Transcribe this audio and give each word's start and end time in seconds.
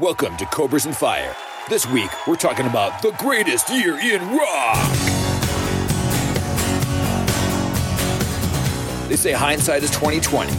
Welcome 0.00 0.36
to 0.36 0.46
Cobras 0.46 0.86
and 0.86 0.96
Fire. 0.96 1.34
This 1.68 1.84
week, 1.84 2.08
we're 2.28 2.36
talking 2.36 2.66
about 2.66 3.02
the 3.02 3.10
greatest 3.18 3.68
year 3.68 3.98
in 3.98 4.20
rock. 4.30 4.76
They 9.08 9.16
say 9.16 9.32
hindsight 9.32 9.82
is 9.82 9.90
2020. 9.90 10.52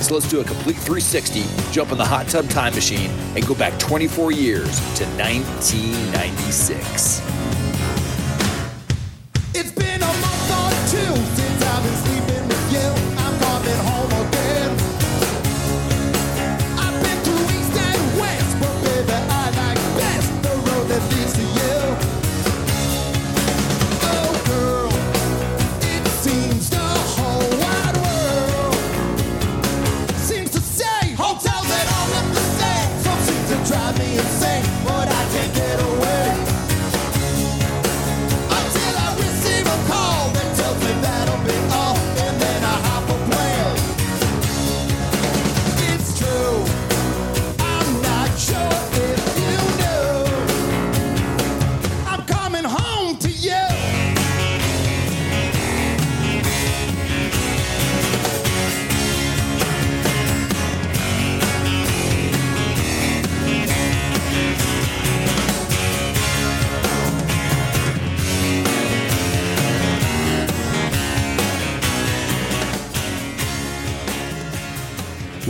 So 0.00 0.14
let's 0.14 0.30
do 0.30 0.40
a 0.40 0.44
complete 0.44 0.76
360, 0.76 1.44
jump 1.70 1.92
in 1.92 1.98
the 1.98 2.06
hot 2.06 2.28
tub 2.28 2.48
time 2.48 2.74
machine, 2.74 3.10
and 3.36 3.46
go 3.46 3.54
back 3.54 3.78
24 3.78 4.32
years 4.32 4.78
to 4.96 5.04
1996. 5.18 7.20
It's 9.52 9.72
been 9.72 10.00
a 10.00 10.06
month 10.06 10.52
or 10.52 10.70
two 10.88 11.16
since 11.36 11.62
I've 11.62 11.84
been 11.84 12.09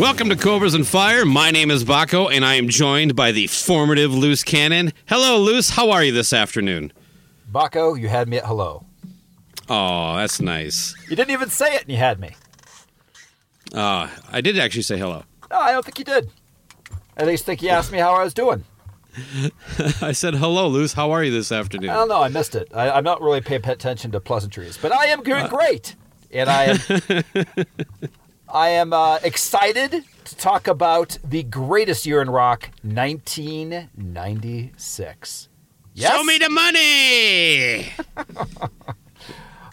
Welcome 0.00 0.30
to 0.30 0.36
Cobras 0.36 0.72
and 0.72 0.86
Fire. 0.86 1.26
My 1.26 1.50
name 1.50 1.70
is 1.70 1.84
Baco, 1.84 2.32
and 2.32 2.42
I 2.42 2.54
am 2.54 2.70
joined 2.70 3.14
by 3.14 3.32
the 3.32 3.48
formative 3.48 4.14
Loose 4.14 4.42
Cannon. 4.42 4.94
Hello, 5.04 5.36
Loose. 5.36 5.68
How 5.68 5.90
are 5.90 6.02
you 6.02 6.10
this 6.10 6.32
afternoon? 6.32 6.90
Baco, 7.52 8.00
you 8.00 8.08
had 8.08 8.26
me 8.26 8.38
at 8.38 8.46
hello. 8.46 8.86
Oh, 9.68 10.16
that's 10.16 10.40
nice. 10.40 10.94
You 11.10 11.16
didn't 11.16 11.32
even 11.32 11.50
say 11.50 11.74
it, 11.74 11.82
and 11.82 11.90
you 11.90 11.98
had 11.98 12.18
me. 12.18 12.34
Uh, 13.74 14.08
I 14.32 14.40
did 14.40 14.58
actually 14.58 14.84
say 14.84 14.96
hello. 14.96 15.22
No, 15.50 15.58
I 15.58 15.70
don't 15.72 15.84
think 15.84 15.98
you 15.98 16.06
did. 16.06 16.30
At 17.18 17.26
least 17.26 17.44
think 17.44 17.60
you 17.60 17.68
asked 17.68 17.92
me 17.92 17.98
how 17.98 18.14
I 18.14 18.24
was 18.24 18.32
doing. 18.32 18.64
I 20.00 20.12
said 20.12 20.34
hello, 20.34 20.66
Loose. 20.68 20.94
How 20.94 21.10
are 21.10 21.22
you 21.22 21.30
this 21.30 21.52
afternoon? 21.52 21.90
I 21.90 21.96
don't 21.96 22.08
know. 22.08 22.22
I 22.22 22.30
missed 22.30 22.54
it. 22.54 22.68
I, 22.74 22.90
I'm 22.90 23.04
not 23.04 23.20
really 23.20 23.42
paying 23.42 23.66
attention 23.66 24.12
to 24.12 24.20
pleasantries, 24.20 24.78
but 24.78 24.92
I 24.92 25.08
am 25.08 25.22
doing 25.22 25.46
great, 25.48 25.94
and 26.30 26.48
I 26.48 26.64
am. 26.64 27.24
I 28.52 28.70
am 28.70 28.92
uh, 28.92 29.20
excited 29.22 30.04
to 30.24 30.36
talk 30.36 30.66
about 30.66 31.16
the 31.22 31.44
greatest 31.44 32.04
year 32.04 32.20
in 32.20 32.28
rock, 32.30 32.70
1996. 32.82 35.48
Yes? 35.94 36.12
Show 36.12 36.24
me 36.24 36.38
the 36.38 36.50
money. 36.50 37.92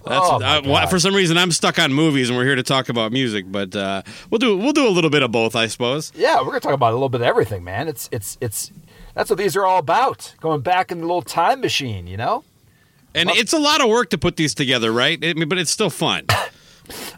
That's 0.06 0.26
Oh, 0.30 0.40
uh, 0.42 0.86
for 0.88 1.00
some 1.00 1.14
reason 1.14 1.38
I'm 1.38 1.52
stuck 1.52 1.78
on 1.80 1.92
movies, 1.92 2.30
and 2.30 2.38
we're 2.38 2.46
here 2.46 2.56
to 2.56 2.64
talk 2.64 2.88
about 2.88 3.12
music. 3.12 3.52
But 3.52 3.76
uh, 3.76 4.04
we'll 4.30 4.40
do 4.40 4.56
we'll 4.56 4.72
do 4.72 4.88
a 4.88 4.92
little 4.92 5.10
bit 5.10 5.22
of 5.22 5.32
both, 5.32 5.54
I 5.56 5.68
suppose. 5.68 6.14
Yeah, 6.16 6.38
we're 6.40 6.46
gonna 6.48 6.62
talk 6.62 6.74
about 6.74 6.92
a 6.92 6.96
little 6.96 7.10
bit 7.10 7.20
of 7.22 7.28
everything, 7.28 7.64
man. 7.66 7.90
It's 7.90 8.08
it's 8.12 8.38
it's 8.40 8.72
that's 9.16 9.30
what 9.30 9.38
these 9.38 9.58
are 9.58 9.66
all 9.66 9.80
about. 9.80 10.34
Going 10.40 10.62
back 10.62 10.94
in 10.94 11.00
the 11.02 11.06
little 11.06 11.22
time 11.24 11.60
machine, 11.60 12.08
you 12.08 12.16
know. 12.16 12.46
And 13.14 13.30
it's 13.32 13.52
a 13.52 13.60
lot 13.60 13.82
of 13.82 13.90
work 13.90 14.10
to 14.12 14.18
put 14.18 14.38
these 14.38 14.56
together, 14.56 14.94
right? 14.94 15.20
I 15.24 15.34
mean, 15.34 15.50
but 15.50 15.58
it's 15.58 15.72
still 15.72 15.90
fun. 15.90 16.26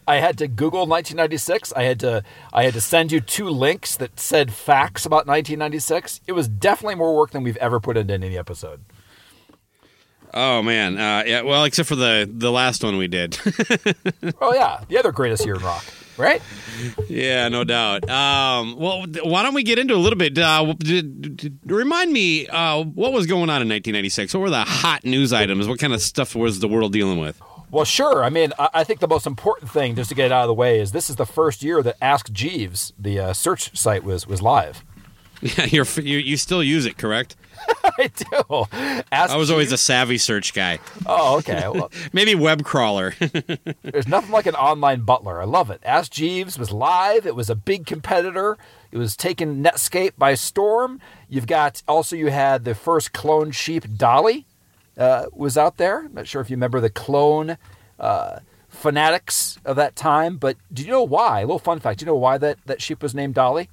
I 0.07 0.15
had 0.17 0.37
to 0.39 0.47
Google 0.47 0.81
1996. 0.87 1.73
I 1.73 1.83
had 1.83 1.99
to 2.01 2.23
I 2.53 2.63
had 2.63 2.73
to 2.73 2.81
send 2.81 3.11
you 3.11 3.19
two 3.21 3.49
links 3.49 3.95
that 3.97 4.19
said 4.19 4.51
facts 4.53 5.05
about 5.05 5.27
1996. 5.27 6.21
It 6.27 6.33
was 6.33 6.47
definitely 6.47 6.95
more 6.95 7.15
work 7.15 7.31
than 7.31 7.43
we've 7.43 7.57
ever 7.57 7.79
put 7.79 7.97
into 7.97 8.13
any 8.13 8.37
episode. 8.37 8.81
Oh 10.33 10.61
man, 10.61 10.97
uh, 10.97 11.23
yeah. 11.25 11.41
Well, 11.41 11.63
except 11.63 11.89
for 11.89 11.95
the 11.95 12.29
the 12.31 12.51
last 12.51 12.83
one 12.83 12.97
we 12.97 13.07
did. 13.07 13.37
Oh 14.41 14.53
yeah, 14.53 14.83
the 14.87 14.97
other 14.97 15.11
greatest 15.11 15.45
year 15.45 15.55
in 15.55 15.61
rock, 15.63 15.83
right? 16.17 16.41
yeah, 17.09 17.47
no 17.49 17.63
doubt. 17.63 18.09
Um, 18.09 18.75
well, 18.77 19.05
why 19.23 19.43
don't 19.43 19.53
we 19.53 19.63
get 19.63 19.79
into 19.79 19.95
a 19.95 19.97
little 19.97 20.17
bit? 20.17 20.37
Uh, 20.37 20.73
remind 21.65 22.13
me 22.13 22.47
uh, 22.47 22.83
what 22.83 23.11
was 23.11 23.25
going 23.25 23.49
on 23.49 23.61
in 23.61 23.69
1996. 23.69 24.33
What 24.33 24.41
were 24.41 24.49
the 24.49 24.63
hot 24.63 25.03
news 25.03 25.33
items? 25.33 25.67
What 25.67 25.79
kind 25.79 25.93
of 25.93 26.01
stuff 26.01 26.35
was 26.35 26.59
the 26.59 26.67
world 26.67 26.93
dealing 26.93 27.19
with? 27.19 27.41
Well, 27.71 27.85
sure. 27.85 28.23
I 28.23 28.29
mean, 28.29 28.51
I, 28.57 28.69
I 28.75 28.83
think 28.83 28.99
the 28.99 29.07
most 29.07 29.27
important 29.27 29.71
thing, 29.71 29.95
just 29.95 30.09
to 30.09 30.15
get 30.15 30.27
it 30.27 30.31
out 30.31 30.43
of 30.43 30.47
the 30.47 30.53
way, 30.53 30.79
is 30.79 30.91
this 30.91 31.09
is 31.09 31.15
the 31.17 31.25
first 31.25 31.63
year 31.63 31.83
that 31.83 31.97
Ask 32.01 32.31
Jeeves, 32.31 32.93
the 32.97 33.19
uh, 33.19 33.33
search 33.33 33.77
site, 33.77 34.03
was 34.03 34.27
was 34.27 34.41
live. 34.41 34.83
Yeah, 35.41 35.65
you're, 35.65 35.85
you 35.95 36.17
you 36.17 36.35
still 36.37 36.61
use 36.61 36.85
it, 36.85 36.97
correct? 36.97 37.37
I 37.97 38.07
do. 38.07 38.65
Ask 39.11 39.33
I 39.33 39.37
was 39.37 39.51
always 39.51 39.71
a 39.71 39.77
savvy 39.77 40.17
search 40.17 40.53
guy. 40.53 40.79
Oh, 41.05 41.37
okay. 41.37 41.67
Well, 41.67 41.91
Maybe 42.13 42.35
web 42.35 42.63
crawler. 42.63 43.13
There's 43.83 44.07
nothing 44.07 44.31
like 44.31 44.45
an 44.47 44.55
online 44.55 45.01
butler. 45.01 45.41
I 45.41 45.45
love 45.45 45.69
it. 45.69 45.81
Ask 45.83 46.11
Jeeves 46.11 46.57
was 46.57 46.71
live. 46.71 47.25
It 47.25 47.35
was 47.35 47.49
a 47.49 47.55
big 47.55 47.85
competitor. 47.85 48.57
It 48.91 48.97
was 48.97 49.15
taking 49.15 49.63
Netscape 49.63 50.13
by 50.17 50.35
storm. 50.35 50.99
You've 51.29 51.47
got 51.47 51.83
also 51.87 52.15
you 52.15 52.27
had 52.27 52.65
the 52.65 52.75
first 52.75 53.13
clone 53.13 53.51
sheep 53.51 53.85
Dolly 53.97 54.45
uh, 54.99 55.25
was 55.33 55.57
out 55.57 55.77
there. 55.77 56.05
I'm 56.05 56.13
not 56.13 56.27
sure 56.27 56.41
if 56.41 56.49
you 56.49 56.55
remember 56.55 56.79
the 56.79 56.89
clone 56.89 57.57
uh, 57.99 58.39
fanatics 58.67 59.57
of 59.65 59.75
that 59.77 59.95
time, 59.95 60.37
but 60.37 60.57
do 60.71 60.83
you 60.83 60.89
know 60.89 61.03
why? 61.03 61.39
A 61.39 61.43
little 61.43 61.57
fun 61.57 61.79
fact. 61.79 61.99
Do 61.99 62.03
you 62.03 62.07
know 62.07 62.15
why 62.15 62.37
that, 62.37 62.57
that 62.65 62.81
sheep 62.81 63.01
was 63.01 63.15
named 63.15 63.33
Dolly? 63.33 63.69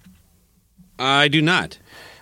I 0.99 1.29
do 1.29 1.43
not. 1.43 1.79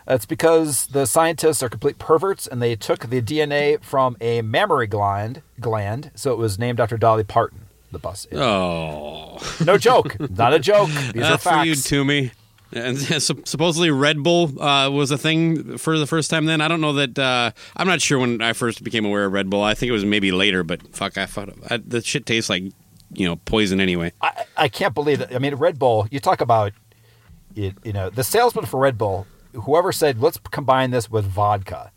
That's 0.06 0.27
because 0.27 0.89
the 0.89 1.06
scientists 1.06 1.62
are 1.62 1.69
complete 1.69 1.99
perverts 1.99 2.47
and 2.47 2.61
they 2.61 2.77
took 2.77 3.09
the 3.09 3.23
DNA 3.23 3.83
from 3.83 4.17
a 4.21 4.43
mammary 4.43 4.87
gland, 4.87 5.43
gland 5.61 6.11
so 6.15 6.33
it 6.33 6.39
was 6.39 6.59
named 6.59 6.79
after 6.81 6.99
Dolly 6.99 7.25
Parton, 7.25 7.67
the 7.91 7.99
bus. 7.99 8.27
Oh, 8.33 9.39
No 9.65 9.79
joke. 9.79 10.19
Not 10.31 10.53
a 10.53 10.59
joke. 10.59 10.89
These 11.15 11.23
are 11.23 11.31
that's 11.31 11.43
for 11.45 11.65
you, 11.65 11.75
facts. 11.75 11.89
Toomey. 11.89 12.33
And 12.75 12.99
supposedly 13.47 13.91
Red 13.91 14.23
Bull 14.23 14.61
uh, 14.61 14.91
was 14.91 15.11
a 15.11 15.19
thing 15.19 15.79
for 15.79 15.99
the 15.99 16.06
first 16.06 16.31
time. 16.31 16.47
Then 16.47 16.61
I 16.61 16.69
don't 16.69 16.81
know 16.81 16.94
that. 16.94 17.19
Uh, 17.19 17.53
I'm 17.76 17.87
not 17.87 18.03
sure 18.03 18.19
when 18.19 18.43
I 18.43 18.53
first 18.53 18.82
became 18.85 19.05
aware 19.05 19.25
of 19.25 19.32
Red 19.32 19.49
Bull. 19.49 19.62
I 19.62 19.75
think 19.75 19.88
it 19.88 19.93
was 19.93 20.05
maybe 20.05 20.32
later. 20.32 20.62
But 20.62 20.94
fuck, 20.94 21.17
I 21.17 21.26
thought 21.26 21.50
I, 21.71 21.79
the 21.79 22.03
shit 22.03 22.26
tastes 22.26 22.50
like 22.50 22.65
you 23.12 23.26
know 23.26 23.37
poison 23.37 23.81
anyway. 23.81 24.12
I, 24.21 24.44
I 24.56 24.69
can't 24.69 24.94
believe 24.94 25.21
it. 25.21 25.35
I 25.35 25.38
mean, 25.38 25.55
Red 25.55 25.79
Bull. 25.79 26.06
You 26.11 26.21
talk 26.21 26.41
about 26.41 26.73
it. 27.55 27.75
You 27.85 27.93
know, 27.93 28.11
the 28.11 28.25
salesman 28.25 28.67
for 28.67 28.81
Red 28.81 28.99
Bull 28.99 29.27
whoever 29.55 29.93
said 29.93 30.20
let's 30.20 30.38
combine 30.50 30.91
this 30.91 31.11
with 31.11 31.25
vodka 31.25 31.93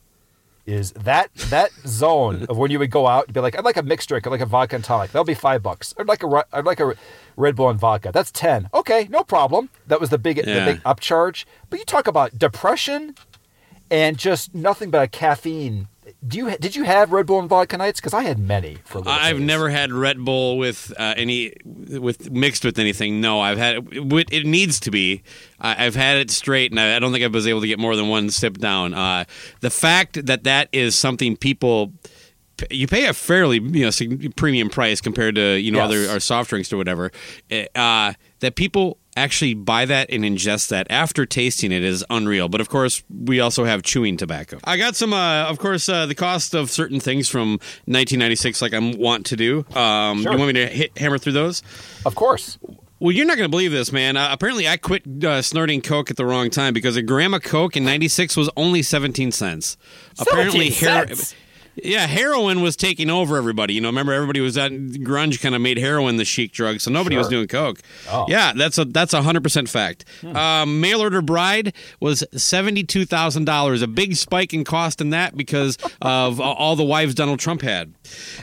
is 0.65 0.91
that 0.94 1.33
that 1.35 1.71
zone 1.88 2.45
of 2.50 2.57
when 2.57 2.71
you 2.71 2.80
would 2.80 2.91
go 2.91 3.07
out 3.07 3.25
and 3.25 3.33
be 3.33 3.39
like, 3.39 3.57
I'd 3.57 3.65
like 3.65 3.77
a 3.77 3.83
mixed 3.83 4.09
drink, 4.09 4.27
I'd 4.27 4.31
like 4.31 4.41
a 4.41 4.45
vodka 4.45 4.75
and 4.75 4.83
tonic. 4.83 5.12
That'll 5.12 5.25
be 5.25 5.33
five 5.33 5.63
bucks. 5.63 5.94
I'd 5.97 6.07
like 6.07 6.23
a 6.23 6.45
I'd 6.51 6.65
like 6.65 6.80
a 6.80 6.94
Red 7.37 7.55
Bull 7.55 7.69
and 7.69 7.79
vodka. 7.79 8.11
That's 8.13 8.31
ten. 8.31 8.67
Okay, 8.73 9.07
no 9.09 9.23
problem. 9.23 9.69
That 9.87 10.01
was 10.01 10.09
the 10.09 10.17
big 10.17 10.37
Yeah. 10.37 10.65
the 10.65 10.73
big 10.73 10.83
upcharge. 10.83 11.45
But 11.69 11.79
you 11.79 11.85
talk 11.85 12.07
about 12.07 12.37
depression 12.37 13.15
and 13.89 14.17
just 14.17 14.53
nothing 14.53 14.89
but 14.89 15.01
a 15.03 15.07
caffeine. 15.07 15.87
Do 16.25 16.37
you 16.37 16.57
did 16.57 16.75
you 16.75 16.83
have 16.83 17.11
Red 17.11 17.25
Bull 17.27 17.39
and 17.39 17.47
vodka 17.49 17.77
nights? 17.77 17.99
Because 17.99 18.13
I 18.13 18.23
had 18.23 18.39
many 18.39 18.77
for. 18.85 19.03
I've 19.05 19.37
days. 19.37 19.45
never 19.45 19.69
had 19.69 19.91
Red 19.91 20.23
Bull 20.23 20.57
with 20.57 20.91
uh, 20.97 21.13
any 21.17 21.53
with 21.65 22.31
mixed 22.31 22.63
with 22.65 22.79
anything. 22.79 23.21
No, 23.21 23.39
I've 23.41 23.57
had 23.57 23.75
it, 23.91 24.27
it 24.31 24.45
needs 24.45 24.79
to 24.81 24.91
be. 24.91 25.21
I've 25.59 25.95
had 25.95 26.17
it 26.17 26.31
straight, 26.31 26.71
and 26.71 26.79
I, 26.79 26.95
I 26.95 26.99
don't 26.99 27.11
think 27.11 27.23
I 27.23 27.27
was 27.27 27.45
able 27.45 27.61
to 27.61 27.67
get 27.67 27.77
more 27.77 27.95
than 27.95 28.07
one 28.07 28.29
sip 28.29 28.57
down. 28.57 28.93
Uh, 28.93 29.25
the 29.59 29.69
fact 29.69 30.25
that 30.25 30.43
that 30.45 30.69
is 30.71 30.95
something 30.95 31.35
people 31.35 31.91
you 32.71 32.88
pay 32.88 33.06
a 33.06 33.13
fairly 33.13 33.59
you 33.59 33.86
know 33.86 34.30
premium 34.36 34.69
price 34.69 35.01
compared 35.01 35.36
to 35.36 35.57
you 35.59 35.71
know 35.71 35.88
Yes. 35.88 36.09
other 36.09 36.19
soft 36.19 36.50
drinks 36.50 36.71
or 36.74 36.77
whatever. 36.77 37.12
Uh, 37.75 38.13
that 38.39 38.56
people 38.56 38.98
actually 39.15 39.56
buy 39.56 39.83
that 39.86 40.12
and 40.12 40.24
ingest 40.24 40.68
that 40.69 40.86
after 40.92 41.25
tasting 41.25 41.71
it 41.71 41.83
is 41.83 42.06
unreal. 42.09 42.48
But 42.50 42.62
of 42.62 42.69
course, 42.69 43.04
we 43.09 43.39
also 43.39 43.65
have 43.65 43.81
chewing 43.81 44.15
tobacco. 44.15 44.59
I 44.63 44.77
got 44.77 44.95
some, 44.95 45.12
uh, 45.12 45.45
of 45.45 45.57
course, 45.57 45.89
uh, 45.89 46.06
the 46.06 46.13
cost 46.13 46.54
of 46.54 46.69
certain 46.69 47.00
things 47.00 47.27
from 47.27 47.54
1996, 47.86 48.62
like 48.62 48.74
I 48.75 48.80
want 48.80 49.25
to 49.27 49.36
do. 49.36 49.65
Um, 49.75 50.21
Sure. 50.21 50.33
You 50.33 50.38
want 50.38 50.54
me 50.54 50.62
to 50.62 50.68
hit, 50.68 50.98
hammer 51.00 51.18
through 51.18 51.33
those? 51.33 51.63
Of 52.06 52.13
course. 52.13 52.59
Well, 53.00 53.12
you're 53.12 53.25
not 53.25 53.38
going 53.38 53.45
to 53.48 53.51
believe 53.51 53.71
this, 53.71 53.92
man. 53.92 54.18
Uh, 54.18 54.30
apparently, 54.31 54.68
I 54.68 54.77
quit 54.77 55.04
uh, 55.24 55.42
snorting 55.42 55.81
coke 55.81 56.09
at 56.12 56.18
the 56.18 56.25
wrong 56.25 56.50
time 56.51 56.74
because 56.74 56.95
a 56.95 57.01
gram 57.01 57.33
of 57.33 57.42
coke 57.44 57.75
in 57.75 57.86
'96 57.86 58.36
was 58.38 58.50
only 58.57 58.81
17 58.83 59.31
cents. 59.31 59.77
17 60.15 60.71
hero- 60.71 61.06
cents? 61.07 61.36
Yeah, 61.83 62.07
heroin 62.07 62.62
was 62.62 62.75
taking 62.75 63.09
over 63.09 63.38
everybody. 63.38 63.74
You 63.74 63.81
know, 63.81 63.89
remember 63.89 64.13
everybody 64.13 64.39
was 64.39 64.57
at 64.57 64.71
grunge 64.71 65.41
kind 65.41 65.56
of 65.56 65.62
made 65.62 65.77
heroin 65.77 66.18
the 66.18 66.25
chic 66.25 66.51
drug, 66.51 66.79
so 66.79 66.91
nobody 66.91 67.18
was 67.18 67.27
doing 67.27 67.47
coke. 67.47 67.79
Oh. 68.09 68.25
Yeah, 68.27 68.53
that's 68.56 68.77
a 68.77 68.85
that's 68.85 69.13
a 69.13 69.21
hundred 69.21 69.44
percent 69.44 69.69
fact. 69.69 70.06
Um, 70.24 70.81
Mail 70.81 71.01
order 71.01 71.21
bride 71.21 71.74
was 72.00 72.24
seventy 72.35 72.83
two 72.83 73.06
thousand 73.06 73.45
dollars, 73.45 73.81
a 73.81 73.88
big 73.88 74.15
spike 74.15 74.53
in 74.53 74.63
cost 74.63 75.01
in 75.01 75.12
that 75.12 75.35
because 75.38 75.77
of 76.01 76.39
uh, 76.39 76.44
all 76.44 76.75
the 76.75 76.83
wives 76.83 77.15
Donald 77.15 77.39
Trump 77.39 77.62
had. 77.62 77.94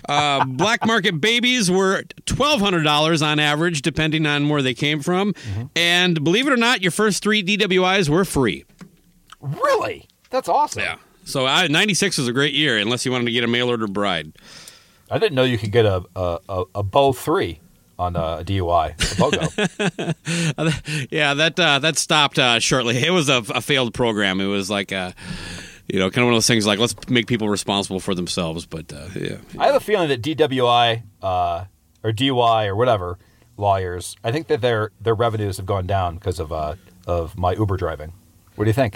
Uh, 0.09 0.45
black 0.49 0.85
market 0.87 1.21
babies 1.21 1.71
were 1.71 2.03
twelve 2.27 2.61
hundred 2.61 2.83
dollars 2.83 3.23
on 3.23 3.39
average, 3.39 3.83
depending 3.83 4.27
on 4.27 4.49
where 4.49 4.63
they 4.63 4.75
came 4.75 5.01
from. 5.01 5.35
And 5.77 6.23
believe 6.23 6.47
it 6.47 6.53
or 6.53 6.57
not, 6.57 6.83
your 6.83 6.91
first 6.93 7.23
three 7.23 7.43
DWIs 7.43 8.09
were 8.09 8.25
free. 8.25 8.65
Really? 9.41 10.09
That's 10.31 10.49
awesome. 10.49 10.83
Yeah. 10.83 10.97
So 11.25 11.47
I, 11.47 11.67
96 11.67 12.19
was 12.19 12.29
a 12.29 12.33
great 12.33 12.55
year, 12.55 12.79
unless 12.79 13.05
you 13.05 13.13
wanted 13.13 13.27
to 13.27 13.33
get 13.33 13.45
a 13.45 13.49
mail 13.49 13.69
order 13.69 13.87
bride. 13.87 14.33
I 15.11 15.19
didn't 15.19 15.35
know 15.35 15.45
you 15.45 15.59
could 15.59 15.73
get 15.73 15.87
a 15.87 16.05
a, 16.17 16.39
a, 16.49 16.65
a 16.77 16.83
bow 16.83 17.13
three 17.13 17.61
on 17.99 18.17
a 18.17 18.43
DUI. 18.45 18.93
A 18.93 19.15
BOGO. 20.57 21.09
Yeah, 21.11 21.35
that 21.35 21.59
uh, 21.61 21.79
that 21.81 21.97
stopped 21.97 22.39
uh, 22.39 22.59
shortly. 22.61 22.97
It 22.99 23.11
was 23.11 23.29
a, 23.29 23.39
a 23.55 23.61
failed 23.61 23.95
program. 23.95 24.41
It 24.41 24.47
was 24.47 24.71
like 24.71 24.93
a, 24.93 25.15
you 25.89 25.99
know, 25.99 26.11
kind 26.11 26.19
of 26.23 26.27
one 26.27 26.35
of 26.35 26.37
those 26.37 26.47
things 26.47 26.67
like 26.67 26.79
let's 26.79 26.95
make 27.09 27.27
people 27.27 27.49
responsible 27.49 28.01
for 28.01 28.15
themselves. 28.15 28.67
But 28.67 28.93
uh, 28.93 29.09
yeah, 29.15 29.37
I 29.59 29.67
have 29.67 29.77
a 29.77 29.81
feeling 29.81 30.09
that 30.09 30.23
DWI 30.23 31.03
uh, 31.23 31.65
or 32.03 32.13
DUI 32.13 32.67
or 32.67 32.77
whatever 32.77 33.19
lawyers, 33.57 34.17
I 34.25 34.33
think 34.33 34.49
that 34.49 34.61
their 34.61 34.91
their 35.01 35.15
revenues 35.15 35.57
have 35.59 35.67
gone 35.67 35.87
down 35.87 36.17
because 36.17 36.41
of 36.41 36.53
uh, 36.53 36.75
of 37.07 37.37
my 37.39 37.53
Uber 37.53 37.77
driving. 37.77 38.13
What 38.57 38.65
do 38.65 38.69
you 38.71 38.73
think? 38.75 38.95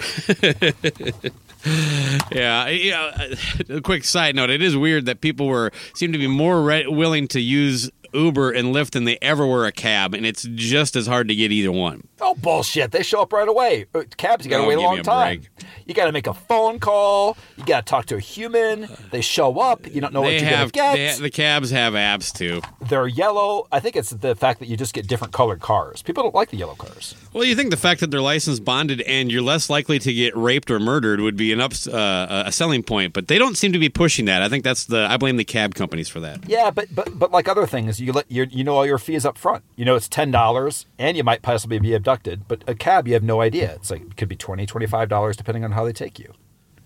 yeah. 2.31 2.67
yeah. 2.69 3.33
A 3.69 3.81
quick 3.81 4.03
side 4.03 4.35
note: 4.35 4.49
It 4.49 4.61
is 4.61 4.75
weird 4.77 5.05
that 5.05 5.21
people 5.21 5.47
were 5.47 5.71
seem 5.93 6.11
to 6.13 6.17
be 6.17 6.27
more 6.27 6.61
re- 6.63 6.87
willing 6.87 7.27
to 7.29 7.39
use 7.39 7.89
Uber 8.13 8.51
and 8.51 8.73
Lyft 8.73 8.91
than 8.91 9.03
they 9.03 9.17
ever 9.21 9.45
were 9.45 9.65
a 9.67 9.71
cab, 9.71 10.13
and 10.15 10.25
it's 10.25 10.43
just 10.55 10.95
as 10.95 11.05
hard 11.05 11.27
to 11.27 11.35
get 11.35 11.51
either 11.51 11.71
one. 11.71 12.07
Oh 12.21 12.33
bullshit! 12.35 12.91
They 12.91 13.03
show 13.03 13.21
up 13.21 13.31
right 13.33 13.47
away. 13.47 13.85
Uh, 13.93 14.03
Cabs, 14.17 14.45
you 14.45 14.49
got 14.51 14.57
to 14.59 14.63
Oh, 14.63 14.67
wait 14.67 14.77
a 14.77 14.81
long 14.81 14.99
a 14.99 15.03
time. 15.03 15.39
break. 15.39 15.49
You 15.85 15.93
got 15.95 16.05
to 16.05 16.11
make 16.11 16.27
a 16.27 16.33
phone 16.33 16.79
call. 16.79 17.35
You 17.57 17.65
got 17.65 17.85
to 17.85 17.89
talk 17.89 18.05
to 18.07 18.15
a 18.15 18.19
human. 18.19 18.87
They 19.11 19.21
show 19.21 19.59
up. 19.59 19.85
You 19.87 20.01
don't 20.01 20.13
know 20.13 20.21
what 20.21 20.33
you're 20.33 20.43
have 20.43 20.71
gonna 20.71 20.91
they 20.93 20.97
get. 21.05 21.15
ha- 21.17 21.21
the 21.21 21.29
cabs 21.29 21.71
have 21.71 21.93
apps 21.93 22.33
too. 22.35 22.61
They're 22.87 23.07
yellow. 23.07 23.67
I 23.71 23.79
think 23.79 23.95
it's 23.95 24.09
the 24.11 24.35
fact 24.35 24.59
that 24.59 24.67
you 24.67 24.77
just 24.77 24.93
get 24.93 25.07
different 25.07 25.33
colored 25.33 25.59
cars. 25.61 26.01
People 26.01 26.23
don't 26.23 26.35
like 26.35 26.49
the 26.49 26.57
yellow 26.57 26.75
cars. 26.75 27.15
Well, 27.33 27.43
you 27.43 27.55
think 27.55 27.69
the 27.69 27.77
fact 27.77 27.99
that 28.01 28.11
they're 28.11 28.21
license 28.21 28.59
bonded 28.59 29.01
and 29.01 29.31
you're 29.31 29.41
less 29.49 29.69
likely 29.69 29.97
to 29.99 30.13
get 30.13 30.37
raped 30.37 30.69
or 30.69 30.79
murdered 30.79 31.19
would 31.19 31.35
be 31.35 31.51
an 31.51 31.59
ups, 31.59 31.87
uh, 31.87 32.43
a 32.45 32.51
selling 32.51 32.83
point, 32.83 33.13
but 33.13 33.27
they 33.27 33.39
don't 33.39 33.57
seem 33.57 33.73
to 33.73 33.79
be 33.79 33.89
pushing 33.89 34.25
that. 34.25 34.43
I 34.43 34.47
think 34.49 34.63
that's 34.63 34.85
the 34.85 35.07
I 35.09 35.17
blame 35.17 35.37
the 35.37 35.43
cab 35.43 35.73
companies 35.73 36.07
for 36.07 36.19
that. 36.19 36.47
Yeah, 36.47 36.69
but 36.69 36.93
but 36.93 37.17
but 37.17 37.31
like 37.31 37.47
other 37.47 37.65
things, 37.65 37.99
you 37.99 38.13
let 38.13 38.31
you 38.31 38.45
you 38.49 38.63
know 38.63 38.75
all 38.75 38.85
your 38.85 38.99
fees 38.99 39.25
up 39.25 39.37
front. 39.37 39.63
You 39.75 39.85
know 39.85 39.95
it's 39.95 40.07
ten 40.07 40.29
dollars, 40.31 40.85
and 40.99 41.17
you 41.17 41.23
might 41.23 41.41
possibly 41.41 41.79
be 41.79 41.93
abducted. 41.93 42.47
But 42.47 42.63
a 42.67 42.75
cab, 42.75 43.07
you 43.07 43.13
have 43.15 43.23
no 43.23 43.41
idea. 43.41 43.73
It's 43.73 43.89
like 43.89 44.01
it 44.03 44.15
could 44.15 44.29
be 44.29 44.35
20 44.35 44.65
dollars 45.07 45.35
depending 45.35 45.63
on 45.63 45.71
how 45.71 45.83
they 45.83 45.93
take 45.93 46.19
you. 46.19 46.31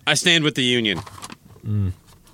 I 0.06 0.14
stand 0.14 0.42
with 0.44 0.54
the 0.54 0.64
union. 0.64 1.00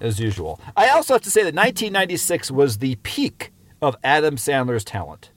as 0.00 0.18
usual. 0.20 0.60
I 0.76 0.88
also 0.90 1.14
have 1.14 1.22
to 1.22 1.30
say 1.30 1.42
that 1.42 1.54
1996 1.54 2.50
was 2.50 2.78
the 2.78 2.94
peak 3.02 3.52
of 3.82 3.96
Adam 4.04 4.36
Sandler's 4.36 4.84
talent. 4.84 5.29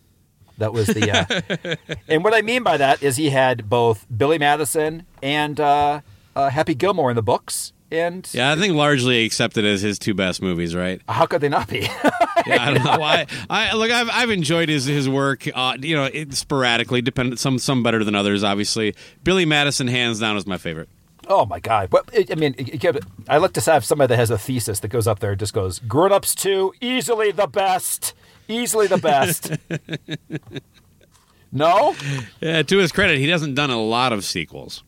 That 0.57 0.71
was 0.73 0.87
the, 0.87 1.11
uh, 1.11 1.95
and 2.07 2.23
what 2.23 2.33
I 2.33 2.41
mean 2.41 2.63
by 2.63 2.77
that 2.77 3.01
is 3.01 3.17
he 3.17 3.29
had 3.31 3.69
both 3.69 4.05
Billy 4.15 4.37
Madison 4.37 5.05
and 5.21 5.59
uh, 5.59 6.01
uh, 6.35 6.49
Happy 6.49 6.75
Gilmore 6.75 7.09
in 7.09 7.15
the 7.15 7.23
books, 7.23 7.73
and 7.91 8.27
Yeah, 8.33 8.51
I 8.51 8.55
think 8.55 8.75
largely 8.75 9.25
accepted 9.25 9.65
as 9.65 9.81
his 9.81 9.97
two 9.97 10.13
best 10.13 10.41
movies, 10.41 10.75
right? 10.75 11.01
how 11.09 11.25
could 11.25 11.41
they 11.41 11.49
not 11.49 11.67
be? 11.69 11.87
Yeah, 12.45 12.61
I 12.61 12.73
don't 12.73 12.83
know 12.83 12.97
why. 12.99 13.25
I 13.49 13.73
look, 13.73 13.89
I've 13.89 14.09
I've 14.11 14.29
enjoyed 14.29 14.67
his 14.67 14.83
his 14.83 15.07
work. 15.07 15.47
Uh, 15.55 15.77
you 15.79 15.95
know, 15.95 16.03
it, 16.03 16.33
sporadically, 16.33 17.01
dependent 17.01 17.39
some 17.39 17.57
some 17.57 17.83
better 17.83 18.03
than 18.03 18.15
others. 18.15 18.43
Obviously, 18.43 18.95
Billy 19.23 19.45
Madison, 19.45 19.87
hands 19.87 20.19
down, 20.19 20.35
is 20.35 20.45
my 20.45 20.57
favorite. 20.57 20.89
oh 21.29 21.45
my 21.45 21.61
God! 21.61 21.89
But 21.89 22.09
it, 22.11 22.29
I 22.29 22.35
mean, 22.35 22.53
it, 22.57 22.83
it, 22.83 23.05
I 23.29 23.37
like 23.37 23.53
to 23.53 23.61
have 23.71 23.85
somebody 23.85 24.09
that 24.09 24.17
has 24.17 24.29
a 24.29 24.37
thesis 24.37 24.81
that 24.81 24.89
goes 24.89 25.07
up 25.07 25.19
there 25.19 25.31
and 25.31 25.39
just 25.39 25.53
goes, 25.53 25.79
"Grown 25.79 26.11
Ups 26.11 26.35
Two, 26.35 26.73
easily 26.81 27.31
the 27.31 27.47
best, 27.47 28.13
easily 28.47 28.87
the 28.87 28.97
best." 28.97 29.51
no, 31.51 31.95
Yeah, 32.41 32.63
to 32.63 32.77
his 32.77 32.91
credit, 32.91 33.19
he 33.19 33.29
hasn't 33.29 33.55
done 33.55 33.69
a 33.69 33.81
lot 33.81 34.13
of 34.13 34.23
sequels. 34.23 34.83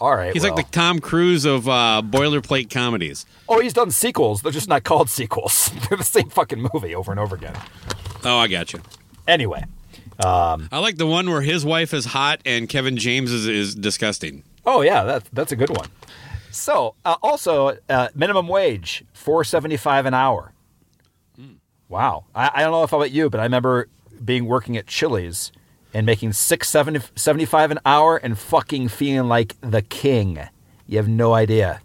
all 0.00 0.16
right. 0.16 0.32
He's 0.32 0.42
well. 0.42 0.54
like 0.54 0.66
the 0.66 0.72
Tom 0.72 1.00
Cruise 1.00 1.44
of 1.44 1.68
uh, 1.68 2.02
boilerplate 2.04 2.70
comedies. 2.70 3.26
Oh, 3.48 3.60
he's 3.60 3.74
done 3.74 3.90
sequels. 3.90 4.42
They're 4.42 4.52
just 4.52 4.68
not 4.68 4.84
called 4.84 5.10
sequels. 5.10 5.70
They're 5.88 5.98
the 5.98 6.04
same 6.04 6.30
fucking 6.30 6.66
movie 6.72 6.94
over 6.94 7.10
and 7.10 7.20
over 7.20 7.36
again. 7.36 7.54
Oh, 8.24 8.38
I 8.38 8.48
got 8.48 8.72
you. 8.72 8.80
Anyway, 9.28 9.64
I 10.70 10.78
like 10.78 10.96
the 10.96 11.06
one 11.06 11.28
where 11.28 11.42
his 11.42 11.64
wife 11.64 11.92
is 11.92 12.06
hot 12.06 12.40
and 12.46 12.68
Kevin 12.68 12.96
James 12.96 13.30
is, 13.30 13.46
is 13.46 13.74
disgusting. 13.74 14.42
oh 14.64 14.80
yeah, 14.80 15.04
that's 15.04 15.28
that's 15.32 15.52
a 15.52 15.56
good 15.56 15.70
one. 15.70 15.88
So, 16.50 16.94
uh, 17.04 17.16
also 17.22 17.76
uh, 17.88 18.08
minimum 18.14 18.48
wage 18.48 19.04
four 19.12 19.44
seventy 19.44 19.76
five 19.76 20.06
an 20.06 20.14
hour. 20.14 20.52
Wow, 21.94 22.24
I, 22.34 22.50
I 22.56 22.62
don't 22.62 22.72
know 22.72 22.82
if 22.82 22.92
I'm 22.92 22.98
about 22.98 23.12
you, 23.12 23.30
but 23.30 23.38
I 23.38 23.44
remember 23.44 23.86
being 24.24 24.46
working 24.46 24.76
at 24.76 24.88
Chili's 24.88 25.52
and 25.92 26.04
making 26.04 26.32
six 26.32 26.68
seventy 26.68 26.98
seventy 27.14 27.44
five 27.44 27.70
an 27.70 27.78
hour 27.86 28.16
and 28.16 28.36
fucking 28.36 28.88
feeling 28.88 29.28
like 29.28 29.54
the 29.60 29.80
king. 29.80 30.40
You 30.88 30.96
have 30.96 31.06
no 31.06 31.34
idea. 31.34 31.80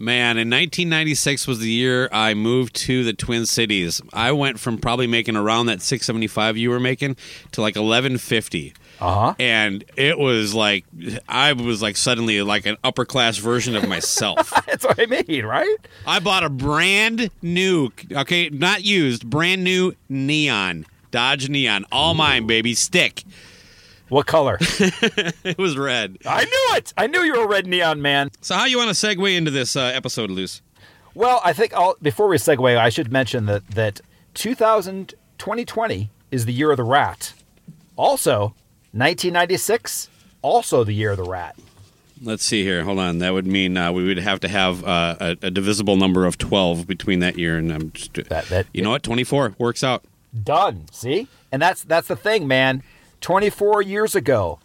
Man, 0.00 0.38
in 0.38 0.48
1996 0.48 1.48
was 1.48 1.58
the 1.58 1.68
year 1.68 2.08
I 2.12 2.32
moved 2.34 2.76
to 2.76 3.02
the 3.02 3.12
Twin 3.12 3.46
Cities. 3.46 4.00
I 4.12 4.30
went 4.30 4.60
from 4.60 4.78
probably 4.78 5.08
making 5.08 5.34
around 5.34 5.66
that 5.66 5.82
675 5.82 6.56
you 6.56 6.70
were 6.70 6.78
making 6.78 7.16
to 7.50 7.60
like 7.60 7.74
1150. 7.74 8.74
Uh 9.00 9.14
huh. 9.14 9.34
And 9.40 9.84
it 9.96 10.16
was 10.16 10.54
like 10.54 10.84
I 11.28 11.52
was 11.52 11.82
like 11.82 11.96
suddenly 11.96 12.40
like 12.42 12.64
an 12.66 12.76
upper 12.84 13.04
class 13.04 13.38
version 13.38 13.74
of 13.74 13.88
myself. 13.88 14.52
That's 14.66 14.84
what 14.84 15.00
I 15.00 15.06
mean, 15.06 15.44
right? 15.44 15.76
I 16.06 16.20
bought 16.20 16.44
a 16.44 16.48
brand 16.48 17.30
new, 17.42 17.90
okay, 18.12 18.50
not 18.50 18.84
used, 18.84 19.28
brand 19.28 19.64
new 19.64 19.94
neon, 20.08 20.86
Dodge 21.10 21.48
Neon, 21.48 21.84
all 21.90 22.14
mine, 22.14 22.46
baby, 22.46 22.74
stick. 22.74 23.24
What 24.08 24.26
color? 24.26 24.58
It 25.44 25.56
was 25.58 25.76
red. 25.78 26.18
I 26.26 26.44
knew 26.44 26.76
it. 26.76 26.92
I 26.96 27.06
knew 27.06 27.20
you 27.22 27.32
were 27.38 27.44
a 27.44 27.48
red 27.48 27.66
neon 27.66 28.02
man. 28.02 28.30
So 28.40 28.54
how 28.54 28.64
you 28.66 28.76
want 28.78 28.94
to 28.94 29.06
segue 29.06 29.36
into 29.36 29.50
this 29.50 29.76
uh, 29.76 29.80
episode, 29.94 30.30
Loose? 30.30 30.60
Well, 31.14 31.40
I 31.44 31.52
think 31.52 31.72
I'll, 31.72 31.96
before 32.02 32.28
we 32.28 32.36
segue, 32.36 32.76
I 32.76 32.88
should 32.90 33.10
mention 33.12 33.46
that 33.46 33.66
that 33.68 34.00
2000, 34.34 35.14
2020 35.38 36.10
is 36.30 36.44
the 36.44 36.52
year 36.52 36.70
of 36.70 36.76
the 36.76 36.84
rat. 36.84 37.32
Also, 37.96 38.54
1996, 38.92 40.08
also 40.42 40.84
the 40.84 40.92
year 40.92 41.10
of 41.12 41.16
the 41.16 41.24
rat. 41.24 41.56
Let's 42.22 42.44
see 42.44 42.62
here. 42.64 42.82
Hold 42.84 42.98
on. 42.98 43.18
That 43.18 43.32
would 43.32 43.46
mean 43.46 43.76
uh, 43.76 43.92
we 43.92 44.04
would 44.06 44.18
have 44.18 44.40
to 44.40 44.48
have 44.48 44.84
uh, 44.84 45.16
a, 45.20 45.36
a 45.42 45.50
divisible 45.50 45.96
number 45.96 46.26
of 46.26 46.36
12 46.38 46.86
between 46.86 47.20
that 47.20 47.38
year 47.38 47.56
and 47.58 47.72
I'm 47.72 47.92
just, 47.92 48.14
That- 48.28 48.46
that- 48.46 48.66
you 48.72 48.82
know 48.82 48.90
what? 48.90 49.02
24 49.02 49.54
works 49.58 49.82
out. 49.84 50.04
Done. 50.44 50.86
See, 50.92 51.26
and 51.50 51.60
that's 51.62 51.82
that's 51.84 52.08
the 52.08 52.14
thing, 52.16 52.46
man. 52.46 52.82
24 53.20 53.82
years 53.82 54.14
ago, 54.14 54.58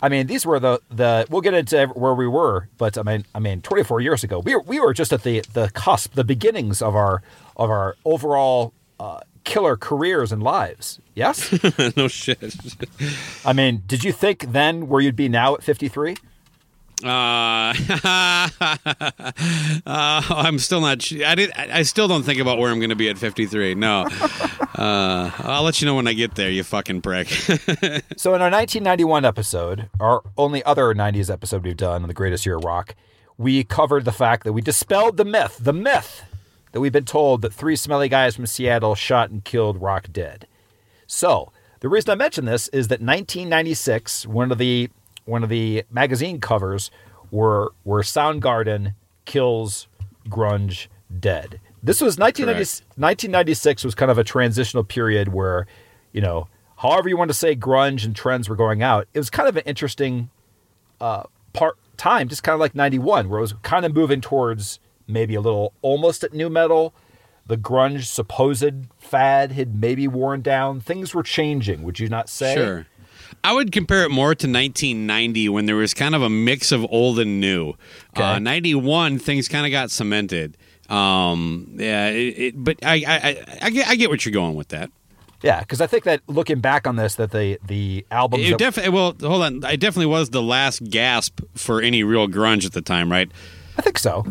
I 0.00 0.08
mean, 0.08 0.26
these 0.26 0.46
were 0.46 0.60
the 0.60 0.80
the. 0.90 1.26
We'll 1.28 1.40
get 1.40 1.54
into 1.54 1.86
where 1.88 2.14
we 2.14 2.28
were, 2.28 2.68
but 2.78 2.96
I 2.96 3.02
mean, 3.02 3.24
I 3.34 3.40
mean, 3.40 3.62
24 3.62 4.00
years 4.00 4.22
ago, 4.22 4.38
we 4.38 4.54
were 4.54 4.62
we 4.62 4.78
were 4.78 4.94
just 4.94 5.12
at 5.12 5.22
the 5.22 5.42
the 5.52 5.70
cusp, 5.70 6.14
the 6.14 6.24
beginnings 6.24 6.80
of 6.80 6.94
our 6.94 7.22
of 7.56 7.70
our 7.70 7.96
overall 8.04 8.72
uh, 9.00 9.20
killer 9.44 9.76
careers 9.76 10.30
and 10.30 10.42
lives. 10.42 11.00
Yes. 11.14 11.52
no 11.96 12.06
shit. 12.06 12.54
I 13.44 13.52
mean, 13.52 13.82
did 13.86 14.04
you 14.04 14.12
think 14.12 14.52
then 14.52 14.88
where 14.88 15.00
you'd 15.00 15.16
be 15.16 15.28
now 15.28 15.54
at 15.54 15.64
53? 15.64 16.16
Uh, 17.04 17.08
uh, 19.86 20.22
I'm 20.30 20.58
still 20.58 20.80
not. 20.80 21.02
sh- 21.02 21.22
I 21.24 21.34
did. 21.34 21.50
I 21.56 21.78
I 21.78 21.82
still 21.82 22.08
don't 22.08 22.22
think 22.24 22.40
about 22.40 22.58
where 22.58 22.70
I'm 22.70 22.78
going 22.80 22.90
to 22.90 22.96
be 22.96 23.08
at 23.08 23.18
53. 23.18 23.74
No. 23.74 24.06
Uh, 24.78 25.32
I'll 25.38 25.64
let 25.64 25.80
you 25.80 25.86
know 25.86 25.96
when 25.96 26.06
I 26.06 26.12
get 26.12 26.36
there. 26.36 26.48
You 26.48 26.62
fucking 26.62 27.02
prick. 27.02 27.26
So 28.16 28.32
in 28.34 28.40
our 28.42 28.48
1991 28.48 29.24
episode, 29.24 29.90
our 29.98 30.22
only 30.36 30.62
other 30.62 30.94
90s 30.94 31.28
episode 31.32 31.64
we've 31.64 31.76
done 31.76 32.02
on 32.02 32.08
the 32.08 32.14
greatest 32.14 32.46
year 32.46 32.58
of 32.58 32.64
rock, 32.64 32.94
we 33.36 33.64
covered 33.64 34.04
the 34.04 34.12
fact 34.12 34.44
that 34.44 34.52
we 34.52 34.60
dispelled 34.60 35.16
the 35.16 35.24
myth, 35.24 35.58
the 35.60 35.72
myth 35.72 36.22
that 36.70 36.78
we've 36.80 36.92
been 36.92 37.04
told 37.04 37.42
that 37.42 37.52
three 37.52 37.74
smelly 37.74 38.08
guys 38.08 38.36
from 38.36 38.46
Seattle 38.46 38.94
shot 38.94 39.30
and 39.30 39.44
killed 39.44 39.82
Rock 39.82 40.06
dead. 40.12 40.46
So 41.08 41.50
the 41.80 41.88
reason 41.88 42.10
I 42.12 42.14
mention 42.14 42.44
this 42.44 42.68
is 42.68 42.86
that 42.86 43.00
1996, 43.00 44.26
one 44.28 44.52
of 44.52 44.58
the 44.58 44.90
one 45.28 45.42
of 45.42 45.50
the 45.50 45.84
magazine 45.90 46.40
covers 46.40 46.90
were 47.30 47.72
were 47.84 48.02
Soundgarden 48.02 48.94
kills 49.24 49.86
grunge 50.28 50.88
dead. 51.20 51.60
This 51.82 52.00
was 52.00 52.18
1990, 52.18 52.84
1996 52.96 53.84
was 53.84 53.94
kind 53.94 54.10
of 54.10 54.18
a 54.18 54.24
transitional 54.24 54.82
period 54.82 55.28
where, 55.28 55.66
you 56.12 56.20
know, 56.20 56.48
however 56.78 57.08
you 57.08 57.16
want 57.16 57.30
to 57.30 57.34
say 57.34 57.54
grunge 57.54 58.04
and 58.04 58.16
trends 58.16 58.48
were 58.48 58.56
going 58.56 58.82
out. 58.82 59.06
It 59.14 59.18
was 59.18 59.30
kind 59.30 59.48
of 59.48 59.56
an 59.56 59.62
interesting 59.64 60.30
uh, 61.00 61.24
part 61.52 61.76
time, 61.96 62.28
just 62.28 62.42
kind 62.42 62.54
of 62.54 62.60
like 62.60 62.74
91, 62.74 63.28
where 63.28 63.38
it 63.38 63.42
was 63.42 63.54
kind 63.62 63.84
of 63.84 63.94
moving 63.94 64.20
towards 64.20 64.80
maybe 65.06 65.34
a 65.34 65.40
little 65.40 65.72
almost 65.82 66.24
at 66.24 66.32
nu 66.32 66.48
metal. 66.48 66.94
The 67.46 67.56
grunge 67.56 68.04
supposed 68.04 68.86
fad 68.98 69.52
had 69.52 69.80
maybe 69.80 70.06
worn 70.08 70.42
down. 70.42 70.80
Things 70.80 71.14
were 71.14 71.22
changing, 71.22 71.82
would 71.82 71.98
you 71.98 72.08
not 72.08 72.28
say? 72.28 72.54
Sure. 72.54 72.86
I 73.44 73.52
would 73.52 73.72
compare 73.72 74.04
it 74.04 74.10
more 74.10 74.34
to 74.34 74.46
1990 74.46 75.48
when 75.48 75.66
there 75.66 75.76
was 75.76 75.94
kind 75.94 76.14
of 76.14 76.22
a 76.22 76.30
mix 76.30 76.72
of 76.72 76.84
old 76.90 77.18
and 77.18 77.40
new. 77.40 77.74
Okay. 78.16 78.22
Uh, 78.22 78.38
91, 78.38 79.18
things 79.18 79.48
kind 79.48 79.66
of 79.66 79.72
got 79.72 79.90
cemented. 79.90 80.56
Um, 80.88 81.68
yeah, 81.74 82.08
it, 82.08 82.38
it, 82.38 82.54
but 82.56 82.84
I, 82.84 83.04
I, 83.06 83.16
I, 83.16 83.58
I, 83.62 83.70
get, 83.70 83.88
I 83.88 83.96
get 83.96 84.10
what 84.10 84.24
you're 84.24 84.32
going 84.32 84.54
with 84.54 84.68
that. 84.68 84.90
Yeah, 85.42 85.60
because 85.60 85.80
I 85.80 85.86
think 85.86 86.04
that 86.04 86.20
looking 86.26 86.60
back 86.60 86.86
on 86.86 86.96
this, 86.96 87.14
that 87.14 87.30
the 87.30 87.60
the 87.64 88.04
albums 88.10 88.48
It 88.48 88.58
definitely, 88.58 88.90
well, 88.90 89.14
hold 89.20 89.42
on. 89.42 89.64
It 89.64 89.78
definitely 89.78 90.06
was 90.06 90.30
the 90.30 90.42
last 90.42 90.82
gasp 90.90 91.40
for 91.54 91.80
any 91.80 92.02
real 92.02 92.26
grunge 92.26 92.66
at 92.66 92.72
the 92.72 92.82
time, 92.82 93.08
right? 93.10 93.30
I 93.76 93.82
think 93.82 93.98
so. 93.98 94.26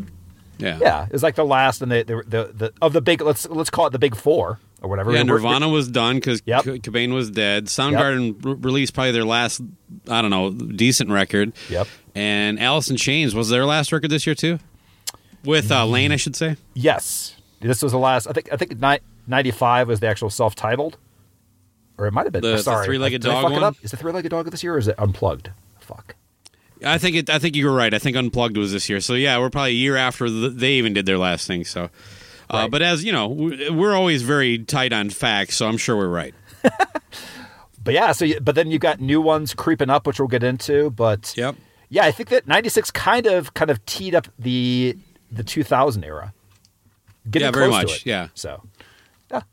Yeah. 0.58 0.77
Yeah, 0.82 1.06
it 1.06 1.13
was 1.13 1.24
like 1.24 1.36
the 1.36 1.46
last 1.46 1.82
and 1.82 1.92
the 1.92 2.04
the, 2.04 2.24
the, 2.27 2.54
the 2.54 2.74
of 2.82 2.92
the 2.92 3.01
big 3.01 3.22
let's 3.22 3.48
let's 3.48 3.70
call 3.70 3.88
it 3.88 3.92
the 3.92 4.00
big 4.00 4.16
four 4.16 4.60
or 4.82 4.90
whatever. 4.90 5.12
Yeah, 5.12 5.24
Nirvana 5.24 5.70
was 5.70 5.88
done 5.88 6.16
because 6.18 6.42
Yep. 6.46 6.64
Cobain 6.66 7.14
was 7.14 7.30
dead. 7.32 7.66
Soundgarden 7.66 8.44
re- 8.44 8.54
released 8.54 8.94
probably 8.94 9.12
their 9.12 9.26
last, 9.26 9.62
I 10.10 10.22
don't 10.22 10.32
know, 10.32 10.52
decent 10.52 11.10
record. 11.10 11.54
Yep. 11.70 11.88
And 12.16 12.60
Alice 12.60 12.90
in 12.90 12.98
Chains 12.98 13.34
was 13.36 13.50
their 13.50 13.66
last 13.66 13.92
record 13.92 14.10
this 14.12 14.26
year 14.26 14.36
too, 14.36 14.60
with 15.44 15.72
uh, 15.72 15.86
Lane, 15.86 16.12
I 16.12 16.16
should 16.16 16.36
say. 16.36 16.58
Yes, 16.74 17.36
this 17.60 17.82
was 17.82 17.92
the 17.92 18.00
last. 18.00 18.28
I 18.28 18.34
think 18.34 18.52
I 18.52 18.58
think 18.58 18.80
ninety 19.28 19.52
five 19.52 19.88
was 19.88 20.00
the 20.00 20.08
actual 20.08 20.30
self 20.30 20.56
titled, 20.56 20.98
or 21.98 22.08
it 22.08 22.14
might 22.14 22.26
have 22.26 22.34
been. 22.34 22.42
The- 22.42 22.58
the 22.58 22.64
sorry, 22.64 22.86
Three-Legged 22.86 23.22
Did 23.22 23.32
I 23.32 23.34
Dog 23.34 23.44
fuck 23.44 23.58
it 23.58 23.62
one? 23.62 23.76
Is 23.84 23.92
the 23.92 23.98
three 23.98 24.12
legged 24.12 24.30
dog 24.30 24.50
this 24.50 24.64
year 24.64 24.76
or 24.76 24.78
is 24.80 24.88
it 24.88 24.96
unplugged? 24.98 25.52
Fuck. 25.80 26.16
I 26.86 26.98
think 27.00 27.16
it. 27.16 27.30
I 27.30 27.40
think 27.40 27.56
you 27.56 27.66
were 27.66 27.74
right. 27.74 27.92
I 27.94 27.98
think 27.98 28.16
Unplugged 28.16 28.56
was 28.56 28.72
this 28.72 28.88
year. 28.88 29.00
So 29.00 29.14
yeah, 29.16 29.40
we're 29.40 29.50
probably 29.50 29.72
a 29.72 29.74
year 29.74 29.96
after 29.96 30.28
th 30.28 30.54
they 30.54 30.74
even 30.74 30.94
did 30.94 31.08
their 31.08 31.18
last 31.18 31.48
thing. 31.48 31.66
So, 31.66 31.90
uh, 32.50 32.68
but 32.68 32.82
as 32.82 33.04
you 33.04 33.12
know, 33.12 33.27
we- 33.27 33.70
we're 33.70 33.94
always 33.96 34.22
very 34.24 34.60
tight 34.60 34.94
on 34.94 35.10
facts, 35.10 35.56
so 35.58 35.68
I'm 35.68 35.77
sure 35.77 35.96
we're 35.98 36.08
right. 36.10 36.34
But 37.84 37.94
yeah, 37.94 38.12
so 38.12 38.25
you, 38.25 38.42
but 38.42 38.56
then 38.56 38.70
you 38.70 38.80
got 38.80 39.00
new 39.00 39.22
ones 39.22 39.54
creeping 39.54 39.89
up, 39.89 40.06
which 40.06 40.20
we'll 40.20 40.27
get 40.27 40.44
into. 40.44 40.89
But 40.89 41.34
Yep. 41.38 41.56
yeah, 41.88 42.04
I 42.04 42.12
think 42.12 42.27
that 42.30 42.46
ninety 42.46 42.68
six 42.68 42.92
kind 42.92 43.25
of 43.25 43.54
kind 43.54 43.72
of 43.72 43.86
teed 43.86 44.13
up 44.13 44.27
the 44.38 44.98
the 45.32 45.42
two 45.42 45.63
thousand 45.63 46.04
era. 46.04 46.34
Getting 47.32 47.46
Yeah, 47.46 47.51
very 47.51 47.70
much, 47.70 48.06
yeah. 48.06 48.27
So 48.34 48.62
yeah. 49.32 49.44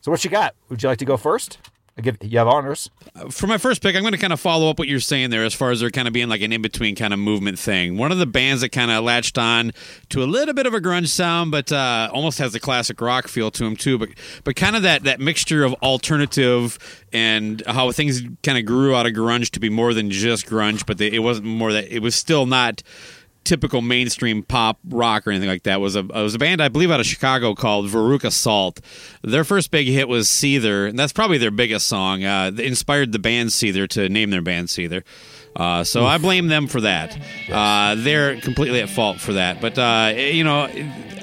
So 0.00 0.10
what 0.10 0.24
you 0.24 0.30
got? 0.30 0.54
Would 0.70 0.82
you 0.82 0.88
like 0.88 0.98
to 1.00 1.04
go 1.04 1.18
first? 1.18 1.58
Give 2.00 2.16
you 2.22 2.38
have 2.38 2.46
honors. 2.46 2.90
For 3.30 3.48
my 3.48 3.58
first 3.58 3.82
pick, 3.82 3.96
I'm 3.96 4.02
going 4.02 4.12
to 4.12 4.18
kind 4.18 4.32
of 4.32 4.38
follow 4.38 4.70
up 4.70 4.78
what 4.78 4.86
you're 4.86 5.00
saying 5.00 5.30
there 5.30 5.44
as 5.44 5.52
far 5.52 5.72
as 5.72 5.80
there 5.80 5.90
kind 5.90 6.06
of 6.06 6.14
being 6.14 6.28
like 6.28 6.40
an 6.42 6.52
in 6.52 6.62
between 6.62 6.94
kind 6.94 7.12
of 7.12 7.18
movement 7.18 7.58
thing. 7.58 7.96
One 7.96 8.12
of 8.12 8.18
the 8.18 8.26
bands 8.26 8.62
that 8.62 8.68
kind 8.68 8.92
of 8.92 9.02
latched 9.02 9.36
on 9.36 9.72
to 10.10 10.22
a 10.22 10.26
little 10.26 10.54
bit 10.54 10.66
of 10.66 10.74
a 10.74 10.80
grunge 10.80 11.08
sound, 11.08 11.50
but 11.50 11.72
uh, 11.72 12.08
almost 12.12 12.38
has 12.38 12.54
a 12.54 12.60
classic 12.60 13.00
rock 13.00 13.26
feel 13.26 13.50
to 13.50 13.64
them 13.64 13.74
too. 13.74 13.98
But 13.98 14.10
but 14.44 14.54
kind 14.54 14.76
of 14.76 14.82
that 14.82 15.02
that 15.04 15.18
mixture 15.18 15.64
of 15.64 15.74
alternative 15.74 16.78
and 17.12 17.64
how 17.66 17.90
things 17.90 18.22
kind 18.44 18.58
of 18.58 18.64
grew 18.64 18.94
out 18.94 19.06
of 19.06 19.12
grunge 19.12 19.50
to 19.50 19.60
be 19.60 19.68
more 19.68 19.92
than 19.92 20.10
just 20.10 20.46
grunge, 20.46 20.86
but 20.86 20.98
they, 20.98 21.10
it 21.10 21.20
wasn't 21.20 21.48
more 21.48 21.72
that 21.72 21.92
it 21.92 22.00
was 22.00 22.14
still 22.14 22.46
not 22.46 22.82
typical 23.44 23.80
mainstream 23.80 24.42
pop 24.42 24.78
rock 24.88 25.26
or 25.26 25.30
anything 25.30 25.48
like 25.48 25.62
that. 25.64 25.80
Was 25.80 25.96
a 25.96 26.02
was 26.02 26.34
a 26.34 26.38
band 26.38 26.62
I 26.62 26.68
believe 26.68 26.90
out 26.90 27.00
of 27.00 27.06
Chicago 27.06 27.54
called 27.54 27.86
Veruca 27.86 28.32
Salt. 28.32 28.80
Their 29.22 29.44
first 29.44 29.70
big 29.70 29.86
hit 29.86 30.08
was 30.08 30.28
Seether, 30.28 30.88
and 30.88 30.98
that's 30.98 31.12
probably 31.12 31.38
their 31.38 31.50
biggest 31.50 31.86
song. 31.86 32.24
Uh, 32.24 32.52
inspired 32.58 33.12
the 33.12 33.18
band 33.18 33.50
Seether 33.50 33.88
to 33.88 34.08
name 34.08 34.30
their 34.30 34.42
band 34.42 34.68
Seether. 34.68 35.02
Uh, 35.56 35.82
so 35.82 36.06
I 36.06 36.18
blame 36.18 36.46
them 36.46 36.68
for 36.68 36.80
that. 36.82 37.18
Uh, 37.50 37.96
they're 37.96 38.40
completely 38.40 38.80
at 38.80 38.88
fault 38.88 39.18
for 39.18 39.32
that. 39.32 39.60
But 39.60 39.78
uh, 39.78 40.12
you 40.16 40.44
know, 40.44 40.68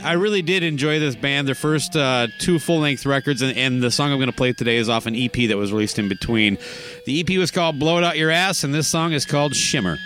I 0.04 0.14
really 0.14 0.42
did 0.42 0.62
enjoy 0.64 1.00
this 1.00 1.16
band. 1.16 1.48
Their 1.48 1.56
first 1.56 1.96
uh, 1.96 2.28
two 2.40 2.60
full 2.60 2.80
length 2.80 3.06
records, 3.06 3.42
and, 3.42 3.58
and 3.58 3.82
the 3.82 3.92
song 3.92 4.12
I'm 4.12 4.18
going 4.18 4.30
to 4.30 4.36
play 4.36 4.52
today 4.52 4.78
is 4.78 4.90
off 4.90 5.06
an 5.06 5.16
EP 5.16 5.32
that 5.32 5.58
was 5.58 5.72
released 5.72 6.00
in 6.00 6.10
between. 6.10 6.58
The 7.06 7.22
EP 7.22 7.38
was 7.38 7.52
called 7.52 7.80
"Blow 7.80 7.98
It 7.98 8.04
Out 8.04 8.18
Your 8.18 8.32
Ass," 8.32 8.64
and 8.64 8.74
this 8.74 8.88
song 8.88 9.14
is 9.14 9.26
called 9.26 9.56
"Shimmer." 9.56 9.98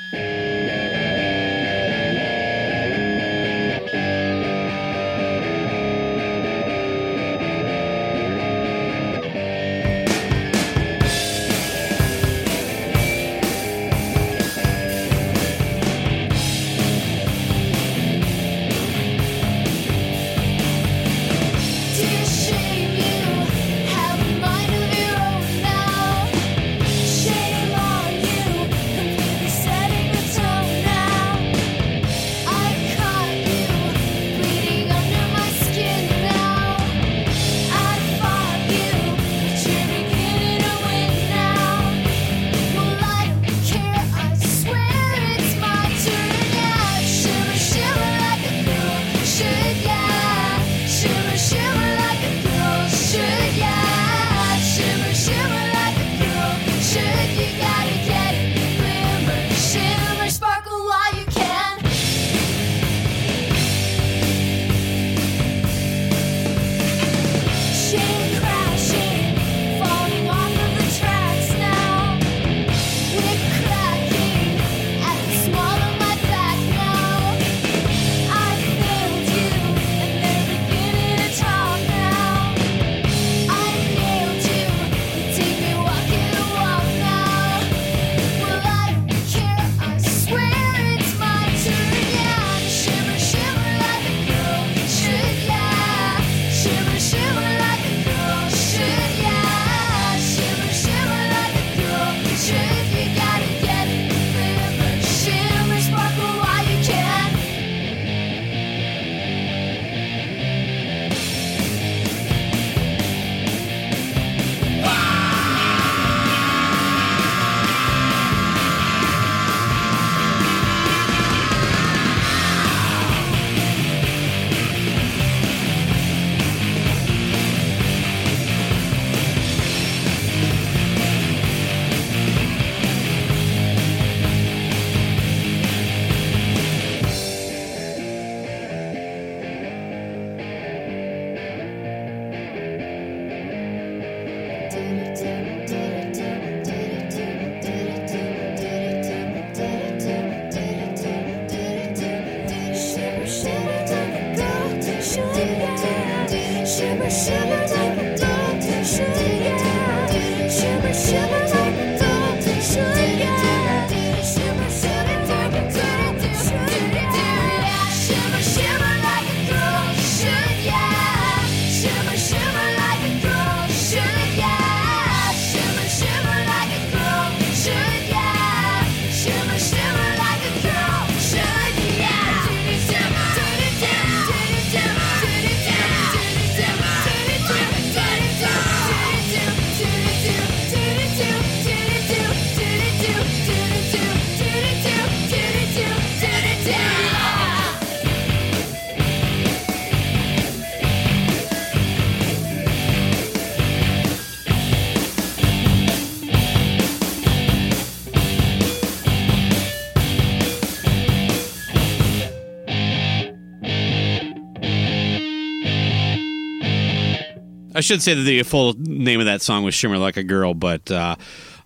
Should 217.89 218.03
say 218.03 218.13
that 218.13 218.21
the 218.21 218.43
full 218.43 218.75
name 218.77 219.19
of 219.19 219.25
that 219.25 219.41
song 219.41 219.63
was 219.63 219.73
"Shimmer 219.73 219.97
Like 219.97 220.15
a 220.15 220.21
Girl," 220.21 220.53
but 220.53 220.91
uh, 220.91 221.15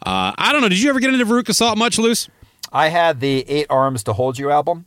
uh, 0.06 0.32
I 0.38 0.54
don't 0.54 0.62
know. 0.62 0.70
Did 0.70 0.82
you 0.82 0.90
ever 0.90 1.02
get 1.02 1.14
into 1.14 1.26
Veruca 1.26 1.54
Salt 1.54 1.78
much, 1.78 2.00
Loose? 2.00 2.30
I 2.72 2.88
had 2.88 3.20
the 3.20 3.42
Eight 3.50 3.68
Arms 3.70 4.04
to 4.04 4.14
Hold 4.14 4.40
You 4.40 4.50
album. 4.50 4.86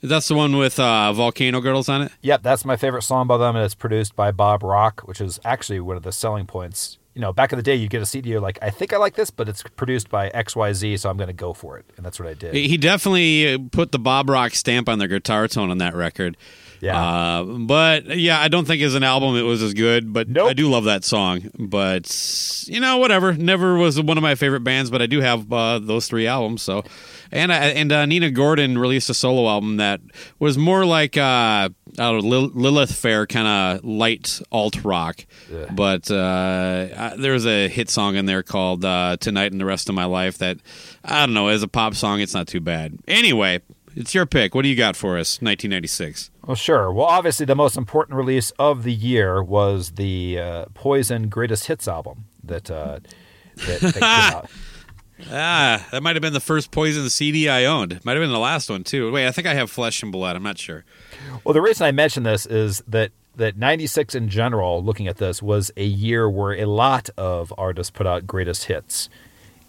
That's 0.00 0.28
the 0.28 0.36
one 0.36 0.56
with 0.56 0.78
uh, 0.78 1.12
Volcano 1.12 1.60
Girls 1.60 1.88
on 1.88 2.02
it. 2.02 2.12
Yep, 2.22 2.44
that's 2.44 2.64
my 2.64 2.76
favorite 2.76 3.02
song 3.02 3.26
by 3.26 3.36
them, 3.36 3.56
and 3.56 3.64
it's 3.64 3.74
produced 3.74 4.14
by 4.14 4.30
Bob 4.30 4.62
Rock, 4.62 5.00
which 5.06 5.20
is 5.20 5.40
actually 5.44 5.80
one 5.80 5.96
of 5.96 6.04
the 6.04 6.12
selling 6.12 6.46
points. 6.46 6.98
You 7.14 7.20
know, 7.20 7.32
back 7.32 7.52
in 7.52 7.56
the 7.58 7.64
day, 7.64 7.74
you 7.74 7.88
get 7.88 8.00
a 8.00 8.06
CD, 8.06 8.30
you're 8.30 8.40
like, 8.40 8.60
I 8.62 8.70
think 8.70 8.92
I 8.92 8.96
like 8.98 9.16
this, 9.16 9.32
but 9.32 9.48
it's 9.48 9.64
produced 9.74 10.08
by 10.08 10.30
XYZ, 10.30 11.00
so 11.00 11.10
I'm 11.10 11.16
going 11.16 11.26
to 11.26 11.32
go 11.32 11.52
for 11.52 11.78
it. 11.78 11.84
And 11.96 12.06
that's 12.06 12.20
what 12.20 12.28
I 12.28 12.34
did. 12.34 12.54
He 12.54 12.76
definitely 12.76 13.54
uh, 13.54 13.58
put 13.72 13.90
the 13.90 13.98
Bob 13.98 14.30
Rock 14.30 14.54
stamp 14.54 14.88
on 14.88 15.00
the 15.00 15.08
guitar 15.08 15.48
tone 15.48 15.68
on 15.68 15.78
that 15.78 15.96
record. 15.96 16.36
Yeah. 16.80 17.00
Uh, 17.00 17.44
but 17.44 18.16
yeah, 18.18 18.40
I 18.40 18.48
don't 18.48 18.66
think 18.66 18.82
as 18.82 18.94
an 18.94 19.02
album 19.02 19.36
it 19.36 19.42
was 19.42 19.62
as 19.62 19.74
good. 19.74 20.12
But 20.12 20.28
Nope. 20.28 20.50
I 20.50 20.52
do 20.54 20.68
love 20.70 20.84
that 20.84 21.04
song. 21.04 21.50
But 21.58 22.64
you 22.66 22.80
know, 22.80 22.98
whatever. 22.98 23.32
Never 23.34 23.76
was 23.76 24.00
one 24.00 24.16
of 24.16 24.22
my 24.22 24.34
favorite 24.34 24.64
bands, 24.64 24.90
but 24.90 25.02
I 25.02 25.06
do 25.06 25.20
have 25.20 25.52
uh, 25.52 25.78
those 25.78 26.08
three 26.08 26.26
albums. 26.26 26.62
So, 26.62 26.82
and 27.30 27.52
I, 27.52 27.56
and 27.66 27.92
uh, 27.92 28.06
Nina 28.06 28.30
Gordon 28.30 28.78
released 28.78 29.10
a 29.10 29.14
solo 29.14 29.48
album 29.48 29.76
that 29.76 30.00
was 30.38 30.56
more 30.56 30.84
like 30.86 31.16
uh, 31.16 31.20
I 31.20 31.68
don't 31.96 32.22
know, 32.22 32.28
Lil- 32.28 32.52
Lilith 32.54 32.94
Fair 32.94 33.26
kind 33.26 33.46
of 33.46 33.84
light 33.84 34.40
alt 34.50 34.82
rock. 34.84 35.26
But 35.74 36.10
uh, 36.10 36.88
I, 36.96 37.14
there 37.18 37.32
was 37.32 37.46
a 37.46 37.68
hit 37.68 37.90
song 37.90 38.16
in 38.16 38.26
there 38.26 38.42
called 38.42 38.84
uh, 38.84 39.18
"Tonight 39.20 39.52
and 39.52 39.60
the 39.60 39.66
Rest 39.66 39.88
of 39.90 39.94
My 39.94 40.06
Life" 40.06 40.38
that 40.38 40.56
I 41.04 41.26
don't 41.26 41.34
know 41.34 41.48
as 41.48 41.62
a 41.62 41.68
pop 41.68 41.94
song, 41.94 42.20
it's 42.20 42.34
not 42.34 42.46
too 42.48 42.60
bad. 42.60 42.98
Anyway. 43.06 43.60
It's 43.96 44.14
your 44.14 44.24
pick. 44.24 44.54
What 44.54 44.62
do 44.62 44.68
you 44.68 44.76
got 44.76 44.94
for 44.94 45.18
us? 45.18 45.42
1996. 45.42 46.29
Well, 46.46 46.54
sure. 46.54 46.92
Well, 46.92 47.06
obviously, 47.06 47.46
the 47.46 47.54
most 47.54 47.76
important 47.76 48.16
release 48.16 48.50
of 48.58 48.82
the 48.82 48.92
year 48.92 49.42
was 49.42 49.92
the 49.92 50.38
uh, 50.38 50.64
Poison 50.74 51.28
Greatest 51.28 51.66
Hits 51.66 51.86
album 51.86 52.24
that, 52.42 52.70
uh, 52.70 53.00
that, 53.66 53.80
that 53.80 53.94
came 53.94 54.02
out. 54.02 54.50
Ah, 55.30 55.86
that 55.92 56.02
might 56.02 56.16
have 56.16 56.22
been 56.22 56.32
the 56.32 56.40
first 56.40 56.70
Poison 56.70 57.08
CD 57.10 57.48
I 57.48 57.66
owned. 57.66 58.02
Might 58.04 58.12
have 58.16 58.22
been 58.22 58.32
the 58.32 58.38
last 58.38 58.70
one 58.70 58.84
too. 58.84 59.12
Wait, 59.12 59.26
I 59.26 59.32
think 59.32 59.46
I 59.46 59.54
have 59.54 59.70
Flesh 59.70 60.02
and 60.02 60.10
Blood. 60.10 60.34
I'm 60.34 60.42
not 60.42 60.58
sure. 60.58 60.84
Well, 61.44 61.52
the 61.52 61.60
reason 61.60 61.86
I 61.86 61.92
mention 61.92 62.22
this 62.22 62.46
is 62.46 62.82
that 62.88 63.12
that 63.36 63.56
96 63.56 64.14
in 64.14 64.28
general, 64.28 64.82
looking 64.82 65.08
at 65.08 65.18
this, 65.18 65.42
was 65.42 65.70
a 65.76 65.84
year 65.84 66.28
where 66.28 66.52
a 66.52 66.64
lot 66.64 67.10
of 67.16 67.52
artists 67.56 67.90
put 67.90 68.06
out 68.06 68.26
greatest 68.26 68.64
hits. 68.64 69.08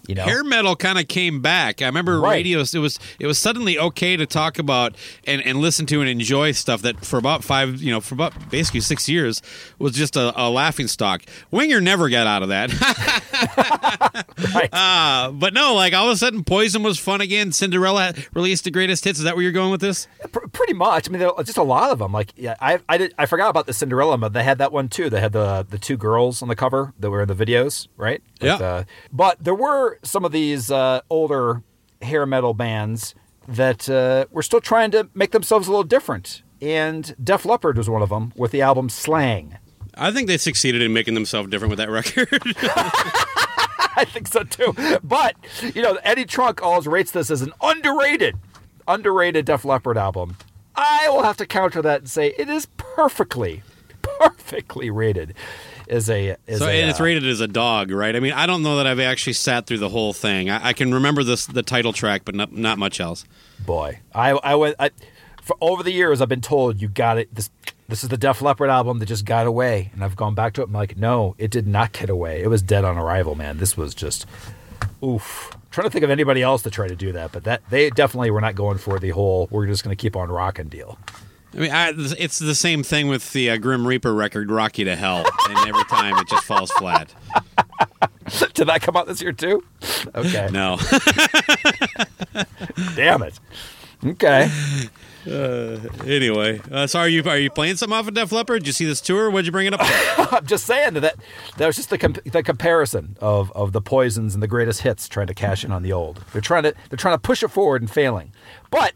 You 0.08 0.16
know, 0.16 0.24
Hair 0.24 0.42
metal 0.44 0.74
kind 0.74 0.98
of 0.98 1.06
came 1.08 1.40
back. 1.40 1.80
I 1.80 1.86
remember 1.86 2.20
Right. 2.20 2.32
radio. 2.38 2.58
It 2.60 2.74
was 2.74 2.98
it 3.20 3.26
was 3.26 3.38
suddenly 3.38 3.78
okay 3.78 4.16
to 4.16 4.26
talk 4.26 4.58
about 4.58 4.96
and, 5.26 5.40
and 5.42 5.58
listen 5.60 5.86
to 5.86 6.00
and 6.00 6.08
enjoy 6.10 6.52
stuff 6.52 6.82
that 6.82 7.04
for 7.04 7.18
about 7.18 7.44
five, 7.44 7.80
you 7.80 7.90
know, 7.92 8.00
for 8.00 8.14
about 8.14 8.50
basically 8.50 8.80
six 8.80 9.08
years 9.08 9.40
was 9.78 9.92
just 9.94 10.16
a, 10.16 10.32
a 10.40 10.50
laughing 10.50 10.88
stock. 10.88 11.22
Winger 11.50 11.80
never 11.80 12.08
got 12.08 12.26
out 12.26 12.42
of 12.42 12.48
that. 12.48 12.70
right? 14.54 14.68
uh, 14.72 15.30
but 15.32 15.54
no, 15.54 15.74
like 15.74 15.94
all 15.94 16.08
of 16.08 16.14
a 16.14 16.16
sudden, 16.16 16.44
Poison 16.44 16.82
was 16.82 16.98
fun 16.98 17.20
again. 17.20 17.52
Cinderella 17.52 18.14
released 18.34 18.64
the 18.64 18.70
greatest 18.70 19.04
hits. 19.04 19.18
Is 19.18 19.24
that 19.24 19.34
where 19.36 19.42
you're 19.42 19.52
going 19.52 19.70
with 19.70 19.80
this? 19.80 20.08
Pr- 20.32 20.46
pretty 20.48 20.72
much. 20.74 21.08
I 21.08 21.12
mean, 21.12 21.22
just 21.44 21.58
a 21.58 21.62
lot 21.62 21.90
of 21.90 21.98
them. 21.98 22.12
Like, 22.12 22.32
yeah, 22.36 22.56
I 22.60 22.80
I 22.88 22.98
did 22.98 23.14
I 23.18 23.26
forgot 23.26 23.50
about 23.50 23.66
the 23.66 23.72
Cinderella, 23.72 24.18
but 24.18 24.32
they 24.32 24.44
had 24.44 24.58
that 24.58 24.72
one 24.72 24.88
too. 24.88 25.10
They 25.10 25.20
had 25.20 25.32
the 25.32 25.66
the 25.68 25.78
two 25.78 25.96
girls 25.96 26.42
on 26.42 26.48
the 26.48 26.56
cover 26.56 26.92
that 26.98 27.10
were 27.10 27.22
in 27.22 27.28
the 27.28 27.34
videos, 27.34 27.88
right? 27.96 28.22
Yeah. 28.40 28.54
uh, 28.56 28.84
but 29.12 29.42
there 29.42 29.54
were 29.54 29.91
some 30.02 30.24
of 30.24 30.32
these 30.32 30.70
uh, 30.70 31.00
older 31.10 31.62
hair 32.00 32.26
metal 32.26 32.54
bands 32.54 33.14
that 33.48 33.88
uh, 33.88 34.26
were 34.30 34.42
still 34.42 34.60
trying 34.60 34.90
to 34.92 35.08
make 35.14 35.32
themselves 35.32 35.68
a 35.68 35.70
little 35.70 35.84
different. 35.84 36.42
And 36.60 37.14
Def 37.22 37.44
Leppard 37.44 37.76
was 37.76 37.90
one 37.90 38.02
of 38.02 38.08
them 38.08 38.32
with 38.36 38.52
the 38.52 38.62
album 38.62 38.88
Slang. 38.88 39.58
I 39.94 40.10
think 40.10 40.28
they 40.28 40.38
succeeded 40.38 40.80
in 40.80 40.92
making 40.92 41.14
themselves 41.14 41.50
different 41.50 41.70
with 41.70 41.78
that 41.78 41.90
record. 41.90 42.28
I 43.94 44.04
think 44.06 44.28
so 44.28 44.42
too. 44.44 44.74
But 45.02 45.36
you 45.74 45.82
know, 45.82 45.98
Eddie 46.02 46.24
Trunk 46.24 46.62
always 46.62 46.86
rates 46.86 47.10
this 47.10 47.30
as 47.30 47.42
an 47.42 47.52
underrated, 47.60 48.36
underrated 48.88 49.44
Def 49.44 49.64
Leppard 49.64 49.98
album. 49.98 50.36
I 50.74 51.08
will 51.10 51.22
have 51.22 51.36
to 51.38 51.46
counter 51.46 51.82
that 51.82 52.00
and 52.00 52.10
say 52.10 52.34
it 52.38 52.48
is 52.48 52.66
perfectly, 52.76 53.62
perfectly 54.00 54.88
rated. 54.90 55.34
As 55.88 56.08
a, 56.10 56.36
as 56.48 56.58
So 56.58 56.66
a, 56.66 56.70
and 56.70 56.90
it's 56.90 57.00
uh, 57.00 57.04
rated 57.04 57.26
as 57.26 57.40
a 57.40 57.48
dog, 57.48 57.90
right? 57.90 58.14
I 58.14 58.20
mean, 58.20 58.32
I 58.32 58.46
don't 58.46 58.62
know 58.62 58.76
that 58.76 58.86
I've 58.86 59.00
actually 59.00 59.34
sat 59.34 59.66
through 59.66 59.78
the 59.78 59.88
whole 59.88 60.12
thing. 60.12 60.50
I, 60.50 60.68
I 60.68 60.72
can 60.72 60.92
remember 60.94 61.22
this 61.24 61.46
the 61.46 61.62
title 61.62 61.92
track, 61.92 62.22
but 62.24 62.34
not 62.34 62.52
not 62.52 62.78
much 62.78 63.00
else. 63.00 63.24
boy. 63.64 64.00
I 64.14 64.30
I 64.30 64.54
went 64.54 64.76
I, 64.78 64.90
for 65.42 65.56
over 65.60 65.82
the 65.82 65.92
years. 65.92 66.20
I've 66.20 66.28
been 66.28 66.40
told 66.40 66.80
you 66.80 66.88
got 66.88 67.18
it. 67.18 67.34
This 67.34 67.50
this 67.88 68.02
is 68.02 68.08
the 68.08 68.16
Def 68.16 68.40
Leppard 68.40 68.70
album 68.70 69.00
that 69.00 69.06
just 69.06 69.24
got 69.24 69.46
away, 69.46 69.90
and 69.92 70.02
I've 70.02 70.16
gone 70.16 70.34
back 70.34 70.54
to 70.54 70.62
it. 70.62 70.64
I'm 70.64 70.72
like, 70.72 70.96
no, 70.96 71.34
it 71.36 71.50
did 71.50 71.66
not 71.66 71.92
get 71.92 72.08
away. 72.08 72.42
It 72.42 72.48
was 72.48 72.62
dead 72.62 72.84
on 72.84 72.96
arrival, 72.96 73.34
man. 73.34 73.58
This 73.58 73.76
was 73.76 73.94
just 73.94 74.26
oof. 75.04 75.50
I'm 75.52 75.60
trying 75.70 75.86
to 75.86 75.90
think 75.90 76.04
of 76.04 76.10
anybody 76.10 76.42
else 76.42 76.62
to 76.62 76.70
try 76.70 76.86
to 76.88 76.96
do 76.96 77.12
that, 77.12 77.32
but 77.32 77.44
that 77.44 77.62
they 77.70 77.90
definitely 77.90 78.30
were 78.30 78.40
not 78.40 78.54
going 78.54 78.78
for 78.78 78.98
the 78.98 79.10
whole 79.10 79.48
"we're 79.50 79.66
just 79.66 79.84
going 79.84 79.94
to 79.94 80.00
keep 80.00 80.16
on 80.16 80.30
rocking" 80.30 80.68
deal. 80.68 80.98
I 81.54 81.58
mean, 81.58 81.70
I, 81.70 81.92
it's 82.18 82.38
the 82.38 82.54
same 82.54 82.82
thing 82.82 83.08
with 83.08 83.32
the 83.32 83.50
uh, 83.50 83.56
Grim 83.58 83.86
Reaper 83.86 84.14
record, 84.14 84.50
"Rock 84.50 84.78
You 84.78 84.86
to 84.86 84.96
Hell," 84.96 85.26
and 85.48 85.68
every 85.68 85.84
time 85.84 86.16
it 86.16 86.28
just 86.28 86.44
falls 86.44 86.70
flat. 86.72 87.14
Did 88.54 88.68
that 88.68 88.80
come 88.80 88.96
out 88.96 89.06
this 89.06 89.20
year 89.20 89.32
too? 89.32 89.62
Okay. 90.14 90.48
No, 90.50 90.78
Damn 92.94 93.22
it. 93.22 93.38
Okay. 94.04 94.50
anyway, 95.26 96.60
uh, 96.70 96.86
so 96.86 97.00
are 97.00 97.08
you 97.08 97.22
are 97.24 97.38
you 97.38 97.50
playing 97.50 97.76
something 97.76 97.96
off 97.96 98.08
of 98.08 98.14
Def 98.14 98.32
Leppard? 98.32 98.62
Did 98.62 98.68
you 98.68 98.72
see 98.72 98.86
this 98.86 99.00
tour? 99.00 99.30
What'd 99.30 99.46
you 99.46 99.52
bring 99.52 99.66
it 99.66 99.74
up? 99.74 99.80
I'm 100.32 100.46
just 100.46 100.64
saying 100.64 100.94
that 100.94 101.16
that, 101.58 101.66
was 101.66 101.76
just 101.76 101.90
the 101.90 102.22
the 102.24 102.42
comparison 102.42 103.16
of 103.20 103.52
of 103.52 103.72
the 103.72 103.82
poisons 103.82 104.34
and 104.34 104.42
the 104.42 104.48
greatest 104.48 104.80
hits 104.80 105.06
trying 105.06 105.26
to 105.26 105.34
cash 105.34 105.64
in 105.64 105.70
on 105.70 105.82
the 105.82 105.92
old. 105.92 106.24
They're 106.32 106.40
trying 106.40 106.62
to 106.62 106.74
they're 106.88 106.96
trying 106.96 107.14
to 107.14 107.20
push 107.20 107.42
it 107.42 107.48
forward 107.48 107.82
and 107.82 107.90
failing. 107.90 108.32
But 108.70 108.94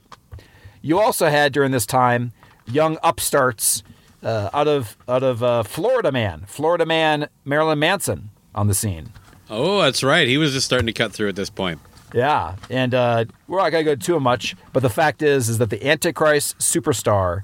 you 0.80 0.98
also 0.98 1.28
had 1.28 1.52
during 1.52 1.72
this 1.72 1.84
time 1.84 2.32
young 2.66 2.98
upstarts 3.02 3.82
uh, 4.22 4.50
out 4.52 4.68
of 4.68 4.96
out 5.08 5.22
of 5.22 5.42
uh, 5.42 5.62
Florida 5.62 6.10
man, 6.12 6.44
Florida 6.46 6.86
man 6.86 7.28
Marilyn 7.44 7.78
Manson 7.78 8.30
on 8.54 8.66
the 8.66 8.74
scene. 8.74 9.10
oh, 9.50 9.82
that's 9.82 10.02
right. 10.02 10.26
He 10.26 10.38
was 10.38 10.52
just 10.52 10.66
starting 10.66 10.86
to 10.86 10.92
cut 10.92 11.12
through 11.12 11.28
at 11.28 11.36
this 11.36 11.50
point. 11.50 11.80
Yeah, 12.14 12.56
and 12.70 12.94
uh, 12.94 13.24
we're 13.46 13.58
not 13.58 13.70
gonna 13.70 13.84
go 13.84 13.94
too 13.96 14.18
much, 14.20 14.56
but 14.72 14.80
the 14.80 14.88
fact 14.88 15.22
is, 15.22 15.48
is 15.48 15.58
that 15.58 15.70
the 15.70 15.86
Antichrist 15.86 16.58
superstar 16.58 17.42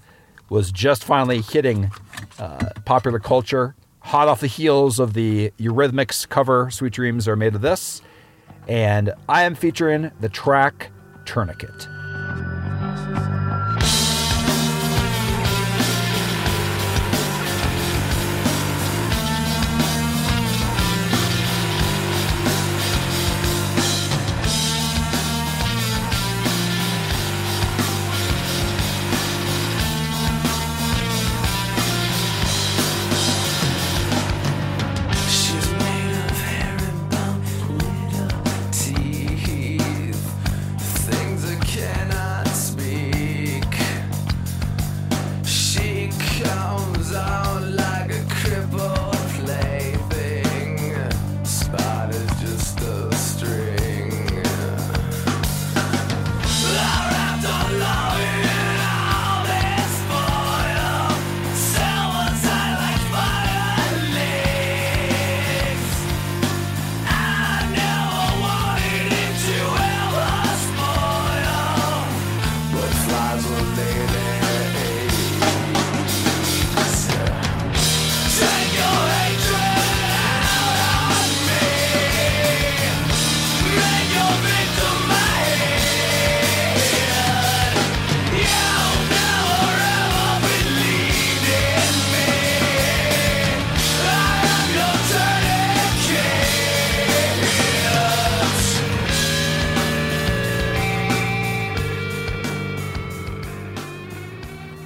was 0.49 0.71
just 0.73 1.05
finally 1.05 1.41
hitting 1.41 1.91
uh, 2.39 2.71
popular 2.85 3.19
culture, 3.19 3.75
hot 4.01 4.29
off 4.29 4.41
the 4.41 4.47
heels 4.47 4.99
of 4.99 5.15
the 5.15 5.53
Eurythmics 5.59 6.29
cover 6.29 6.71
"Sweet 6.71 6.93
Dreams 6.93 7.29
Are 7.29 7.37
Made 7.37 7.55
of 7.55 7.61
This," 7.61 8.03
and 8.69 9.13
I 9.29 9.43
am 9.43 9.55
featuring 9.55 10.11
the 10.21 10.29
track 10.29 10.91
"Tourniquet." 11.27 11.89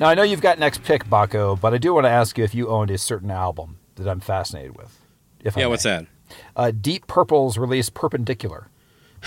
Now 0.06 0.10
I 0.10 0.14
know 0.14 0.22
you've 0.22 0.40
got 0.40 0.60
next 0.60 0.84
pick, 0.84 1.04
Baco, 1.06 1.60
but 1.60 1.74
I 1.74 1.78
do 1.78 1.92
want 1.92 2.04
to 2.04 2.10
ask 2.10 2.38
you 2.38 2.44
if 2.44 2.54
you 2.54 2.68
owned 2.68 2.92
a 2.92 2.96
certain 2.96 3.28
album 3.28 3.78
that 3.96 4.06
I'm 4.06 4.20
fascinated 4.20 4.76
with. 4.76 5.00
If 5.40 5.56
I 5.56 5.62
Yeah, 5.62 5.66
what's 5.66 5.82
that? 5.82 6.06
Uh, 6.54 6.70
Deep 6.70 7.08
Purple's 7.08 7.58
release 7.58 7.90
Perpendicular. 7.90 8.68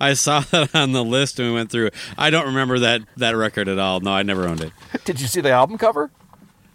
I 0.00 0.14
saw 0.14 0.40
that 0.40 0.74
on 0.74 0.92
the 0.92 1.04
list 1.04 1.38
and 1.38 1.48
we 1.48 1.54
went 1.54 1.70
through. 1.70 1.88
it. 1.88 1.94
I 2.16 2.30
don't 2.30 2.46
remember 2.46 2.78
that 2.78 3.02
that 3.18 3.36
record 3.36 3.68
at 3.68 3.78
all. 3.78 4.00
No, 4.00 4.12
I 4.12 4.22
never 4.22 4.48
owned 4.48 4.62
it. 4.62 4.72
Did 5.04 5.20
you 5.20 5.26
see 5.26 5.42
the 5.42 5.50
album 5.50 5.76
cover? 5.76 6.10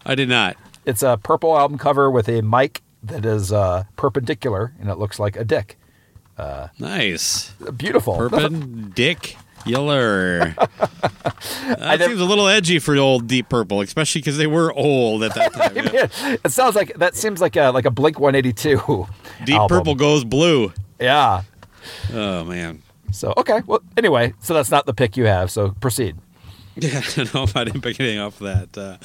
I 0.05 0.13
did 0.13 0.29
not. 0.29 0.55
It's 0.85 1.01
a 1.01 1.17
purple 1.17 1.57
album 1.57 1.79
cover 1.79 2.11
with 2.11 2.29
a 2.29 2.43
mic 2.43 2.83
that 3.01 3.25
is 3.25 3.51
uh, 3.51 3.85
perpendicular, 3.95 4.75
and 4.79 4.91
it 4.91 4.99
looks 4.99 5.17
like 5.17 5.35
a 5.37 5.43
dick. 5.43 5.79
Uh, 6.37 6.67
Nice. 6.77 7.49
Beautiful. 7.75 8.29
Perpendicular. 9.63 10.55
that 11.67 11.79
never- 11.79 12.05
seems 12.05 12.19
a 12.21 12.25
little 12.25 12.47
edgy 12.47 12.79
for 12.79 12.95
old 12.97 13.27
Deep 13.27 13.49
Purple, 13.49 13.81
especially 13.81 14.21
because 14.21 14.37
they 14.37 14.47
were 14.47 14.73
old 14.73 15.23
at 15.23 15.33
that 15.35 15.53
time. 15.53 15.75
yeah. 15.93 16.35
it 16.43 16.51
sounds 16.51 16.75
like 16.75 16.93
that 16.97 17.15
seems 17.15 17.41
like 17.41 17.55
a 17.55 17.69
like 17.71 17.85
a 17.85 17.91
Blink 17.91 18.19
182. 18.19 19.07
Deep 19.45 19.55
album. 19.55 19.77
Purple 19.77 19.95
goes 19.95 20.23
blue. 20.23 20.71
Yeah. 20.99 21.43
Oh 22.13 22.43
man. 22.43 22.81
So 23.11 23.33
okay. 23.37 23.61
Well, 23.65 23.81
anyway, 23.97 24.33
so 24.39 24.53
that's 24.53 24.71
not 24.71 24.85
the 24.85 24.93
pick 24.93 25.17
you 25.17 25.25
have. 25.25 25.51
So 25.51 25.71
proceed. 25.79 26.15
Yeah, 26.75 27.01
I 27.05 27.11
don't 27.15 27.33
know 27.33 27.43
if 27.43 27.55
I 27.55 27.63
didn't 27.63 27.81
pick 27.81 27.99
anything 27.99 28.19
off 28.19 28.39
that. 28.39 28.77
Uh, 28.77 28.97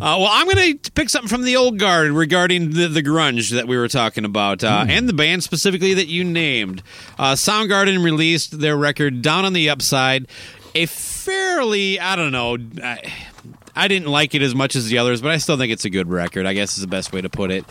uh, 0.00 0.16
well, 0.18 0.28
I'm 0.30 0.46
going 0.46 0.78
to 0.78 0.90
pick 0.92 1.10
something 1.10 1.28
from 1.28 1.42
the 1.44 1.56
old 1.56 1.78
guard 1.78 2.10
regarding 2.10 2.70
the, 2.70 2.88
the 2.88 3.02
grunge 3.02 3.50
that 3.50 3.68
we 3.68 3.76
were 3.76 3.88
talking 3.88 4.24
about, 4.24 4.64
uh, 4.64 4.86
and 4.88 5.08
the 5.08 5.12
band 5.12 5.42
specifically 5.42 5.94
that 5.94 6.08
you 6.08 6.24
named. 6.24 6.82
Uh, 7.18 7.32
Soundgarden 7.32 8.02
released 8.02 8.60
their 8.60 8.76
record 8.76 9.22
"Down 9.22 9.44
on 9.44 9.52
the 9.52 9.70
Upside," 9.70 10.26
a 10.74 10.86
fairly, 10.86 12.00
I 12.00 12.16
don't 12.16 12.32
know, 12.32 12.56
I, 12.82 13.12
I 13.76 13.88
didn't 13.88 14.08
like 14.08 14.34
it 14.34 14.42
as 14.42 14.54
much 14.54 14.76
as 14.76 14.86
the 14.88 14.98
others, 14.98 15.20
but 15.20 15.30
I 15.30 15.38
still 15.38 15.56
think 15.56 15.72
it's 15.72 15.84
a 15.84 15.90
good 15.90 16.08
record. 16.08 16.46
I 16.46 16.54
guess 16.54 16.76
is 16.76 16.82
the 16.82 16.86
best 16.86 17.12
way 17.12 17.20
to 17.20 17.28
put 17.28 17.50
it. 17.50 17.64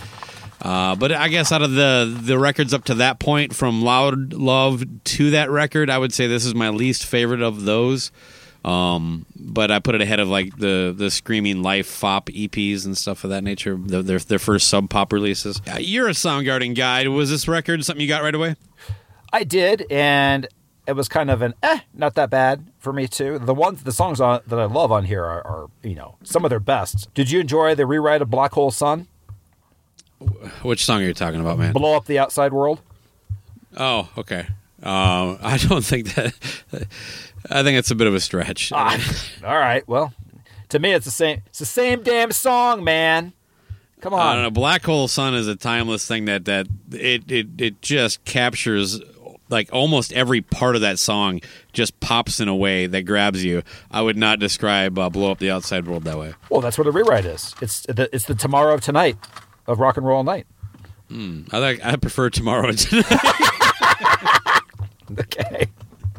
Uh, 0.61 0.95
but 0.95 1.11
I 1.11 1.27
guess 1.27 1.51
out 1.51 1.63
of 1.63 1.71
the 1.71 2.15
the 2.21 2.37
records 2.37 2.73
up 2.73 2.85
to 2.85 2.95
that 2.95 3.19
point, 3.19 3.55
from 3.55 3.81
Loud 3.81 4.33
Love 4.33 4.83
to 5.03 5.31
that 5.31 5.49
record, 5.49 5.89
I 5.89 5.97
would 5.97 6.13
say 6.13 6.27
this 6.27 6.45
is 6.45 6.53
my 6.53 6.69
least 6.69 7.05
favorite 7.05 7.41
of 7.41 7.63
those. 7.63 8.11
Um, 8.63 9.25
but 9.35 9.71
I 9.71 9.79
put 9.79 9.95
it 9.95 10.01
ahead 10.01 10.19
of 10.19 10.27
like 10.27 10.57
the 10.57 10.93
the 10.95 11.09
Screaming 11.09 11.63
Life 11.63 11.87
Fopp 11.89 12.25
EPs 12.25 12.85
and 12.85 12.95
stuff 12.95 13.23
of 13.23 13.31
that 13.31 13.43
nature. 13.43 13.75
The, 13.75 14.03
their 14.03 14.19
their 14.19 14.39
first 14.39 14.67
sub 14.67 14.89
pop 14.89 15.11
releases. 15.11 15.61
Uh, 15.67 15.77
you're 15.79 16.07
a 16.07 16.11
Soundgarden 16.11 16.75
guy. 16.75 17.07
Was 17.07 17.31
this 17.31 17.47
record 17.47 17.83
something 17.83 18.01
you 18.01 18.07
got 18.07 18.21
right 18.21 18.35
away? 18.35 18.55
I 19.33 19.43
did, 19.43 19.85
and 19.89 20.47
it 20.87 20.93
was 20.93 21.07
kind 21.07 21.31
of 21.31 21.41
an 21.41 21.53
eh, 21.63 21.79
not 21.93 22.15
that 22.15 22.29
bad 22.29 22.67
for 22.79 22.93
me 22.93 23.07
too. 23.07 23.39
The 23.39 23.53
ones, 23.53 23.83
the 23.83 23.91
songs 23.91 24.19
on, 24.19 24.41
that 24.47 24.59
I 24.59 24.65
love 24.65 24.91
on 24.91 25.05
here 25.05 25.23
are, 25.23 25.45
are, 25.45 25.69
you 25.83 25.95
know, 25.95 26.17
some 26.23 26.43
of 26.43 26.49
their 26.49 26.59
best. 26.59 27.11
Did 27.13 27.31
you 27.31 27.39
enjoy 27.39 27.75
the 27.75 27.85
rewrite 27.85 28.21
of 28.21 28.29
Black 28.29 28.51
Hole 28.51 28.71
Sun? 28.71 29.07
Which 30.61 30.85
song 30.85 31.01
are 31.01 31.05
you 31.05 31.13
talking 31.13 31.39
about, 31.39 31.57
man? 31.57 31.73
Blow 31.73 31.95
up 31.95 32.05
the 32.05 32.19
outside 32.19 32.53
world. 32.53 32.81
Oh, 33.77 34.09
okay. 34.17 34.47
Um, 34.83 35.39
I 35.41 35.59
don't 35.67 35.83
think 35.83 36.13
that. 36.15 36.33
I 37.49 37.63
think 37.63 37.77
it's 37.77 37.91
a 37.91 37.95
bit 37.95 38.07
of 38.07 38.13
a 38.13 38.19
stretch. 38.19 38.71
Ah, 38.73 38.97
all 39.43 39.57
right. 39.57 39.87
Well, 39.87 40.13
to 40.69 40.79
me, 40.79 40.93
it's 40.93 41.05
the 41.05 41.11
same. 41.11 41.41
It's 41.47 41.59
the 41.59 41.65
same 41.65 42.03
damn 42.03 42.31
song, 42.31 42.83
man. 42.83 43.33
Come 44.01 44.13
on. 44.13 44.19
I 44.19 44.33
don't 44.33 44.43
know. 44.43 44.51
Black 44.51 44.83
Hole 44.83 45.07
Sun 45.07 45.35
is 45.35 45.47
a 45.47 45.55
timeless 45.55 46.07
thing 46.07 46.25
that 46.25 46.45
that 46.45 46.67
it 46.91 47.29
it 47.31 47.47
it 47.57 47.81
just 47.81 48.23
captures 48.25 48.99
like 49.49 49.69
almost 49.73 50.13
every 50.13 50.41
part 50.41 50.75
of 50.75 50.81
that 50.81 50.97
song 50.97 51.41
just 51.73 51.99
pops 51.99 52.39
in 52.39 52.47
a 52.47 52.55
way 52.55 52.87
that 52.87 53.03
grabs 53.03 53.43
you. 53.43 53.61
I 53.91 54.01
would 54.01 54.17
not 54.17 54.39
describe 54.39 54.97
uh, 54.97 55.09
"Blow 55.09 55.31
Up 55.31 55.39
the 55.39 55.51
Outside 55.51 55.87
World" 55.87 56.03
that 56.05 56.17
way. 56.17 56.33
Well, 56.49 56.61
that's 56.61 56.77
what 56.77 56.87
a 56.87 56.91
rewrite 56.91 57.25
is. 57.25 57.53
It's 57.61 57.81
the 57.81 58.09
it's 58.13 58.25
the 58.25 58.35
tomorrow 58.35 58.73
of 58.73 58.81
tonight 58.81 59.17
of 59.67 59.79
rock 59.79 59.97
and 59.97 60.05
roll 60.05 60.23
night. 60.23 60.47
I 61.11 61.57
like 61.59 61.83
I 61.83 61.95
prefer 61.97 62.29
"Tomorrow." 62.29 62.71
Tonight. 62.71 63.05
Okay. 65.19 65.67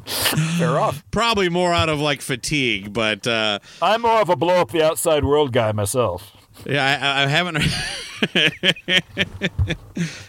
Fair 0.06 0.78
off. 0.78 1.02
Probably 1.10 1.48
more 1.48 1.72
out 1.72 1.88
of 1.88 2.00
like 2.00 2.20
fatigue, 2.20 2.92
but 2.92 3.26
uh, 3.26 3.58
I'm 3.80 4.02
more 4.02 4.20
of 4.20 4.28
a 4.28 4.36
blow 4.36 4.54
up 4.60 4.70
the 4.70 4.82
outside 4.84 5.24
world 5.24 5.52
guy 5.52 5.72
myself. 5.72 6.32
yeah, 6.66 6.84
I, 6.84 7.24
I 7.24 7.26
haven't. 7.26 7.58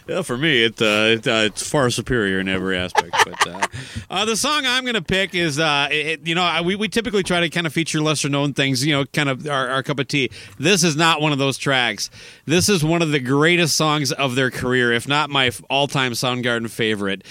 yeah, 0.08 0.22
for 0.24 0.38
me, 0.38 0.64
it, 0.64 0.82
uh, 0.82 0.86
it 1.18 1.28
uh, 1.28 1.44
it's 1.46 1.68
far 1.68 1.90
superior 1.90 2.40
in 2.40 2.48
every 2.48 2.78
aspect. 2.78 3.16
But 3.26 3.48
uh, 3.48 3.68
uh, 4.10 4.26
the 4.26 4.36
song 4.36 4.64
I'm 4.66 4.84
going 4.84 4.96
to 4.96 5.02
pick 5.02 5.36
is, 5.36 5.60
uh, 5.60 5.88
it, 5.92 6.26
you 6.26 6.34
know, 6.36 6.44
I- 6.44 6.62
we 6.62 6.76
we 6.76 6.88
typically 6.88 7.24
try 7.24 7.40
to 7.42 7.50
kind 7.50 7.68
of 7.68 7.74
feature 7.74 8.02
lesser 8.02 8.30
known 8.30 8.54
things, 8.54 8.86
you 8.86 8.94
know, 8.94 9.06
kind 9.06 9.30
of 9.30 9.48
our, 9.48 9.70
our 9.70 9.84
cup 9.84 10.00
of 10.00 10.08
tea. 10.08 10.30
This 10.58 10.84
is 10.84 10.96
not 10.96 11.22
one 11.22 11.32
of 11.34 11.38
those 11.40 11.58
tracks. 11.58 12.10
This 12.46 12.70
is 12.70 12.84
one 12.84 13.02
of 13.02 13.12
the 13.12 13.20
greatest 13.20 13.76
songs 13.76 14.12
of 14.12 14.36
their 14.36 14.50
career, 14.52 14.92
if 14.92 15.08
not 15.08 15.30
my 15.30 15.52
all 15.70 15.88
time 15.88 16.14
Soundgarden 16.14 16.70
favorite. 16.70 17.24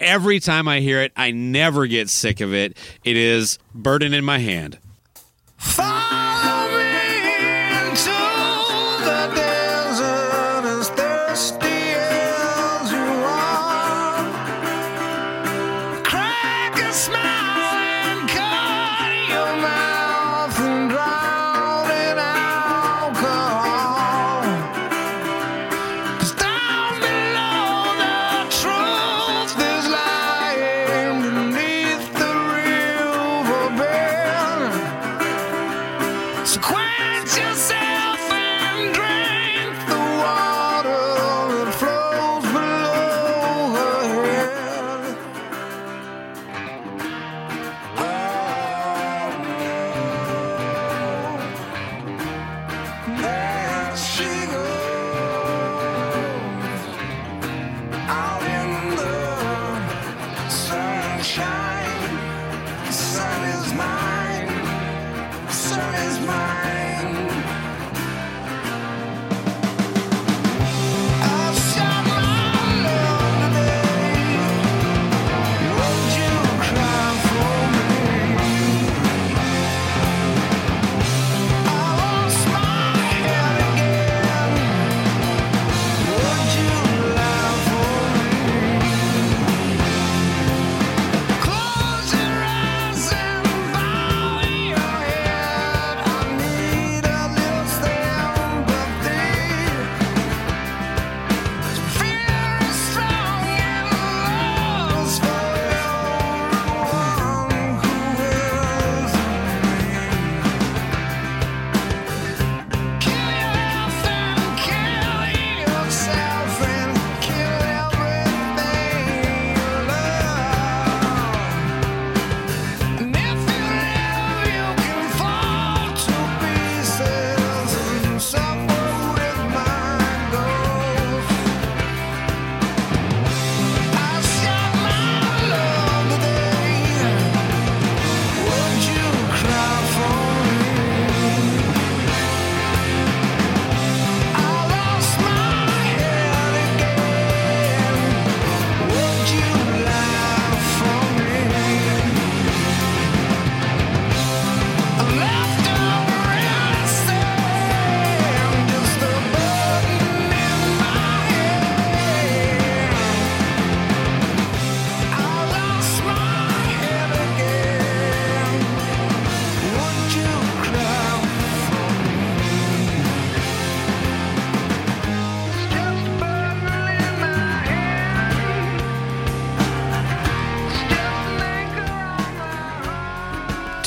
Every 0.00 0.38
time 0.38 0.68
I 0.68 0.80
hear 0.80 1.02
it, 1.02 1.12
I 1.16 1.32
never 1.32 1.86
get 1.86 2.08
sick 2.08 2.40
of 2.40 2.54
it. 2.54 2.76
It 3.04 3.16
is 3.16 3.58
"Burden 3.74 4.14
in 4.14 4.24
My 4.24 4.38
Hand." 4.38 4.78
Follow 5.56 6.17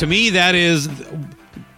to 0.01 0.07
me, 0.07 0.31
that 0.31 0.55
is 0.55 0.89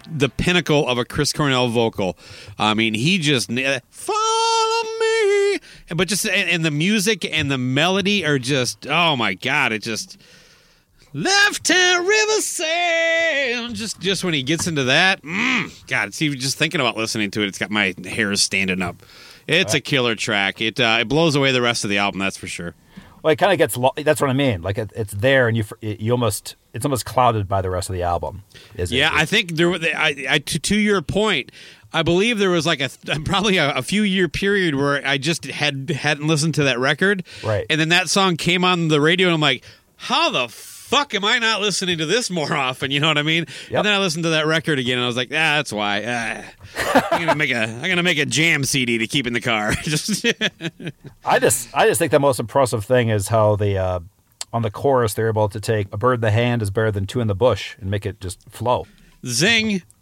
the 0.09 0.29
pinnacle 0.29 0.87
of 0.87 0.97
a 0.97 1.03
Chris 1.03 1.33
Cornell 1.33 1.67
vocal. 1.67 2.17
I 2.57 2.73
mean, 2.73 2.93
he 2.93 3.17
just 3.17 3.51
follow 3.89 4.83
me, 5.01 5.59
but 5.93 6.07
just 6.07 6.25
and, 6.25 6.63
the 6.63 6.71
music 6.71 7.25
and 7.25 7.51
the 7.51 7.57
melody 7.57 8.25
are 8.25 8.39
just 8.39 8.87
oh 8.87 9.17
my 9.17 9.33
god! 9.33 9.73
It 9.73 9.83
just 9.83 10.17
left 11.11 11.65
town 11.65 12.07
river 12.07 12.39
sound. 12.39 13.75
Just 13.75 13.99
just 13.99 14.23
when 14.23 14.33
he 14.33 14.41
gets 14.41 14.67
into 14.67 14.85
that, 14.85 15.21
mm, 15.21 15.87
God, 15.87 16.07
it's 16.07 16.21
even 16.21 16.39
just 16.39 16.57
thinking 16.57 16.79
about 16.79 16.95
listening 16.95 17.29
to 17.31 17.41
it. 17.41 17.47
It's 17.49 17.57
got 17.57 17.71
my 17.71 17.93
hairs 18.05 18.41
standing 18.41 18.81
up. 18.81 19.03
It's 19.49 19.73
a 19.73 19.81
killer 19.81 20.15
track. 20.15 20.61
It 20.61 20.79
uh, 20.79 20.99
it 21.01 21.09
blows 21.09 21.35
away 21.35 21.51
the 21.51 21.61
rest 21.61 21.83
of 21.83 21.89
the 21.89 21.97
album. 21.97 22.19
That's 22.19 22.37
for 22.37 22.47
sure. 22.47 22.73
Well, 23.21 23.33
it 23.33 23.35
kind 23.35 23.51
of 23.51 23.57
gets. 23.57 23.75
Lo- 23.75 23.91
that's 23.97 24.21
what 24.21 24.29
I 24.29 24.33
mean. 24.33 24.61
Like 24.61 24.77
it, 24.77 24.93
it's 24.95 25.11
there, 25.11 25.49
and 25.49 25.57
you 25.57 25.65
you 25.81 26.13
almost 26.13 26.55
it's 26.73 26.85
almost 26.85 27.05
clouded 27.05 27.47
by 27.47 27.61
the 27.61 27.69
rest 27.69 27.89
of 27.89 27.93
the 27.93 28.03
album. 28.03 28.43
Is 28.75 28.91
it? 28.91 28.95
Yeah, 28.95 29.11
I 29.13 29.25
think 29.25 29.55
there. 29.55 29.71
I, 29.73 30.25
I 30.29 30.39
to, 30.39 30.59
to 30.59 30.75
your 30.75 31.01
point, 31.01 31.51
I 31.93 32.03
believe 32.03 32.39
there 32.39 32.49
was 32.49 32.65
like 32.65 32.81
a 32.81 32.89
probably 33.25 33.57
a, 33.57 33.71
a 33.75 33.81
few 33.81 34.03
year 34.03 34.27
period 34.27 34.75
where 34.75 35.05
I 35.05 35.17
just 35.17 35.45
had 35.45 35.89
hadn't 35.91 36.27
listened 36.27 36.55
to 36.55 36.63
that 36.63 36.79
record, 36.79 37.23
Right. 37.43 37.65
And 37.69 37.79
then 37.79 37.89
that 37.89 38.09
song 38.09 38.37
came 38.37 38.63
on 38.63 38.87
the 38.87 38.99
radio, 38.99 39.27
and 39.27 39.35
I'm 39.35 39.41
like, 39.41 39.63
how 39.95 40.31
the 40.31 40.47
fuck 40.49 41.15
am 41.15 41.25
I 41.25 41.39
not 41.39 41.61
listening 41.61 41.97
to 41.99 42.05
this 42.05 42.29
more 42.29 42.53
often? 42.55 42.91
You 42.91 42.99
know 42.99 43.07
what 43.07 43.17
I 43.17 43.23
mean? 43.23 43.45
Yep. 43.69 43.77
And 43.77 43.85
then 43.85 43.93
I 43.93 43.99
listened 43.99 44.23
to 44.23 44.31
that 44.31 44.47
record 44.47 44.79
again, 44.79 44.97
and 44.97 45.03
I 45.03 45.07
was 45.07 45.15
like, 45.17 45.29
ah, 45.29 45.57
that's 45.61 45.71
why. 45.71 46.03
Ah. 46.05 46.43
I'm 47.11 47.19
gonna 47.19 47.35
make 47.35 47.51
a 47.51 47.63
I'm 47.63 47.87
gonna 47.89 48.03
make 48.03 48.17
a 48.17 48.25
jam 48.25 48.63
CD 48.63 48.97
to 48.97 49.07
keep 49.07 49.27
in 49.27 49.33
the 49.33 49.41
car. 49.41 49.73
just 49.83 50.25
I 51.23 51.39
just 51.39 51.69
I 51.75 51.87
just 51.87 51.99
think 51.99 52.11
the 52.11 52.19
most 52.19 52.39
impressive 52.39 52.83
thing 52.83 53.09
is 53.09 53.27
how 53.27 53.55
the 53.55 53.77
uh, 53.77 53.99
on 54.53 54.61
the 54.61 54.71
chorus 54.71 55.13
they're 55.15 55.27
able 55.27 55.49
to 55.49 55.59
take 55.59 55.87
a 55.91 55.97
bird 55.97 56.15
in 56.15 56.21
the 56.21 56.31
hand 56.31 56.61
is 56.61 56.69
better 56.69 56.91
than 56.91 57.05
two 57.05 57.19
in 57.19 57.27
the 57.27 57.35
bush 57.35 57.75
and 57.81 57.89
make 57.91 58.05
it 58.05 58.21
just 58.21 58.39
flow. 58.49 58.85
zing. 59.25 59.81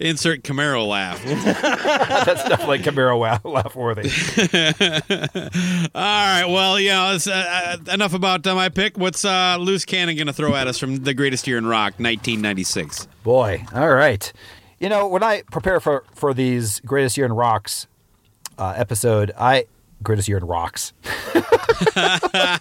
Insert 0.00 0.42
Camaro 0.42 0.86
laugh. 0.88 1.22
That's 1.24 2.48
definitely 2.48 2.78
Camaro 2.80 3.18
laugh 3.44 3.76
worthy. 3.76 4.08
All 5.94 6.02
right. 6.02 6.46
Well, 6.46 6.80
you 6.80 6.88
know, 6.90 7.14
it's, 7.14 7.26
uh, 7.26 7.76
uh, 7.88 7.92
enough 7.92 8.14
about 8.14 8.46
uh, 8.46 8.54
my 8.54 8.68
pick. 8.68 8.96
What's 8.98 9.24
uh, 9.24 9.56
Loose 9.60 9.84
Cannon 9.84 10.16
going 10.16 10.26
to 10.28 10.32
throw 10.32 10.54
at 10.54 10.66
us 10.66 10.78
from 10.78 10.96
the 11.04 11.14
greatest 11.14 11.46
year 11.46 11.58
in 11.58 11.66
rock, 11.66 11.92
1996? 11.98 13.06
Boy, 13.22 13.64
all 13.74 13.92
right. 13.92 14.32
You 14.80 14.88
know, 14.88 15.06
when 15.08 15.22
I 15.22 15.42
prepare 15.50 15.80
for 15.80 16.04
for 16.14 16.34
these 16.34 16.80
greatest 16.80 17.16
year 17.16 17.26
in 17.26 17.32
rocks 17.32 17.86
uh, 18.58 18.74
episode, 18.76 19.32
I 19.38 19.66
greatest 20.02 20.28
year 20.28 20.38
in 20.38 20.44
rocks. 20.44 20.92
the 21.32 22.58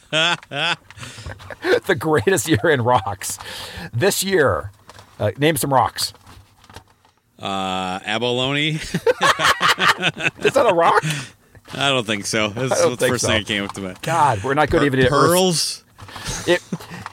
greatest 1.97 2.47
year 2.47 2.69
in 2.69 2.81
rocks. 2.81 3.39
This 3.93 4.23
year, 4.23 4.71
uh, 5.19 5.31
name 5.37 5.57
some 5.57 5.73
rocks. 5.73 6.13
Uh, 7.39 7.99
abalone? 8.05 8.69
Is 8.75 8.91
that 10.53 10.65
a 10.67 10.73
rock? 10.73 11.03
I 11.73 11.89
don't 11.89 12.05
think 12.05 12.25
so. 12.25 12.49
That's 12.49 12.81
the 12.81 12.97
first 12.97 13.21
so. 13.21 13.27
thing 13.27 13.41
that 13.41 13.47
came 13.47 13.63
up 13.63 13.73
to 13.73 13.81
mind. 13.81 14.01
God, 14.01 14.43
we're 14.43 14.53
not 14.53 14.69
good 14.69 14.83
even 14.83 14.99
at 14.99 15.11
earth. 15.11 15.11
Pearls? 15.11 15.83
It, 16.47 16.61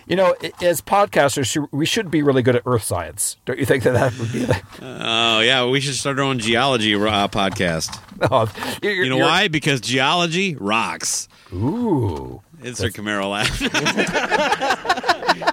you 0.07 0.17
know, 0.17 0.35
as 0.61 0.81
podcasters, 0.81 1.67
we 1.73 1.87
should 1.87 2.11
be 2.11 2.23
really 2.23 2.43
good 2.43 2.57
at 2.57 2.63
earth 2.67 2.83
science. 2.83 3.37
Don't 3.47 3.59
you 3.59 3.65
think 3.65 3.85
that 3.85 3.93
that 3.93 4.19
would 4.19 4.33
be? 4.33 4.47
Oh, 4.83 5.41
yeah. 5.41 5.67
We 5.67 5.81
should 5.81 5.95
start 5.95 6.19
our 6.19 6.25
own 6.25 6.39
geology 6.39 6.95
uh, 6.95 7.29
podcast. 7.29 7.99
oh, 8.31 8.53
you're- 8.83 8.95
You 9.05 9.11
know 9.11 9.17
you're- 9.17 9.29
why? 9.29 9.49
Because 9.49 9.81
geology 9.81 10.55
rocks. 10.57 11.29
Ooh. 11.53 12.41
Insert 12.63 12.93
Camaro 12.95 13.31
laugh. 13.31 13.61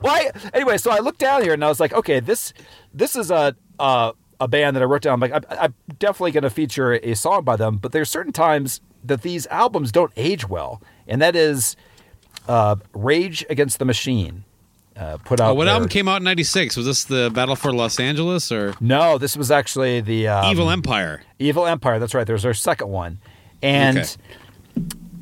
Why? 0.00 0.30
Anyway, 0.52 0.78
so 0.78 0.90
I 0.90 0.98
looked 0.98 1.20
down 1.20 1.42
here 1.42 1.52
and 1.52 1.64
I 1.64 1.68
was 1.68 1.80
like, 1.80 1.92
okay, 1.92 2.20
this 2.20 2.52
this 2.92 3.14
is 3.16 3.30
a 3.30 3.54
uh, 3.78 4.12
a 4.40 4.48
band 4.48 4.76
that 4.76 4.82
I 4.82 4.86
wrote 4.86 5.02
down. 5.02 5.14
I'm 5.14 5.20
like, 5.20 5.32
I'm, 5.32 5.44
I'm 5.58 5.74
definitely 5.98 6.32
going 6.32 6.42
to 6.42 6.50
feature 6.50 6.94
a 6.94 7.14
song 7.14 7.44
by 7.44 7.56
them, 7.56 7.76
but 7.78 7.92
there's 7.92 8.10
certain 8.10 8.32
times 8.32 8.80
that 9.04 9.22
these 9.22 9.46
albums 9.46 9.92
don't 9.92 10.12
age 10.16 10.48
well, 10.48 10.82
and 11.06 11.22
that 11.22 11.36
is 11.36 11.76
uh, 12.48 12.76
Rage 12.94 13.44
Against 13.48 13.78
the 13.78 13.84
Machine. 13.84 14.44
Uh, 14.98 15.18
put 15.18 15.40
out 15.40 15.50
Oh, 15.50 15.54
what 15.54 15.64
their- 15.66 15.74
album 15.74 15.88
came 15.90 16.08
out 16.08 16.16
in 16.18 16.24
96? 16.24 16.76
Was 16.76 16.86
this 16.86 17.04
the 17.04 17.30
Battle 17.34 17.54
for 17.56 17.72
Los 17.72 18.00
Angeles 18.00 18.50
or 18.50 18.74
No, 18.80 19.18
this 19.18 19.36
was 19.36 19.50
actually 19.50 20.00
the 20.00 20.28
um, 20.28 20.46
Evil 20.50 20.70
Empire? 20.70 21.22
Evil 21.38 21.66
Empire. 21.66 21.98
That's 21.98 22.14
right. 22.14 22.26
There's 22.26 22.42
their 22.44 22.54
second 22.54 22.88
one, 22.88 23.18
and 23.62 23.98
Okay. 23.98 24.16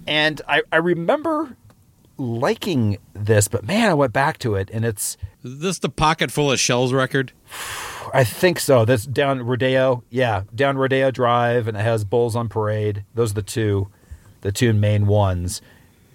and 0.07 0.41
I 0.49 0.63
I 0.71 0.77
remember 0.77 1.57
liking 2.17 2.99
this, 3.15 3.49
but 3.49 3.65
man, 3.65 3.91
I 3.91 3.95
went 3.95 4.13
back 4.13 4.39
to 4.39 4.55
it, 4.55 4.71
and 4.73 4.85
it's 4.85 5.17
Is 5.43 5.59
this 5.59 5.79
the 5.81 5.89
Pocket 5.89 6.31
Full 6.31 6.53
of 6.53 6.61
Shells 6.61 6.93
record? 6.93 7.33
I 8.13 8.23
think 8.23 8.61
so. 8.61 8.85
That's 8.85 9.05
down 9.07 9.43
Rodeo. 9.43 10.05
Yeah, 10.09 10.43
down 10.55 10.79
Rodeo 10.79 11.11
Drive, 11.11 11.67
and 11.67 11.77
it 11.77 11.81
has 11.81 12.05
Bulls 12.05 12.37
on 12.37 12.49
Parade. 12.49 13.05
Those 13.15 13.33
are 13.33 13.35
the 13.35 13.43
two, 13.43 13.89
the 14.43 14.53
two 14.53 14.73
main 14.73 15.07
ones. 15.09 15.61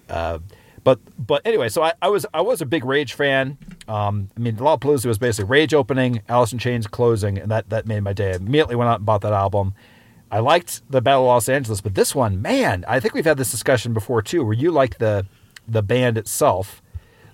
Uh, 0.08 0.38
but 0.84 0.98
but 1.18 1.42
anyway, 1.44 1.68
so 1.68 1.82
I, 1.82 1.92
I 2.00 2.08
was 2.08 2.26
I 2.32 2.40
was 2.40 2.60
a 2.60 2.66
big 2.66 2.84
Rage 2.84 3.14
fan. 3.14 3.58
Um, 3.88 4.30
I 4.36 4.40
mean, 4.40 4.56
Lollapalooza 4.56 5.06
was 5.06 5.18
basically 5.18 5.48
Rage 5.48 5.74
opening, 5.74 6.22
Alice 6.28 6.52
in 6.52 6.58
Chains 6.58 6.86
closing, 6.86 7.38
and 7.38 7.50
that 7.50 7.68
that 7.70 7.86
made 7.86 8.00
my 8.00 8.12
day. 8.12 8.32
I 8.32 8.36
immediately 8.36 8.76
went 8.76 8.88
out 8.88 8.96
and 9.00 9.06
bought 9.06 9.20
that 9.22 9.32
album. 9.32 9.74
I 10.30 10.38
liked 10.38 10.82
the 10.88 11.00
Battle 11.00 11.22
of 11.22 11.28
Los 11.28 11.48
Angeles, 11.48 11.80
but 11.80 11.94
this 11.94 12.14
one, 12.14 12.40
man, 12.40 12.84
I 12.86 13.00
think 13.00 13.14
we've 13.14 13.24
had 13.24 13.36
this 13.36 13.50
discussion 13.50 13.92
before 13.92 14.22
too, 14.22 14.44
where 14.44 14.54
you 14.54 14.70
like 14.70 14.98
the 14.98 15.26
the 15.66 15.82
band 15.82 16.16
itself, 16.18 16.82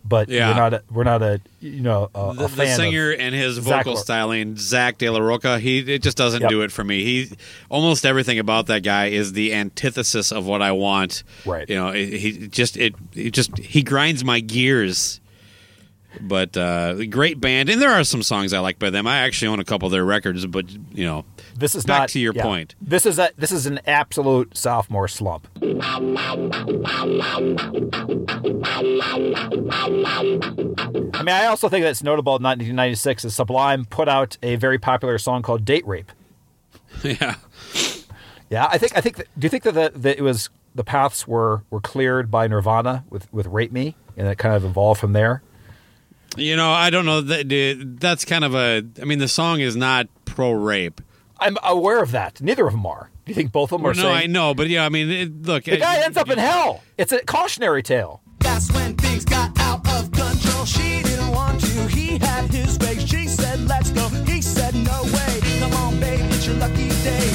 but 0.09 0.29
Yeah. 0.29 0.49
we're 0.51 0.55
not 0.57 0.75
a, 0.75 0.83
we're 0.90 1.05
not 1.05 1.23
a 1.23 1.40
you 1.61 1.81
know 1.81 2.11
a, 2.14 2.35
the, 2.35 2.45
a 2.45 2.49
the 2.49 2.66
singer 2.66 3.11
and 3.12 3.35
his 3.35 3.59
vocal 3.59 3.95
Lor- 3.95 4.03
styling, 4.03 4.57
Zack 4.57 4.99
de 4.99 5.09
la 5.11 5.19
Rocha, 5.21 5.59
he 5.59 5.79
it 5.95 6.03
just 6.03 6.16
doesn't 6.16 6.42
Yep. 6.42 6.51
do 6.51 6.62
it 6.62 6.73
for 6.73 6.85
me. 6.85 7.03
He 7.05 7.37
almost 7.69 8.07
everything 8.07 8.38
about 8.38 8.66
that 8.66 8.83
guy 8.83 9.07
is 9.07 9.33
the 9.33 9.53
antithesis 9.55 10.33
of 10.33 10.47
what 10.47 10.62
I 10.62 10.73
want. 10.73 11.23
Right. 11.45 11.69
You 11.69 11.77
know, 11.77 11.92
he 11.92 12.49
just 12.49 12.77
it, 12.77 12.95
it 13.14 13.31
just 13.31 13.57
he 13.59 13.83
grinds 13.83 14.25
my 14.25 14.40
gears. 14.40 15.21
But 16.19 16.57
uh, 16.57 17.05
great 17.07 17.40
band, 17.40 17.69
and 17.69 17.81
there 17.83 17.90
are 17.90 18.03
some 18.03 18.23
songs 18.23 18.55
I 18.55 18.61
like 18.61 18.79
by 18.79 18.88
them. 18.88 19.07
I 19.07 19.19
actually 19.19 19.49
own 19.49 19.61
a 19.61 19.64
couple 19.64 19.85
of 19.85 19.92
their 19.92 20.05
records, 20.05 20.47
but 20.47 20.64
you 20.95 21.05
know, 21.05 21.27
This 21.57 21.75
is 21.75 21.85
Back 21.85 22.01
not 22.01 22.09
to 22.11 22.21
your 22.21 22.35
yeah. 22.35 22.42
point. 22.42 22.75
This 22.81 23.07
is 23.07 23.19
a 23.19 23.31
this 23.37 23.51
is 23.51 23.66
an 23.66 23.81
absolute 23.87 24.57
sophomore 24.57 25.09
slump. 25.09 25.49
I 25.62 25.62
mean, 31.23 31.35
I 31.35 31.47
also 31.47 31.69
think 31.69 31.85
that's 31.85 32.03
notable. 32.03 32.37
In 32.37 32.42
1996, 32.42 33.25
is 33.25 33.35
Sublime 33.35 33.85
put 33.87 34.09
out 34.09 34.37
a 34.42 34.57
very 34.57 34.79
popular 34.79 35.19
song 35.19 35.42
called 35.42 35.64
"Date 35.64 35.87
Rape." 35.87 36.12
yeah. 37.03 37.37
Yeah, 38.49 38.69
I 38.71 38.79
think 38.79 38.97
I 38.97 39.01
think. 39.01 39.16
That, 39.16 39.27
do 39.38 39.45
you 39.47 39.49
think 39.49 39.64
that, 39.64 39.75
the, 39.75 39.92
that 39.99 40.19
it 40.19 40.23
was 40.23 40.51
the 40.75 40.85
paths 40.85 41.27
were 41.27 41.62
were 41.71 41.81
cleared 41.81 42.31
by 42.31 42.47
Nirvana 42.47 43.05
with 43.11 43.33
with 43.33 43.47
"Rape 43.47 43.73
Me" 43.73 43.97
and 44.16 44.29
it 44.29 44.38
kind 44.38 44.55
of 44.55 44.64
evolved 44.64 45.01
from 45.01 45.12
there? 45.14 45.42
You 46.37 46.55
know, 46.55 46.71
I 46.71 46.90
don't 46.90 47.07
know. 47.07 47.23
That, 47.23 47.97
that's 47.99 48.25
kind 48.25 48.45
of 48.45 48.55
a. 48.55 48.85
I 49.01 49.05
mean, 49.05 49.19
the 49.19 49.29
song 49.29 49.61
is 49.61 49.75
not 49.75 50.07
pro 50.25 50.53
rape. 50.53 51.01
I'm 51.38 51.57
aware 51.62 52.03
of 52.03 52.12
that. 52.12 52.40
Neither 52.40 52.66
of 52.66 52.72
them 52.72 52.87
are. 52.87 53.11
Do 53.25 53.31
you 53.31 53.35
think 53.35 53.53
both 53.53 53.72
of 53.72 53.81
them 53.81 53.87
are 53.90 53.94
no, 53.94 54.03
saying 54.03 54.16
I 54.16 54.27
know, 54.27 54.55
but 54.55 54.68
yeah, 54.68 54.85
I 54.85 54.88
mean, 54.88 55.11
it, 55.11 55.42
look, 55.42 55.64
the 55.64 55.77
guy 55.77 56.03
ends 56.05 56.16
up 56.16 56.31
in 56.31 56.38
hell? 56.38 56.83
It's 56.96 57.12
a 57.12 57.25
cautionary 57.25 57.83
tale. 57.83 58.22
That's 58.38 58.72
when 58.72 58.94
things 58.96 59.25
got 59.25 59.59
out 59.59 59.87
of 59.90 60.11
control. 60.12 60.64
She 60.64 61.03
didn't 61.03 61.31
want 61.31 61.61
to. 61.61 61.88
He 61.88 62.18
had 62.18 62.44
his 62.51 62.79
way. 62.79 62.99
She 62.99 63.27
said, 63.27 63.61
let's 63.66 63.90
go. 63.90 64.09
He 64.09 64.40
said, 64.40 64.75
no 64.75 65.03
way. 65.03 65.40
Come 65.59 65.72
on, 65.75 66.01
babe, 66.01 66.20
it's 66.27 66.46
your 66.46 66.57
lucky 66.57 66.88
day. 66.88 67.29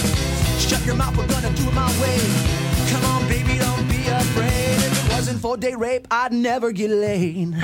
Shut 0.60 0.86
your 0.86 0.96
mouth, 0.96 1.16
we're 1.18 1.28
gonna 1.28 1.54
do 1.56 1.68
it 1.68 1.74
my 1.74 1.92
way. 2.02 2.18
Come 2.92 3.06
on, 3.06 3.28
baby, 3.28 3.60
don't 3.60 3.88
be 3.88 4.08
afraid. 4.08 4.78
If 4.78 5.06
it 5.06 5.12
wasn't 5.12 5.42
for 5.42 5.58
day 5.58 5.76
rape, 5.76 6.08
I'd 6.10 6.34
never 6.34 6.72
get 6.72 6.90
laid. 6.90 7.56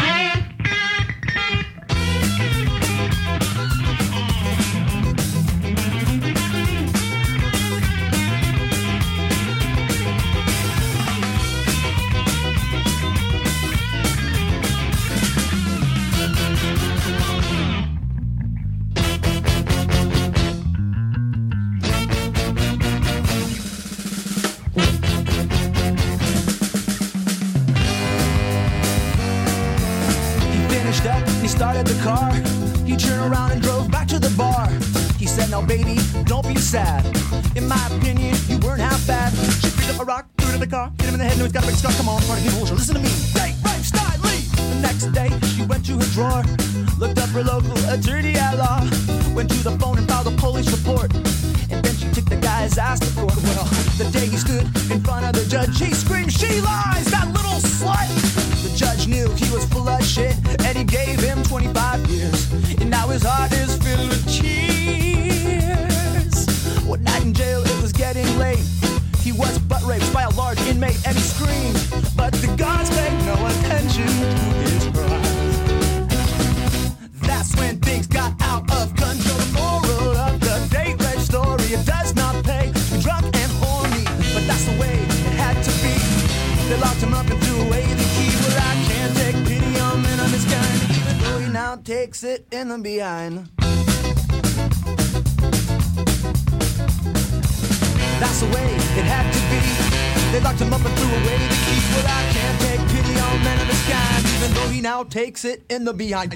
Takes 105.17 105.45
it 105.45 105.63
in 105.67 105.83
the 105.83 105.93
behind. 105.95 106.35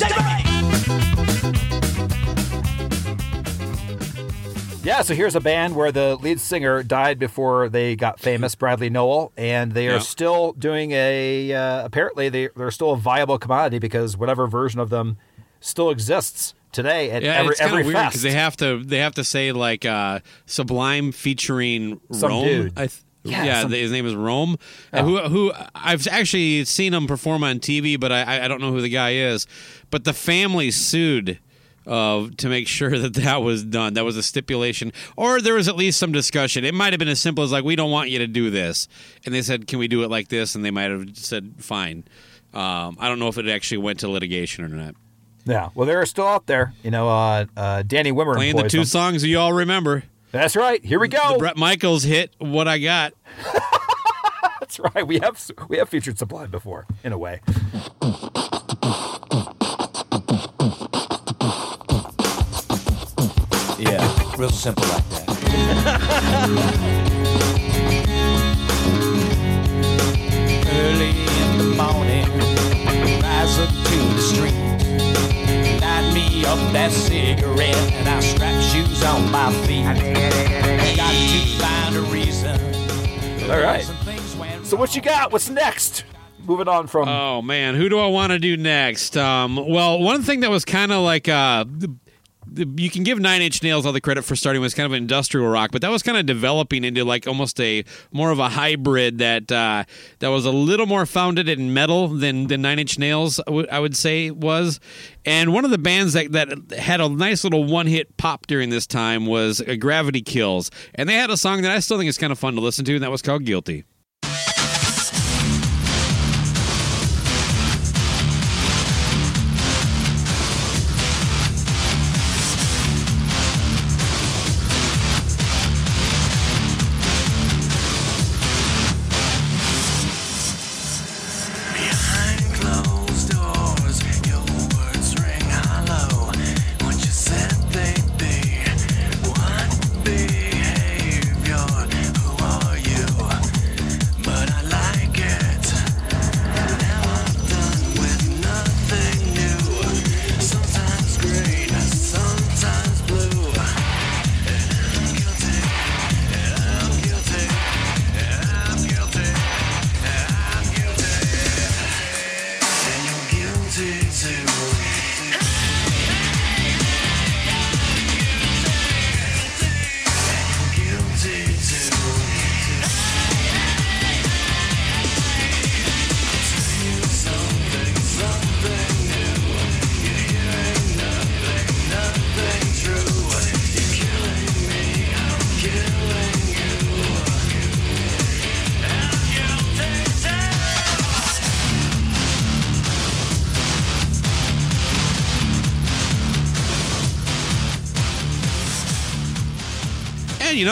Yeah, 4.83 5.03
so 5.03 5.13
here's 5.13 5.35
a 5.35 5.39
band 5.39 5.75
where 5.75 5.91
the 5.91 6.15
lead 6.15 6.39
singer 6.39 6.81
died 6.81 7.19
before 7.19 7.69
they 7.69 7.95
got 7.95 8.19
famous, 8.19 8.55
Bradley 8.55 8.89
Nowell, 8.89 9.33
and 9.37 9.73
they 9.73 9.87
are 9.87 9.91
Yeah. 9.97 9.99
still 9.99 10.53
doing 10.53 10.93
a. 10.93 11.53
Uh, 11.53 11.85
apparently, 11.85 12.29
they 12.29 12.49
they're 12.55 12.71
still 12.71 12.93
a 12.93 12.97
viable 12.97 13.37
commodity 13.37 13.77
because 13.77 14.17
whatever 14.17 14.47
version 14.47 14.79
of 14.79 14.89
them 14.89 15.17
still 15.59 15.91
exists 15.91 16.55
today 16.71 17.11
at 17.11 17.21
Yeah, 17.21 17.33
every 17.33 17.51
it's 17.51 17.61
every 17.61 17.81
of 17.81 17.85
weird 17.85 17.97
fest. 17.99 18.13
because 18.13 18.21
they 18.23 18.31
have 18.31 18.57
to 18.57 18.83
they 18.83 18.97
have 18.97 19.13
to 19.13 19.23
say 19.23 19.51
like 19.51 19.85
uh, 19.85 20.21
Sublime 20.47 21.11
featuring 21.11 22.01
Some 22.11 22.29
Rome. 22.31 22.45
dude. 22.45 22.73
I 22.75 22.87
th- 22.87 22.93
Yeah, 23.23 23.43
yeah, 23.43 23.61
some- 23.61 23.71
his 23.71 23.91
name 23.91 24.05
is 24.05 24.15
Rome. 24.15 24.57
Uh, 24.91 25.03
Who 25.03 25.17
who 25.19 25.53
I've 25.75 26.07
actually 26.07 26.65
seen 26.65 26.93
him 26.93 27.05
perform 27.07 27.43
on 27.43 27.59
TV, 27.59 27.99
but 27.99 28.11
I 28.11 28.45
I 28.45 28.47
don't 28.47 28.61
know 28.61 28.71
who 28.71 28.81
the 28.81 28.89
guy 28.89 29.11
is. 29.13 29.45
But 29.89 30.03
the 30.05 30.13
family 30.13 30.71
sued. 30.71 31.39
Uh, 31.87 32.27
to 32.37 32.47
make 32.47 32.67
sure 32.77 32.95
that 32.95 33.15
that 33.15 33.41
was 33.41 33.63
done, 33.63 33.95
that 33.95 34.05
was 34.05 34.15
a 34.15 34.21
stipulation, 34.21 34.93
or 35.17 35.41
there 35.41 35.55
was 35.55 35.67
at 35.67 35.75
least 35.75 35.97
some 35.99 36.11
discussion. 36.11 36.63
It 36.63 36.75
might 36.75 36.93
have 36.93 36.99
been 36.99 37.07
as 37.07 37.19
simple 37.19 37.43
as 37.43 37.51
like, 37.51 37.63
"We 37.63 37.75
don't 37.75 37.89
want 37.89 38.11
you 38.11 38.19
to 38.19 38.27
do 38.27 38.51
this," 38.51 38.87
and 39.25 39.33
they 39.33 39.41
said, 39.41 39.65
"Can 39.65 39.79
we 39.79 39.87
do 39.87 40.03
it 40.03 40.09
like 40.11 40.27
this?" 40.27 40.53
And 40.53 40.63
they 40.63 40.69
might 40.69 40.91
have 40.91 41.17
said, 41.17 41.55
"Fine." 41.57 42.03
Um, 42.53 42.97
I 42.99 43.07
don't 43.07 43.17
know 43.17 43.29
if 43.29 43.39
it 43.39 43.47
actually 43.49 43.79
went 43.79 43.99
to 44.01 44.09
litigation 44.09 44.63
or 44.63 44.67
not. 44.67 44.93
yeah, 45.45 45.69
well, 45.73 45.87
they're 45.87 46.05
still 46.05 46.27
out 46.27 46.45
there. 46.45 46.71
You 46.83 46.91
know, 46.91 47.09
uh, 47.09 47.45
uh, 47.57 47.81
Danny 47.81 48.11
Wimmer 48.11 48.35
Playing 48.35 48.57
the 48.57 48.69
two 48.69 48.77
them. 48.81 48.85
songs 48.85 49.25
you 49.25 49.39
all 49.39 49.51
remember. 49.51 50.03
That's 50.31 50.55
right. 50.55 50.83
Here 50.83 50.99
we 50.99 51.07
go. 51.09 51.33
The 51.33 51.39
Brett 51.39 51.57
Michaels 51.57 52.03
hit 52.03 52.33
"What 52.39 52.67
I 52.67 52.79
Got." 52.79 53.13
That's 54.59 54.79
right. 54.79 55.05
We 55.05 55.19
have 55.19 55.39
we 55.67 55.77
have 55.77 55.89
featured 55.89 56.17
Sublime 56.17 56.51
before, 56.51 56.85
in 57.03 57.11
a 57.11 57.17
way. 57.17 57.41
Yeah, 63.77 64.07
real 64.37 64.49
simple 64.51 64.87
like 64.87 65.09
that. 65.09 65.27
Early 70.71 71.09
in 71.09 71.57
the 71.57 71.63
morning, 71.75 72.27
rise 73.21 73.59
up 73.59 73.69
to 73.69 73.97
the 74.15 74.21
street. 74.21 74.60
Light 76.41 76.55
me 76.57 76.63
up 76.65 76.73
that 76.73 76.91
cigarette, 76.91 77.75
and 77.93 78.07
I 78.09 78.19
strap 78.19 78.61
shoes 78.63 79.03
on 79.03 79.31
my 79.31 79.51
feet. 79.65 79.83
Got 80.95 81.11
to 81.11 81.39
find 81.59 81.95
a 81.95 82.01
reason. 82.01 82.59
All 83.51 83.59
right. 83.59 83.83
Some 83.83 83.95
things 83.97 84.35
went 84.35 84.65
So 84.65 84.77
what 84.77 84.95
you 84.95 85.01
got? 85.01 85.31
What's 85.31 85.49
next? 85.49 86.03
Moving 86.45 86.67
on 86.67 86.87
from 86.87 87.07
Oh 87.07 87.41
man, 87.43 87.75
who 87.75 87.87
do 87.87 87.99
I 87.99 88.07
want 88.07 88.31
to 88.31 88.39
do 88.39 88.57
next? 88.57 89.15
Um, 89.15 89.55
well, 89.67 89.99
one 89.99 90.23
thing 90.23 90.39
that 90.39 90.49
was 90.49 90.65
kind 90.65 90.91
of 90.91 91.03
like 91.03 91.27
uh, 91.29 91.65
the- 91.65 91.87
the- 91.87 91.95
you 92.75 92.89
can 92.89 93.03
give 93.03 93.19
Nine 93.19 93.41
Inch 93.41 93.61
Nails 93.63 93.85
all 93.85 93.93
the 93.93 94.01
credit 94.01 94.23
for 94.23 94.35
starting 94.35 94.61
with 94.61 94.75
kind 94.75 94.85
of 94.85 94.93
industrial 94.93 95.47
rock, 95.47 95.71
but 95.71 95.81
that 95.81 95.91
was 95.91 96.03
kind 96.03 96.17
of 96.17 96.25
developing 96.25 96.83
into 96.83 97.03
like 97.05 97.27
almost 97.27 97.59
a 97.59 97.83
more 98.11 98.31
of 98.31 98.39
a 98.39 98.49
hybrid 98.49 99.19
that 99.19 99.51
uh, 99.51 99.83
that 100.19 100.27
was 100.29 100.45
a 100.45 100.51
little 100.51 100.85
more 100.85 101.05
founded 101.05 101.47
in 101.47 101.73
metal 101.73 102.07
than 102.07 102.47
than 102.47 102.61
Nine 102.61 102.79
Inch 102.79 102.97
Nails 102.99 103.39
I 103.45 103.49
would- 103.51 103.69
would 103.71 103.95
say 103.95 104.31
was. 104.31 104.79
And 105.23 105.53
one 105.53 105.65
of 105.65 105.71
the 105.71 105.77
bands 105.77 106.13
that 106.13 106.31
that 106.31 106.71
had 106.77 106.99
a 106.99 107.07
nice 107.09 107.43
little 107.43 107.63
one 107.63 107.87
hit 107.87 108.17
pop 108.17 108.47
during 108.47 108.69
this 108.69 108.87
time 108.87 109.25
was 109.27 109.61
uh, 109.61 109.75
Gravity 109.79 110.21
Kills, 110.21 110.71
and 110.95 111.07
they 111.07 111.13
had 111.15 111.29
a 111.29 111.37
song 111.37 111.61
that 111.61 111.71
I 111.71 111.79
still 111.79 111.97
think 111.97 112.09
is 112.09 112.17
kind 112.17 112.31
of 112.31 112.39
fun 112.39 112.55
to 112.55 112.61
listen 112.61 112.83
to, 112.85 112.95
and 112.95 113.03
that 113.03 113.11
was 113.11 113.21
called 113.21 113.45
Guilty. 113.45 113.83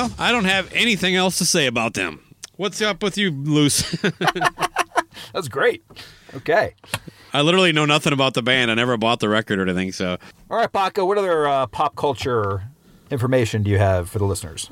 Know, 0.08 0.14
I 0.18 0.32
don't 0.32 0.45
have 0.45 0.72
anything 0.74 1.16
else 1.16 1.38
to 1.39 1.45
say 1.45 1.68
about 1.68 1.93
them. 1.93 2.22
What's 2.56 2.82
up 2.82 3.02
with 3.04 3.18
you, 3.18 3.32
Loose? 3.32 3.89
that's 5.34 5.47
great. 5.47 5.84
Okay. 6.36 6.76
I 7.34 7.41
literally 7.41 7.72
know 7.72 7.86
nothing 7.86 8.12
about 8.14 8.34
the 8.34 8.41
band. 8.41 8.72
I 8.72 8.74
never 8.74 8.97
bought 8.97 9.20
the 9.20 9.30
record 9.30 9.60
or 9.60 9.64
anything. 9.64 9.91
So, 9.91 10.18
All 10.50 10.58
right, 10.58 10.72
Paco. 10.72 11.06
What 11.06 11.18
other 11.18 11.47
uh, 11.47 11.68
pop 11.68 11.95
culture 11.95 12.64
information 13.12 13.64
do 13.64 13.72
you 13.72 13.78
have 13.78 14.10
for 14.10 14.20
the 14.20 14.26
listeners? 14.26 14.70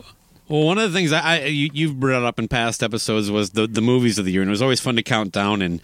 well, 0.48 0.64
one 0.64 0.78
of 0.78 0.92
the 0.92 0.98
things 0.98 1.12
I, 1.12 1.20
I 1.22 1.46
you, 1.46 1.70
you've 1.74 2.00
brought 2.00 2.24
up 2.24 2.40
in 2.40 2.48
past 2.48 2.84
episodes 2.84 3.30
was 3.32 3.52
the 3.52 3.68
the 3.68 3.82
movies 3.82 4.18
of 4.18 4.26
the 4.26 4.32
year, 4.32 4.42
and 4.42 4.50
it 4.50 4.52
was 4.52 4.62
always 4.62 4.80
fun 4.80 4.96
to 4.96 5.04
count 5.04 5.32
down. 5.32 5.62
And 5.62 5.82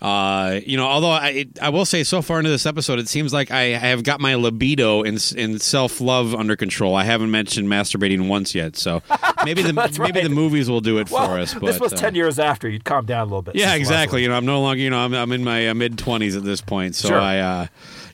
uh, 0.00 0.60
you 0.64 0.76
know, 0.76 0.86
although 0.86 1.10
I 1.10 1.46
I 1.60 1.68
will 1.68 1.84
say 1.84 2.04
so 2.04 2.22
far 2.22 2.38
into 2.38 2.50
this 2.50 2.64
episode, 2.64 2.98
it 2.98 3.08
seems 3.08 3.32
like 3.32 3.50
I, 3.50 3.74
I 3.74 3.78
have 3.78 4.02
got 4.02 4.18
my 4.20 4.34
libido 4.34 5.02
and 5.02 5.34
and 5.36 5.60
self 5.60 6.00
love 6.00 6.34
under 6.34 6.56
control. 6.56 6.94
I 6.94 7.04
haven't 7.04 7.30
mentioned 7.30 7.68
masturbating 7.68 8.26
once 8.26 8.54
yet, 8.54 8.76
so 8.76 9.02
maybe 9.44 9.62
the 9.62 9.72
maybe 9.74 9.98
right. 9.98 10.22
the 10.22 10.30
movies 10.30 10.70
will 10.70 10.80
do 10.80 10.98
it 10.98 11.10
Well, 11.10 11.26
for 11.26 11.38
us. 11.38 11.52
But, 11.52 11.66
this 11.66 11.80
was 11.80 11.92
uh, 11.92 11.96
ten 11.96 12.14
years 12.14 12.38
after 12.38 12.68
you'd 12.68 12.84
calm 12.84 13.04
down 13.04 13.22
a 13.22 13.24
little 13.24 13.42
bit. 13.42 13.56
Yeah, 13.56 13.72
since 13.74 13.88
the 13.88 13.92
last 13.94 14.00
exactly. 14.02 14.22
You 14.22 14.28
know, 14.28 14.36
I'm 14.36 14.46
no 14.46 14.62
longer. 14.62 14.80
You 14.82 14.88
know, 14.90 14.98
I'm, 14.98 15.12
I'm 15.12 15.32
in 15.32 15.44
my 15.44 15.68
uh, 15.68 15.74
mid 15.74 15.98
twenties 15.98 16.34
at 16.34 16.44
this 16.44 16.62
point, 16.62 16.94
so 16.94 17.08
Sure. 17.08 17.18
I, 17.20 17.38
uh, 17.38 17.66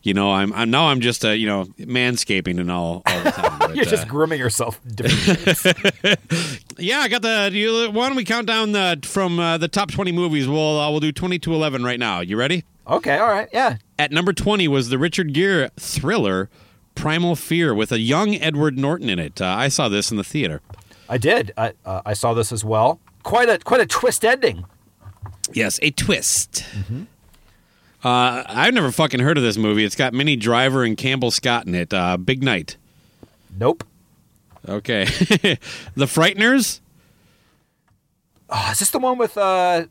you 0.02 0.14
know, 0.14 0.32
I'm, 0.32 0.52
I'm 0.54 0.70
now 0.70 0.88
I'm 0.88 1.00
just 1.00 1.24
a 1.24 1.36
you 1.36 1.46
know 1.46 1.66
manscaping 1.78 2.58
and 2.58 2.70
all 2.70 3.02
all 3.06 3.22
the 3.22 3.30
time. 3.30 3.55
But, 3.68 3.76
You're 3.76 3.84
just 3.84 4.04
uh, 4.04 4.08
grooming 4.08 4.38
yourself. 4.38 4.80
in 4.84 4.94
different 4.94 5.56
shapes. 5.58 6.60
yeah, 6.78 6.98
I 7.00 7.08
got 7.08 7.22
the. 7.22 7.50
You, 7.52 7.90
why 7.90 8.08
don't 8.08 8.16
we 8.16 8.24
count 8.24 8.46
down 8.46 8.72
the 8.72 8.98
from 9.04 9.38
uh, 9.38 9.58
the 9.58 9.68
top 9.68 9.90
twenty 9.90 10.12
movies? 10.12 10.48
We'll 10.48 10.80
uh, 10.80 10.90
we'll 10.90 11.00
do 11.00 11.12
twenty 11.12 11.38
to 11.40 11.54
eleven 11.54 11.84
right 11.84 11.98
now. 11.98 12.20
You 12.20 12.36
ready? 12.36 12.64
okay, 12.88 13.18
all 13.18 13.28
right, 13.28 13.48
yeah. 13.52 13.78
At 13.98 14.12
number 14.12 14.32
20 14.32 14.68
was 14.68 14.90
the 14.90 14.98
Richard 14.98 15.32
Gere 15.32 15.70
thriller 15.76 16.48
Primal 16.94 17.34
Fear 17.34 17.74
with 17.74 17.90
a 17.90 17.98
young 17.98 18.36
Edward 18.36 18.78
Norton 18.78 19.08
in 19.10 19.18
it. 19.18 19.40
Uh, 19.40 19.46
I 19.46 19.66
saw 19.68 19.88
this 19.88 20.10
in 20.12 20.16
the 20.18 20.22
theater. 20.24 20.60
I 21.08 21.18
did. 21.18 21.52
I 21.56 21.72
uh, 21.84 22.02
I 22.06 22.12
saw 22.12 22.32
this 22.34 22.52
as 22.52 22.64
well. 22.64 23.00
Quite 23.24 23.48
a 23.48 23.58
quite 23.58 23.80
a 23.80 23.86
twist 23.86 24.24
ending. 24.24 24.64
Yes, 25.52 25.80
a 25.82 25.90
twist. 25.90 26.64
Uh, 28.04 28.44
I've 28.46 28.74
never 28.74 28.92
fucking 28.92 29.20
heard 29.20 29.36
of 29.36 29.42
this 29.42 29.56
movie. 29.56 29.84
It's 29.84 29.96
got 29.96 30.12
Minnie 30.14 30.36
Driver 30.36 30.84
and 30.84 30.96
Campbell 30.96 31.30
Scott 31.30 31.66
in 31.66 31.74
it. 31.74 31.92
Uh, 31.92 32.16
Big 32.16 32.42
Night. 32.42 32.76
Nope. 33.58 33.84
Okay. 34.68 35.04
the 35.94 36.06
Frighteners. 36.06 36.80
Oh, 38.48 38.68
is 38.72 38.78
this 38.78 38.90
the 38.90 38.98
one 38.98 39.18
with 39.18 39.36
uh, 39.36 39.86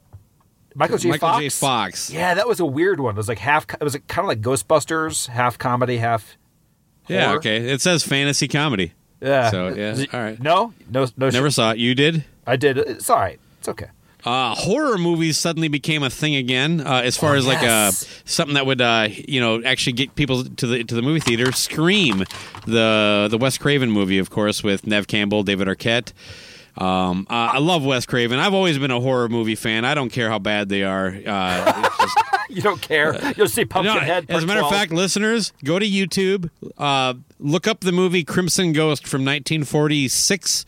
Michael 0.76 0.97
J. 0.97 1.09
Fox? 1.09 1.22
Michael 1.22 1.30
Fox? 1.30 1.39
J. 1.41 1.49
Fox. 1.49 2.11
Yeah, 2.11 2.34
that 2.34 2.47
was 2.47 2.59
a 2.59 2.66
weird 2.66 2.99
one. 2.99 3.16
It 3.16 3.18
was 3.18 3.30
like 3.30 3.39
half. 3.39 3.66
It 3.74 3.84
was 3.84 3.97
kind 4.07 4.26
of 4.26 4.28
like 4.28 4.41
Ghostbusters, 4.41 5.28
half 5.28 5.57
comedy, 5.57 5.97
half. 5.97 6.38
Yeah, 7.07 7.34
okay. 7.34 7.70
It 7.70 7.82
says 7.82 8.03
fantasy 8.03 8.47
comedy. 8.47 8.93
Yeah. 9.22 9.51
So, 9.51 9.68
yeah. 9.70 10.05
All 10.13 10.20
right. 10.20 10.39
No, 10.41 10.74
no, 10.89 11.07
no. 11.18 11.30
Never 11.30 11.47
shit. 11.47 11.53
saw 11.53 11.72
it. 11.72 11.78
You 11.78 11.95
did? 11.95 12.26
I 12.45 12.55
did. 12.55 12.78
It's 12.78 13.09
all 13.09 13.18
right. 13.18 13.39
It's 13.59 13.70
okay. 13.70 13.88
Uh, 14.26 14.56
horror 14.56 14.98
movies 14.98 15.38
suddenly 15.38 15.68
became 15.68 16.02
a 16.02 16.10
thing 16.10 16.36
again, 16.36 16.82
uh, 16.82 17.02
as 17.04 17.16
far 17.16 17.34
Oh, 17.36 17.38
as 17.38 17.46
like 17.46 17.62
yes. 17.62 18.04
uh, 18.04 18.22
something 18.26 18.56
that 18.56 18.66
would 18.66 18.82
uh, 18.82 19.08
you 19.28 19.40
know 19.40 19.62
actually 19.64 19.94
get 19.94 20.16
people 20.16 20.44
to 20.44 20.66
the 20.68 20.84
to 20.84 20.96
the 20.96 21.02
movie 21.04 21.20
theater. 21.20 21.52
Scream, 21.52 22.24
the 22.66 23.28
the 23.30 23.38
Wes 23.38 23.58
Craven 23.60 23.92
movie, 23.92 24.18
of 24.18 24.30
course, 24.32 24.64
with 24.64 24.88
Neve 24.88 25.08
Campbell, 25.08 25.44
David 25.44 25.68
Arquette. 25.68 26.12
Um, 26.78 27.26
uh, 27.30 27.34
I 27.54 27.60
love 27.60 27.86
Wes 27.86 28.06
Craven. 28.06 28.38
I've 28.38 28.54
always 28.54 28.78
been 28.78 28.92
a 28.92 29.00
horror 29.00 29.30
movie 29.30 29.56
fan. 29.56 29.86
I 29.86 29.94
don't 29.94 30.10
care 30.10 30.28
how 30.28 30.40
bad 30.40 30.68
they 30.68 30.84
are. 30.84 31.08
Uh, 31.26 31.84
it's 31.86 31.98
just- 32.00 32.18
You 32.50 32.62
don't 32.62 32.80
care. 32.82 33.18
You'll 33.36 33.48
see 33.48 33.62
no, 33.64 33.68
Pumpkinhead. 33.68 34.26
as 34.30 34.44
a 34.44 34.46
matter 34.48 34.62
of 34.62 34.70
fact, 34.70 34.92
listeners, 34.92 35.52
go 35.64 35.80
to 35.80 35.86
YouTube, 35.86 36.52
uh, 36.78 37.16
look 37.40 37.66
up 37.66 37.80
the 37.80 37.92
movie 37.92 38.24
Crimson 38.24 38.72
Ghost 38.72 39.08
from 39.08 39.26
1946, 39.26 40.64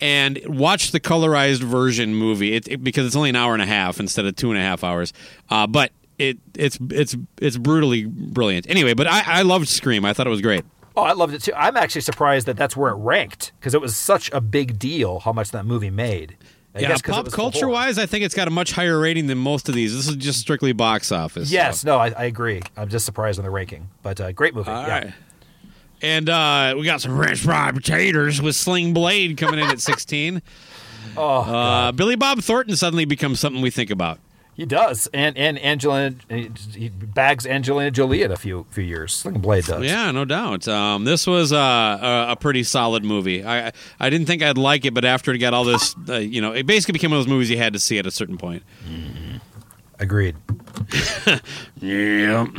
and 0.00 0.40
watch 0.46 0.92
the 0.92 1.00
colorized 1.00 1.62
version 1.62 2.14
movie. 2.14 2.54
It, 2.54 2.68
it- 2.68 2.84
because 2.84 3.06
it's 3.06 3.16
only 3.16 3.30
an 3.30 3.36
hour 3.36 3.52
and 3.54 3.62
a 3.62 3.66
half 3.66 4.00
instead 4.00 4.24
of 4.26 4.36
two 4.36 4.50
and 4.50 4.58
a 4.58 4.62
half 4.62 4.82
hours. 4.84 5.12
Uh, 5.48 5.66
but 5.66 5.92
it 6.18 6.38
it's 6.54 6.78
it's 6.90 7.16
it's 7.40 7.56
brutally 7.56 8.04
brilliant. 8.06 8.68
Anyway, 8.68 8.94
but 8.94 9.06
I, 9.06 9.22
I 9.26 9.42
loved 9.42 9.68
Scream. 9.68 10.04
I 10.04 10.12
thought 10.12 10.26
it 10.26 10.30
was 10.30 10.42
great. 10.42 10.64
oh, 10.96 11.02
I 11.02 11.12
loved 11.12 11.32
it 11.34 11.42
too. 11.42 11.52
I'm 11.56 11.76
actually 11.76 12.02
surprised 12.02 12.46
that 12.46 12.56
that's 12.56 12.76
where 12.76 12.90
it 12.90 12.96
ranked 12.96 13.52
because 13.58 13.74
it 13.74 13.80
was 13.80 13.96
such 13.96 14.30
a 14.32 14.40
big 14.40 14.78
deal 14.78 15.20
how 15.20 15.32
much 15.32 15.50
that 15.52 15.64
movie 15.64 15.90
made. 15.90 16.36
I 16.74 16.80
yeah, 16.80 16.88
guess 16.88 17.02
'cause 17.02 17.18
it 17.18 17.24
pop 17.24 17.32
culture 17.32 17.60
horror. 17.66 17.72
wise, 17.72 17.98
I 17.98 18.06
think 18.06 18.24
it's 18.24 18.34
got 18.34 18.46
a 18.46 18.50
much 18.50 18.70
higher 18.72 18.98
rating 19.00 19.26
than 19.26 19.38
most 19.38 19.68
of 19.68 19.74
these. 19.74 19.92
This 19.96 20.06
is 20.08 20.14
just 20.16 20.38
strictly 20.40 20.72
box 20.72 21.10
office. 21.10 21.50
Yes, 21.50 21.80
so. 21.80 21.88
no, 21.88 21.96
I, 21.98 22.10
I 22.16 22.24
agree. 22.26 22.60
I'm 22.76 22.88
just 22.88 23.04
surprised 23.06 23.38
on 23.40 23.44
the 23.44 23.50
ranking, 23.50 23.88
but 24.02 24.20
uh, 24.20 24.30
great 24.32 24.54
movie. 24.54 24.70
All 24.70 24.86
yeah. 24.86 24.88
right. 24.98 25.12
And 26.02 26.28
uh, 26.28 26.74
we 26.78 26.84
got 26.84 27.00
some 27.00 27.16
French 27.16 27.40
fried 27.40 27.74
potatoes 27.74 28.40
with 28.40 28.56
Sling 28.56 28.94
Blade 28.94 29.36
coming 29.36 29.60
in 29.60 29.66
at 29.66 29.80
16. 29.80 30.42
Oh, 31.16 31.40
Uh, 31.40 31.90
Billy 31.92 32.14
Bob 32.14 32.40
Thornton 32.40 32.76
suddenly 32.76 33.04
becomes 33.04 33.40
something 33.40 33.60
we 33.60 33.70
think 33.70 33.90
about. 33.90 34.20
he 34.54 34.64
does, 34.64 35.08
and 35.12 35.36
and 35.36 35.58
Angelina 35.64 36.14
he 36.28 36.50
he 36.76 36.88
bags 36.88 37.46
Angelina 37.46 37.90
Jolie 37.90 38.22
in 38.22 38.30
a 38.30 38.36
few 38.36 38.64
few 38.70 38.84
years. 38.84 39.12
Sling 39.14 39.40
Blade 39.40 39.64
does. 39.64 39.82
Yeah, 39.82 40.12
no 40.12 40.24
doubt. 40.24 40.68
Um, 40.68 41.04
this 41.04 41.26
was 41.26 41.52
uh, 41.52 41.56
a, 42.28 42.32
a 42.32 42.36
pretty 42.36 42.62
solid 42.62 43.02
movie. 43.04 43.44
I 43.44 43.72
I 43.98 44.08
didn't 44.10 44.26
think 44.26 44.42
I'd 44.42 44.58
like 44.58 44.84
it, 44.84 44.94
but 44.94 45.04
after 45.04 45.32
it 45.32 45.38
got 45.38 45.52
all 45.52 45.64
this, 45.64 45.96
uh, 46.08 46.16
you 46.18 46.40
know, 46.40 46.52
it 46.52 46.66
basically 46.66 46.92
became 46.92 47.10
one 47.10 47.18
of 47.18 47.24
those 47.24 47.32
movies 47.32 47.50
you 47.50 47.56
had 47.56 47.72
to 47.72 47.80
see 47.80 47.98
at 47.98 48.06
a 48.06 48.10
certain 48.12 48.36
point. 48.38 48.62
agreed. 49.98 50.36
Yeah. 51.80 52.46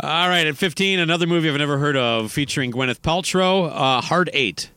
all 0.00 0.28
right, 0.28 0.46
at 0.46 0.56
15, 0.56 0.98
another 0.98 1.26
movie 1.26 1.48
I've 1.48 1.56
never 1.56 1.78
heard 1.78 1.96
of 1.96 2.32
featuring 2.32 2.72
Gwyneth 2.72 3.00
Paltrow, 3.00 3.70
uh, 3.72 4.00
Hard 4.00 4.30
Eight. 4.32 4.70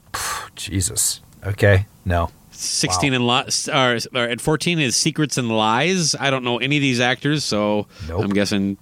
Jesus. 0.56 1.20
Okay. 1.44 1.86
No. 2.04 2.30
16 2.52 3.12
and 3.14 3.26
li- 3.26 3.44
or, 3.72 3.98
or 4.14 4.24
at 4.28 4.40
14 4.40 4.78
is 4.78 4.96
Secrets 4.96 5.36
and 5.36 5.48
Lies. 5.50 6.14
I 6.14 6.30
don't 6.30 6.44
know 6.44 6.58
any 6.58 6.76
of 6.76 6.80
these 6.82 7.00
actors, 7.00 7.44
so 7.44 7.86
Nope. 8.08 8.24
I'm 8.24 8.30
guessing 8.30 8.78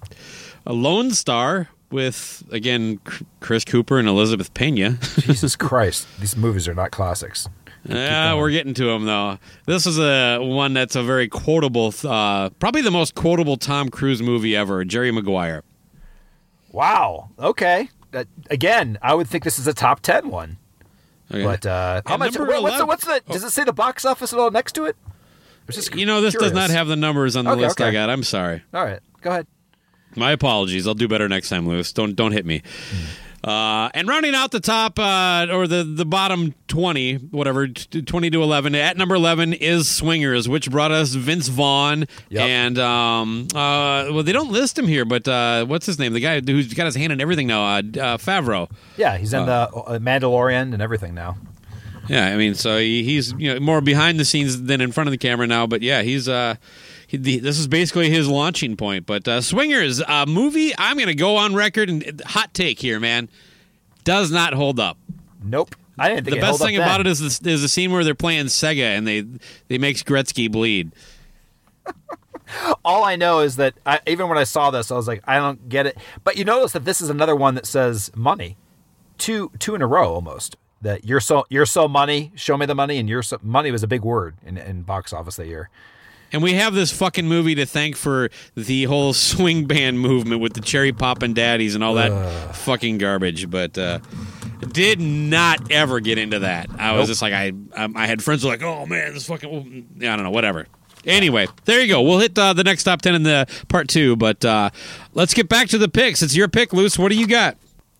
a 0.65 0.73
Lone 0.73 1.11
Star 1.11 1.69
with 1.91 2.43
again 2.51 2.99
Chris 3.39 3.65
Cooper 3.65 3.97
and 3.99 4.07
Elizabeth 4.07 4.53
Pena. 4.53 4.97
Jesus 5.19 5.55
Christ. 5.55 6.07
These 6.19 6.37
movies 6.37 6.67
are 6.67 6.73
not 6.75 6.91
classics. 6.91 7.49
yeah, 7.85 8.35
we're 8.35 8.51
getting 8.51 8.73
to 8.75 8.85
them 8.85 9.05
though. 9.05 9.37
This 9.65 9.85
is 9.87 9.99
a 9.99 10.39
one 10.39 10.73
that's 10.73 10.95
a 10.95 11.03
very 11.03 11.27
quotable, 11.27 11.93
uh, 12.03 12.49
probably 12.51 12.81
the 12.81 12.91
most 12.91 13.15
quotable 13.15 13.57
Tom 13.57 13.89
Cruise 13.89 14.21
movie 14.21 14.55
ever. 14.55 14.85
Jerry 14.85 15.11
Maguire. 15.11 15.63
Wow. 16.73 17.29
Okay. 17.39 17.87
Uh, 18.13 18.25
again, 18.49 18.97
I 19.01 19.13
would 19.15 19.29
think 19.29 19.45
this 19.45 19.57
is 19.57 19.67
a 19.67 19.73
top 19.73 20.01
ten 20.01 20.29
one. 20.29 20.57
Okay. 21.31 21.43
But 21.43 21.65
uh, 21.65 22.01
how 22.05 22.17
much? 22.17 22.33
number 22.35 22.51
what- 22.51 22.63
what's 22.63 22.77
the? 22.77 22.85
What's 22.85 23.05
the? 23.05 23.21
Does 23.31 23.43
it 23.45 23.51
say 23.51 23.63
the 23.63 23.71
box 23.71 24.03
office 24.03 24.33
at 24.33 24.39
all 24.39 24.51
next 24.51 24.73
to 24.73 24.85
it? 24.85 24.97
Just 25.71 25.95
you 25.95 26.05
know, 26.05 26.19
this 26.19 26.33
does 26.35 26.51
not 26.51 26.69
have 26.71 26.87
the 26.87 26.97
numbers 26.97 27.37
on 27.37 27.45
the 27.45 27.51
Okay, 27.51 27.61
list 27.61 27.79
I 27.79 27.91
got. 27.91 28.09
I'm 28.09 28.23
sorry. 28.23 28.61
All 28.73 28.83
right. 28.83 28.99
Go 29.21 29.29
ahead. 29.29 29.47
My 30.15 30.31
apologies. 30.31 30.85
I'll 30.87 30.93
do 30.93 31.07
better 31.07 31.29
next 31.29 31.47
time, 31.49 31.65
Lewis. 31.67 31.93
Don't 31.93 32.15
don't 32.15 32.33
hit 32.33 32.45
me. 32.45 32.61
Uh, 33.43 33.89
and 33.93 34.07
rounding 34.07 34.33
out 34.33 34.51
the 34.51 34.59
top 34.61 34.97
uh, 34.97 35.47
or 35.51 35.67
the 35.67 35.83
the 35.83 36.05
bottom 36.05 36.53
twenty, 36.69 37.15
whatever, 37.15 37.67
twenty 37.67 38.29
to 38.29 38.41
eleven. 38.41 38.73
At 38.73 38.95
number 38.95 39.15
eleven 39.15 39.51
is 39.51 39.89
Swingers, 39.89 40.47
which 40.47 40.71
brought 40.71 40.91
us 40.93 41.13
Vince 41.13 41.49
Vaughn 41.49 42.05
Yep. 42.29 42.41
and 42.41 42.79
um, 42.79 43.47
uh, 43.53 44.07
well, 44.13 44.23
they 44.23 44.31
don't 44.31 44.51
list 44.51 44.79
him 44.79 44.87
here, 44.87 45.03
but 45.03 45.27
uh, 45.27 45.65
what's 45.65 45.85
his 45.85 45.99
name? 45.99 46.13
The 46.13 46.21
guy 46.21 46.39
who's 46.39 46.73
got 46.73 46.85
his 46.85 46.95
hand 46.95 47.11
in 47.11 47.19
everything 47.19 47.47
now, 47.47 47.63
uh, 47.65 47.77
uh, 47.79 47.81
Favreau. 48.17 48.69
Yeah, 48.95 49.17
he's 49.17 49.33
in 49.33 49.45
the 49.45 49.67
Mandalorian 50.01 50.73
and 50.73 50.81
everything 50.81 51.13
now. 51.13 51.35
Yeah, 52.07 52.27
I 52.27 52.37
mean, 52.37 52.55
so 52.55 52.77
he, 52.79 53.03
he's 53.03 53.33
you 53.33 53.53
know 53.53 53.59
more 53.59 53.81
behind 53.81 54.19
the 54.19 54.25
scenes 54.25 54.61
than 54.63 54.79
in 54.81 54.91
front 54.93 55.07
of 55.07 55.11
the 55.11 55.17
camera 55.17 55.47
now. 55.47 55.67
But 55.67 55.81
yeah, 55.81 56.01
he's 56.01 56.27
uh, 56.29 56.55
this 57.17 57.59
is 57.59 57.67
basically 57.67 58.09
his 58.09 58.27
launching 58.27 58.75
point. 58.75 59.05
But 59.05 59.27
uh, 59.27 59.41
Swingers, 59.41 60.01
uh, 60.01 60.25
movie, 60.27 60.73
I'm 60.77 60.97
gonna 60.97 61.13
go 61.13 61.37
on 61.37 61.53
record 61.53 61.89
and 61.89 62.21
hot 62.25 62.53
take 62.53 62.79
here, 62.79 62.99
man, 62.99 63.29
does 64.03 64.31
not 64.31 64.53
hold 64.53 64.79
up. 64.79 64.97
Nope. 65.43 65.75
I 65.97 66.09
didn't 66.09 66.25
think 66.25 66.35
The 66.35 66.41
best 66.41 66.59
thing 66.61 66.75
about 66.75 66.97
then. 66.97 67.07
it 67.07 67.11
is 67.11 67.39
the, 67.39 67.51
is 67.51 67.61
the 67.61 67.67
scene 67.67 67.91
where 67.91 68.03
they're 68.03 68.15
playing 68.15 68.45
Sega 68.47 68.97
and 68.97 69.07
they 69.07 69.25
they 69.67 69.77
makes 69.77 70.01
Gretzky 70.01 70.51
bleed. 70.51 70.91
all 72.85 73.03
I 73.03 73.15
know 73.15 73.39
is 73.39 73.57
that 73.57 73.75
I, 73.85 73.99
even 74.07 74.27
when 74.27 74.37
I 74.37 74.43
saw 74.43 74.71
this, 74.71 74.91
I 74.91 74.95
was 74.95 75.07
like, 75.07 75.21
I 75.27 75.37
don't 75.37 75.69
get 75.69 75.85
it. 75.85 75.97
But 76.23 76.37
you 76.37 76.45
notice 76.45 76.71
that 76.73 76.85
this 76.85 77.01
is 77.01 77.09
another 77.09 77.35
one 77.35 77.55
that 77.55 77.65
says 77.65 78.11
money, 78.15 78.57
two 79.17 79.51
two 79.59 79.75
in 79.75 79.81
a 79.81 79.87
row 79.87 80.13
almost. 80.13 80.57
That 80.81 81.05
you're 81.05 81.21
so 81.21 81.45
you're 81.49 81.65
so 81.65 81.87
money, 81.87 82.31
show 82.35 82.57
me 82.57 82.65
the 82.65 82.75
money, 82.75 82.97
and 82.97 83.07
you're 83.07 83.23
so 83.23 83.37
money 83.41 83.71
was 83.71 83.83
a 83.83 83.87
big 83.87 84.03
word 84.03 84.35
in, 84.43 84.57
in 84.57 84.81
box 84.81 85.13
office 85.13 85.35
that 85.37 85.47
year. 85.47 85.69
And 86.33 86.41
we 86.43 86.53
have 86.55 86.73
this 86.73 86.91
fucking 86.91 87.27
movie 87.27 87.55
to 87.55 87.65
thank 87.65 87.95
for 87.95 88.29
the 88.55 88.83
whole 88.85 89.13
swing 89.13 89.65
band 89.65 89.99
movement 89.99 90.41
with 90.41 90.53
the 90.53 90.61
Cherry 90.61 90.91
Poppin' 90.91 91.33
Daddies 91.33 91.75
and 91.75 91.83
all 91.83 91.93
that 91.93 92.55
fucking 92.55 92.97
garbage. 92.97 93.49
But 93.49 93.77
uh, 93.77 93.99
did 94.71 94.99
not 94.99 95.71
ever 95.71 95.99
get 95.99 96.17
into 96.17 96.39
that. 96.39 96.69
I 96.77 96.93
was 96.93 97.01
Nope. 97.01 97.07
just 97.07 97.21
like, 97.21 97.33
I 97.33 97.49
um, 97.75 97.95
I 97.95 98.07
had 98.07 98.23
friends 98.23 98.41
who 98.41 98.47
were 98.49 98.55
like, 98.55 98.63
oh 98.63 98.85
man, 98.85 99.13
this 99.13 99.27
fucking, 99.27 99.87
I 100.01 100.05
don't 100.15 100.23
know, 100.23 100.31
whatever. 100.31 100.67
Anyway, 101.05 101.47
there 101.65 101.81
you 101.81 101.87
go. 101.87 102.01
We'll 102.01 102.19
hit 102.19 102.37
uh, 102.39 102.53
the 102.53 102.63
next 102.63 102.85
top 102.85 103.01
ten 103.01 103.13
in 103.13 103.23
the 103.23 103.45
part 103.67 103.87
two. 103.89 104.15
But 104.15 104.43
uh, 104.43 104.69
let's 105.13 105.33
get 105.33 105.49
back 105.49 105.67
to 105.69 105.77
the 105.77 105.89
picks. 105.89 106.21
It's 106.23 106.35
your 106.35 106.47
pick, 106.47 106.73
Loose. 106.73 106.97
What 106.97 107.09
do 107.11 107.15
you 107.17 107.27
got? 107.27 107.57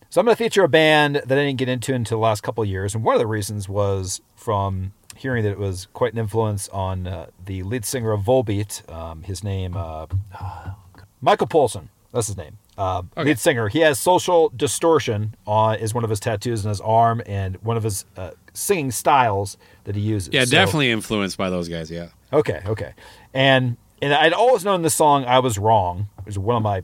So 0.10 0.22
I'm 0.22 0.26
going 0.26 0.38
to 0.38 0.44
feature 0.44 0.64
a 0.64 0.70
band 0.70 1.16
that 1.26 1.38
I 1.38 1.44
didn't 1.44 1.58
get 1.58 1.68
into 1.70 1.94
until 1.94 2.20
the 2.20 2.24
last 2.24 2.42
couple 2.44 2.64
of 2.64 2.70
years, 2.70 2.94
and 2.96 3.04
one 3.04 3.16
of 3.16 3.20
the 3.20 3.28
reasons 3.28 3.68
was 3.68 4.22
from 4.36 4.94
hearing 5.16 5.44
that 5.44 5.52
it 5.52 5.60
was 5.60 5.88
quite 5.94 6.14
an 6.14 6.20
influence 6.20 6.68
on 6.70 7.08
uh, 7.08 7.28
the 7.46 7.64
lead 7.64 7.86
singer 7.86 8.12
of 8.12 8.22
Volbeat. 8.22 8.88
Um, 8.92 9.24
his 9.24 9.44
name, 9.44 9.76
uh, 9.78 10.08
Michael 11.22 11.48
Poulsen. 11.48 11.90
That's 12.14 12.28
his 12.28 12.38
name. 12.38 12.58
Uh, 12.78 13.02
Lead 13.18 13.40
singer. 13.40 13.68
He 13.70 13.80
has 13.80 14.00
social 14.00 14.50
distortion 14.56 15.36
on 15.48 15.78
is 15.80 15.94
one 15.96 16.04
of 16.04 16.10
his 16.10 16.20
tattoos 16.20 16.64
in 16.64 16.70
his 16.70 16.82
arm, 16.82 17.22
and 17.26 17.56
one 17.64 17.76
of 17.78 17.84
his 17.84 18.06
uh, 18.18 18.32
singing 18.54 18.92
styles 18.92 19.58
that 19.86 19.96
he 19.96 20.02
uses. 20.02 20.32
Yeah, 20.34 20.46
So- 20.46 20.52
definitely 20.52 20.92
influenced 20.92 21.38
by 21.38 21.50
those 21.50 21.70
guys. 21.70 21.90
Yeah. 21.90 22.10
Okay, 22.32 22.62
okay. 22.66 22.94
And 23.34 23.78
and 24.02 24.14
I'd 24.14 24.34
always 24.34 24.64
known 24.66 24.82
this 24.84 24.96
song 24.96 25.26
I 25.26 25.40
was 25.40 25.58
wrong. 25.58 26.08
It 26.20 26.26
was 26.26 26.38
one 26.40 26.56
of 26.56 26.62
my 26.64 26.84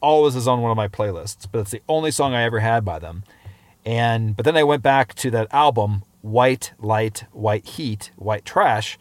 always 0.00 0.34
is 0.34 0.48
on 0.48 0.62
one 0.62 0.70
of 0.70 0.76
my 0.78 0.88
playlists, 0.88 1.46
but 1.50 1.58
it's 1.60 1.70
the 1.70 1.82
only 1.88 2.10
song 2.10 2.32
I 2.34 2.42
ever 2.44 2.60
had 2.60 2.84
by 2.84 2.98
them. 2.98 3.22
And 3.84 4.36
but 4.36 4.44
then 4.44 4.56
I 4.56 4.62
went 4.64 4.82
back 4.82 5.14
to 5.16 5.30
that 5.32 5.48
album, 5.52 6.04
White 6.22 6.72
Light, 6.78 7.24
White 7.32 7.66
Heat, 7.66 8.10
White 8.16 8.44
Trash, 8.44 8.98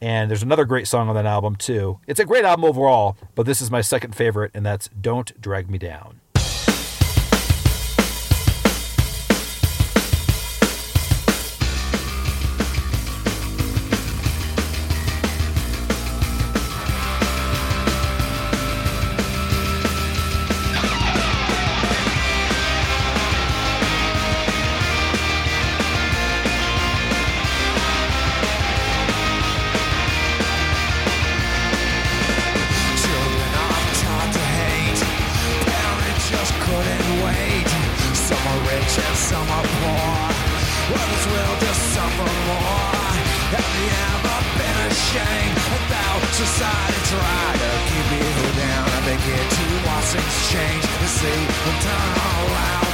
and 0.00 0.30
there's 0.30 0.42
another 0.42 0.64
great 0.64 0.88
song 0.88 1.08
on 1.08 1.14
that 1.14 1.26
album 1.26 1.56
too. 1.56 1.98
It's 2.06 2.20
a 2.20 2.24
great 2.24 2.44
album 2.44 2.64
overall, 2.64 3.16
but 3.34 3.46
this 3.46 3.60
is 3.60 3.70
my 3.70 3.80
second 3.80 4.14
favorite, 4.14 4.50
and 4.54 4.64
that's 4.64 4.88
Don't 5.00 5.38
Drag 5.40 5.70
Me 5.70 5.78
Down. 5.78 6.19
Others 41.20 41.32
will 41.32 41.56
just 41.60 41.82
suffer 41.92 42.30
more. 42.48 43.14
Have 43.52 43.70
you 43.76 43.88
ever 44.08 44.38
been 44.56 44.78
ashamed 44.88 45.58
about 45.76 46.20
society 46.32 47.00
try 47.12 47.44
to 47.60 47.70
keep 47.88 48.08
you 48.20 48.48
down? 48.56 48.86
I 48.88 49.00
begin 49.04 49.46
to 49.58 49.66
watch 49.84 50.16
things 50.16 50.36
change 50.48 50.84
and 50.84 51.08
see 51.08 51.40
them 51.44 51.76
turn 51.84 52.10
around, 52.24 52.80
turn 52.80 52.89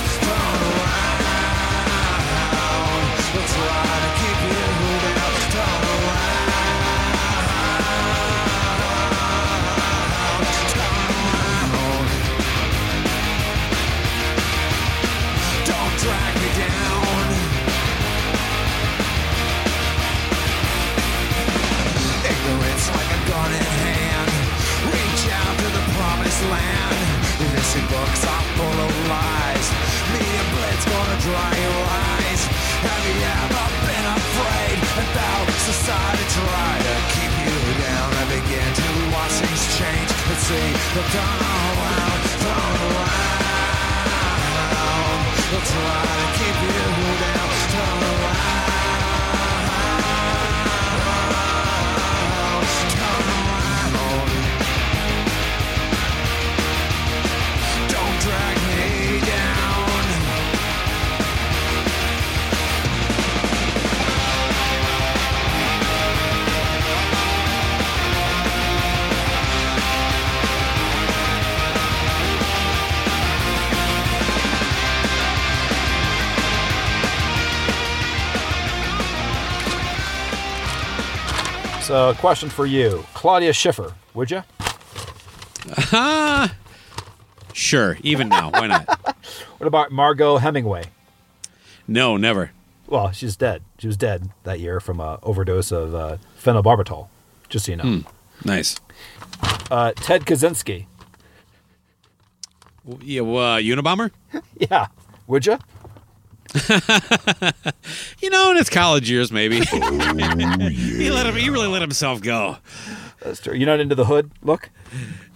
gonna 30.91 31.18
dry 31.20 31.53
your 31.66 31.82
eyes. 31.87 32.43
Have 32.87 33.03
you 33.09 33.18
ever 33.22 33.66
been 33.87 34.07
afraid 34.20 34.78
about 35.05 35.45
society 35.70 36.26
try 36.39 36.72
to 36.87 36.95
keep 37.14 37.32
you 37.47 37.59
down? 37.87 38.09
I 38.22 38.24
begin 38.39 38.70
to 38.82 38.89
watch 39.14 39.34
things 39.43 39.64
change 39.78 40.11
and 40.30 40.39
see 40.49 40.68
the 40.95 41.03
turn 41.14 41.39
around, 41.55 42.16
So, 81.87 82.11
a 82.11 82.14
question 82.14 82.49
for 82.51 82.66
you, 82.66 83.07
Claudia 83.14 83.53
Schiffer, 83.53 83.95
would 84.12 84.28
you? 84.32 84.43
Huh? 85.68 86.49
Sure, 87.53 87.97
even 88.03 88.28
now. 88.28 88.51
Why 88.51 88.66
not? 88.66 89.16
What 89.59 89.68
about 89.68 89.93
Margaux 89.93 90.39
Hemingway? 90.39 90.87
No, 91.87 92.16
never. 92.16 92.51
Well, 92.89 93.12
she's 93.12 93.37
dead. 93.37 93.62
She 93.78 93.87
was 93.87 93.97
dead 93.97 94.30
that 94.43 94.59
year 94.59 94.80
from 94.80 94.99
an 94.99 95.18
overdose 95.22 95.70
of 95.70 95.95
uh, 95.95 96.16
phenobarbital. 96.43 97.07
Just 97.49 97.66
so 97.66 97.72
you 97.72 97.76
know. 97.76 98.03
Nice. 98.45 98.74
Uh, 99.70 99.93
Ted 99.95 100.24
Kaczynski. 100.26 100.87
Yeah, 103.01 103.20
well, 103.20 103.55
uh, 103.55 103.61
Unabomber? 103.61 104.11
Yeah, 104.59 104.89
would 105.28 105.47
you? 105.47 105.59
You 108.21 108.31
know, 108.31 108.51
in 108.51 108.57
his 108.57 108.69
college 108.71 109.09
years, 109.11 109.31
maybe. 109.31 109.61
he 109.65 111.11
let 111.11 111.27
him. 111.27 111.37
He 111.37 111.51
really 111.51 111.69
let 111.69 111.83
himself 111.83 112.21
go. 112.23 112.57
That's 113.21 113.41
true. 113.41 113.55
You're 113.55 113.67
not 113.67 113.79
into 113.81 113.95
the 113.95 114.05
hood 114.05 114.31
look. 114.43 114.71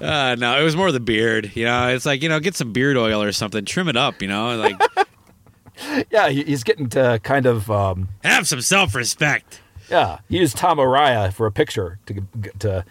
Uh, 0.00 0.34
no, 0.38 0.58
it 0.60 0.64
was 0.64 0.74
more 0.76 0.90
the 0.90 0.98
beard. 1.00 1.52
You 1.54 1.64
know, 1.66 1.88
it's 1.88 2.06
like 2.06 2.22
you 2.22 2.28
know, 2.28 2.40
get 2.40 2.56
some 2.56 2.72
beard 2.72 2.96
oil 2.96 3.22
or 3.22 3.30
something, 3.32 3.64
trim 3.64 3.88
it 3.88 3.96
up. 3.96 4.20
You 4.22 4.28
know, 4.28 4.56
like 4.56 4.80
Yeah, 6.10 6.28
he's 6.30 6.64
getting 6.64 6.88
to 6.90 7.20
kind 7.22 7.46
of. 7.46 7.70
Um, 7.70 8.08
have 8.24 8.48
some 8.48 8.60
self-respect. 8.60 9.60
yeah, 9.88 10.18
he 10.28 10.38
used 10.38 10.56
Tom 10.56 10.78
Araya 10.78 11.32
for 11.32 11.46
a 11.46 11.52
picture 11.52 11.98
to 12.06 12.22
to 12.60 12.84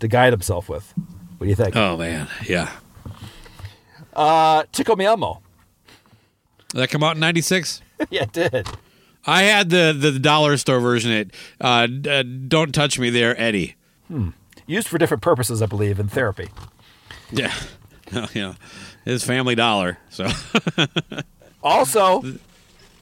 to 0.00 0.08
guide 0.08 0.32
himself 0.32 0.68
with. 0.68 0.94
What 1.38 1.44
do 1.44 1.48
you 1.50 1.56
think? 1.56 1.76
Oh 1.76 1.96
man, 1.96 2.28
yeah. 2.46 2.70
Uh, 4.14 4.64
Tickle 4.72 4.96
Me 4.96 5.04
Elmo. 5.04 5.41
Did 6.72 6.78
that 6.78 6.88
come 6.90 7.02
out 7.02 7.16
in 7.16 7.20
'96? 7.20 7.80
yeah, 8.10 8.22
it 8.22 8.32
did. 8.32 8.66
I 9.26 9.42
had 9.42 9.70
the 9.70 9.94
the 9.98 10.18
dollar 10.18 10.56
store 10.56 10.80
version. 10.80 11.12
It 11.12 11.30
uh, 11.60 11.86
uh, 12.08 12.22
don't 12.22 12.74
touch 12.74 12.98
me 12.98 13.10
there, 13.10 13.40
Eddie. 13.40 13.76
Used 14.66 14.88
for 14.88 14.98
different 14.98 15.22
purposes, 15.22 15.62
I 15.62 15.66
believe, 15.66 15.98
in 16.00 16.08
therapy. 16.08 16.48
Yeah, 17.30 17.52
oh, 18.14 18.28
yeah. 18.34 18.54
His 19.04 19.24
family 19.24 19.54
dollar. 19.54 19.98
So 20.10 20.28
Also, 21.62 22.22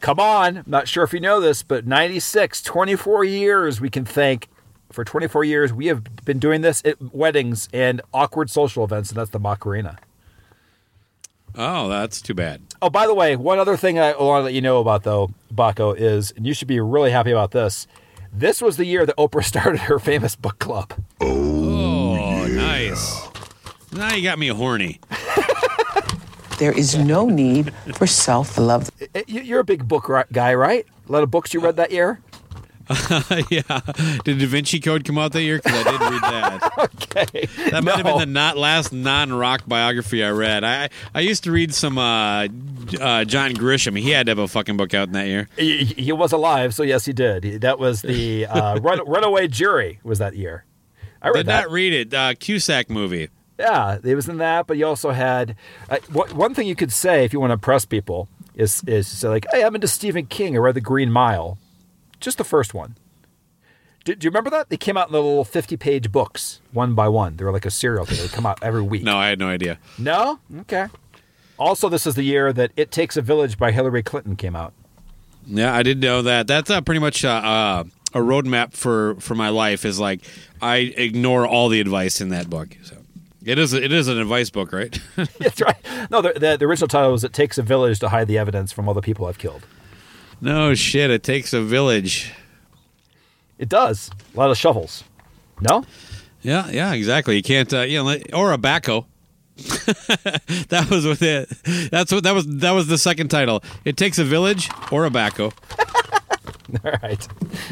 come 0.01 0.21
on. 0.21 0.59
I'm 0.59 0.64
not 0.66 0.89
sure 0.89 1.05
if 1.05 1.12
you 1.12 1.21
know 1.21 1.41
this, 1.41 1.62
but 1.62 1.87
96, 1.87 2.62
24 2.62 3.25
years 3.25 3.81
we 3.81 3.91
can 3.91 4.05
thank. 4.05 4.49
For 4.93 5.05
24 5.05 5.45
years, 5.45 5.73
we 5.73 5.87
have 5.87 6.03
been 6.25 6.41
doing 6.41 6.62
this 6.62 6.83
at 6.85 7.01
weddings 7.14 7.68
and 7.73 8.01
awkward 8.12 8.51
social 8.51 8.83
events, 8.83 9.11
and 9.11 9.18
that's 9.18 9.31
the 9.31 9.39
Macarena. 9.39 9.99
Oh, 11.57 11.88
that's 11.88 12.20
too 12.22 12.34
bad. 12.34 12.62
Oh, 12.82 12.90
by 12.90 13.07
the 13.07 13.14
way, 13.14 13.36
one 13.36 13.59
other 13.59 13.76
thing 13.76 13.98
I 13.98 14.12
want 14.16 14.40
to 14.40 14.44
let 14.44 14.55
you 14.55 14.61
know 14.61 14.80
about, 14.80 15.03
though, 15.03 15.30
Baco, 15.55 15.94
is, 15.96 16.30
and 16.36 16.46
you 16.46 16.55
should 16.55 16.68
be 16.68 16.80
really 16.80 17.11
happy 17.11 17.30
about 17.30 17.51
this. 17.51 17.86
This 18.32 18.62
was 18.62 18.76
the 18.76 18.84
year 18.84 19.05
that 19.07 19.16
Oprah 19.16 19.44
started 19.53 19.80
her 19.82 19.98
famous 19.98 20.36
book 20.36 20.59
club. 20.59 20.92
Oh, 21.20 22.46
nice. 22.46 23.28
Now 23.92 24.14
you 24.14 24.22
got 24.22 24.38
me 24.38 24.48
horny. 24.48 25.01
There 26.59 26.72
is 26.72 26.94
no 26.94 27.26
need 27.26 27.72
for 27.94 28.07
self 28.07 28.59
love. 28.59 28.90
You- 29.26 29.40
You're 29.40 29.61
a 29.61 29.64
big 29.64 29.88
book 29.88 30.11
guy, 30.30 30.53
right? 30.55 30.84
A 31.09 31.12
lot 31.12 31.22
of 31.22 31.30
books 31.30 31.55
you 31.55 31.61
read 31.61 31.76
that 31.76 31.90
year? 31.90 32.20
yeah. 33.51 33.80
Did 34.24 34.38
Da 34.38 34.47
Vinci 34.47 34.80
Code 34.80 35.05
come 35.05 35.18
out 35.18 35.32
that 35.32 35.43
year? 35.43 35.59
Because 35.59 35.86
I 35.86 35.91
did 35.91 36.01
read 36.01 36.22
that. 36.22 36.70
Okay. 37.11 37.47
That 37.70 37.82
might 37.84 37.97
have 37.97 38.05
been 38.05 38.18
the 38.18 38.26
not 38.26 38.57
last 38.57 38.93
non-rock 38.93 39.62
biography 39.66 40.24
I 40.24 40.30
read. 40.30 40.64
I 40.64 40.88
I 41.14 41.20
used 41.20 41.45
to 41.45 41.53
read 41.53 41.74
some 41.74 41.99
uh, 41.99 42.45
uh, 43.01 43.24
John 43.24 43.53
Grisham. 43.53 43.99
He 43.99 44.11
had 44.11 44.26
to 44.26 44.30
have 44.30 44.38
a 44.38 44.49
fucking 44.49 44.76
book 44.76 44.95
out 44.95 45.09
in 45.09 45.12
that 45.14 45.26
year. 45.26 45.49
He, 45.57 45.84
he 45.84 46.12
was 46.12 46.32
alive, 46.32 46.72
so 46.74 46.82
yes, 46.82 47.05
he 47.05 47.12
did. 47.12 47.45
He- 47.45 47.57
That 47.59 47.78
was 47.78 48.03
the 48.03 48.47
uh, 48.51 48.78
run, 48.80 49.01
Runaway 49.07 49.49
Jury 49.49 49.99
was 50.05 50.18
that 50.20 50.36
year. 50.36 50.64
I 51.20 51.28
read 51.28 51.34
Did 51.41 51.47
that. 51.47 51.61
not 51.64 51.70
read 51.70 51.93
it. 51.93 52.14
Uh, 52.14 52.34
Cusack 52.38 52.88
movie. 52.88 53.28
Yeah, 53.59 53.99
it 54.03 54.14
was 54.14 54.28
in 54.28 54.38
that, 54.38 54.66
but 54.66 54.78
you 54.78 54.86
also 54.86 55.11
had 55.11 55.55
uh, 55.91 55.99
what, 56.12 56.32
one 56.32 56.55
thing 56.55 56.66
you 56.66 56.76
could 56.76 56.93
say 56.93 57.24
if 57.24 57.32
you 57.34 57.41
want 57.41 57.51
to 57.51 57.55
impress 57.55 57.84
people 57.84 58.28
is 58.55 58.82
is 58.86 59.07
say 59.09 59.28
like, 59.28 59.47
"Hey, 59.53 59.64
I'm 59.64 59.74
into 59.74 59.88
Stephen 59.88 60.26
King. 60.26 60.55
I 60.57 60.59
read 60.61 60.74
The 60.76 60.80
Green 60.80 61.11
Mile, 61.12 61.59
just 62.21 62.39
the 62.39 62.45
first 62.45 62.75
one." 62.75 62.97
Do, 64.05 64.14
do 64.14 64.25
you 64.25 64.31
remember 64.31 64.51
that? 64.51 64.71
They 64.71 64.77
came 64.79 64.97
out 64.97 65.09
in 65.09 65.12
the 65.12 65.23
little 65.23 65.45
50 65.45 65.77
page 65.77 66.11
books, 66.11 66.61
one 66.73 66.95
by 66.95 67.09
one. 67.09 67.37
They 67.37 67.45
were 67.45 67.53
like 67.53 67.66
a 67.66 67.71
serial 67.71 68.07
thing. 68.07 68.16
They 68.16 68.23
would 68.23 68.33
come 68.33 68.47
out 68.47 68.59
every 68.62 68.83
week. 68.83 69.03
No, 69.03 69.18
I 69.18 69.29
had 69.29 69.39
no 69.39 69.49
idea. 69.49 69.79
No? 69.99 70.39
Okay. 70.61 70.87
Also, 71.59 71.91
this 71.91 72.07
is 72.07 72.14
the 72.14 72.23
year 72.23 72.53
that 72.55 72.71
It 72.77 72.91
Takes 72.91 73.18
a 73.18 73.23
Village 73.23 73.59
by 73.59 73.73
Hillary 73.73 74.03
Clinton 74.03 74.37
came 74.37 74.57
out. 74.57 74.73
Yeah, 75.47 75.75
I 75.75 75.83
did 75.83 76.01
know 76.01 76.23
that. 76.23 76.47
That's 76.47 76.71
uh, 76.71 76.81
pretty 76.81 77.01
much 77.01 77.25
uh, 77.25 77.29
uh, 77.29 77.85
a 78.14 78.18
roadmap 78.18 78.73
for 78.73 79.16
for 79.16 79.35
my 79.35 79.49
life. 79.49 79.85
Is 79.85 79.99
like 79.99 80.21
I 80.62 80.77
ignore 80.77 81.47
all 81.47 81.68
the 81.68 81.81
advice 81.81 82.21
in 82.21 82.29
that 82.31 82.49
book. 82.49 82.77
So 82.83 82.97
it 83.45 83.59
is 83.59 83.73
it 83.73 83.93
is 83.93 84.09
an 84.09 84.18
advice 84.18 84.49
book, 84.49 84.73
right? 84.73 84.99
That's 85.39 85.61
right. 85.61 85.77
No, 86.11 86.23
the, 86.23 86.33
the, 86.35 86.57
the 86.59 86.64
original 86.64 86.89
title 86.89 87.12
was 87.12 87.25
It 87.25 87.33
Takes 87.33 87.59
a 87.59 87.62
Village 87.62 87.99
to 88.01 88.09
Hide 88.09 88.29
the 88.29 88.39
Evidence 88.39 88.73
from 88.73 88.89
All 88.89 88.95
the 88.95 89.03
People 89.03 89.27
I've 89.27 89.39
Killed. 89.39 89.66
No 90.41 90.74
shit. 90.74 91.11
It 91.11 91.22
takes 91.22 91.53
a 91.53 91.62
village. 91.62 92.32
It 93.59 93.68
does. 93.68 94.11
A 94.34 94.38
lot 94.38 94.51
of 94.51 94.57
shovels. 94.57 95.05
No? 95.61 95.84
Yeah, 96.43 96.68
yeah, 96.70 96.93
exactly. 96.95 97.36
You 97.36 97.43
can't, 97.43 97.72
uh, 97.74 97.80
you 97.82 98.03
know, 98.03 98.16
or 98.32 98.53
a 98.53 98.59
backhoe. 98.59 99.05
that 100.68 100.86
was 100.91 101.05
with 101.05 101.20
it. 101.22 101.51
That's 101.91 102.11
what 102.12 102.24
that 102.24 102.34
was. 102.34 102.47
That 102.47 102.70
was 102.70 102.86
the 102.86 102.97
second 102.97 103.28
title. 103.28 103.62
It 103.84 103.99
takes 103.99 104.18
a 104.18 104.24
village 104.24 104.70
or 104.91 105.05
a 105.05 105.11
backhoe. 105.11 105.53
All 106.84 106.93
right. 107.03 107.28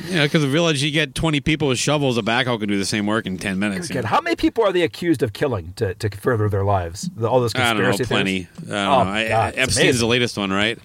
Yeah, 0.09 0.25
because 0.25 0.45
a 0.45 0.49
village, 0.49 0.83
you 0.83 0.91
get 0.91 1.15
twenty 1.15 1.41
people 1.41 1.69
with 1.69 1.79
shovels. 1.79 2.19
A 2.19 2.23
backhoe 2.23 2.59
can 2.61 2.69
do 2.69 2.77
the 2.77 2.85
same 2.85 3.07
work 3.07 3.25
in 3.25 3.39
ten 3.39 3.59
minutes. 3.59 3.89
How 4.05 4.21
many 4.21 4.37
people 4.37 4.65
are 4.65 4.73
they 4.73 4.83
accused 4.83 5.23
of 5.23 5.33
killing 5.33 5.73
to, 5.77 5.95
to 5.95 6.11
further 6.19 6.51
their 6.51 6.65
lives? 6.65 7.09
The- 7.17 7.27
All 7.31 7.41
those 7.41 7.55
I 7.55 7.73
don't 7.73 7.83
know, 7.83 7.97
plenty. 8.05 8.43
theories? 8.45 8.71
I 8.71 8.85
don't 8.85 9.01
Oh, 9.01 9.05
know. 9.05 9.11
I, 9.11 9.29
God, 9.29 9.49
it's 9.51 9.59
Epstein's 9.59 9.77
amazing. 9.79 10.01
the 10.01 10.07
latest 10.09 10.37
one, 10.37 10.53
right? 10.53 10.79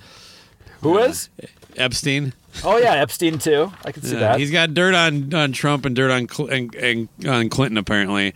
Who 0.83 0.99
is? 0.99 1.29
Epstein. 1.77 2.33
Oh 2.63 2.77
yeah, 2.77 2.93
Epstein 2.93 3.39
too. 3.39 3.71
I 3.83 3.91
can 3.91 4.03
see 4.03 4.13
Yeah, 4.13 4.19
that. 4.19 4.39
He's 4.39 4.51
got 4.51 4.73
dirt 4.73 4.93
on, 4.93 5.33
on 5.33 5.51
Trump 5.53 5.85
and 5.85 5.95
dirt 5.95 6.11
on 6.11 6.27
Cl- 6.29 6.49
and, 6.49 6.73
and 6.75 7.07
on 7.27 7.49
Clinton 7.49 7.77
apparently, 7.77 8.33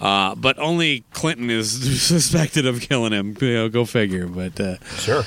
uh, 0.00 0.34
but 0.34 0.58
only 0.58 1.04
Clinton 1.12 1.50
is 1.50 2.02
suspected 2.06 2.66
of 2.66 2.80
killing 2.80 3.12
him. 3.12 3.36
You 3.40 3.54
know, 3.54 3.68
go 3.68 3.84
figure. 3.84 4.26
But 4.26 4.58
uh, 4.60 4.76
Sure. 4.98 5.24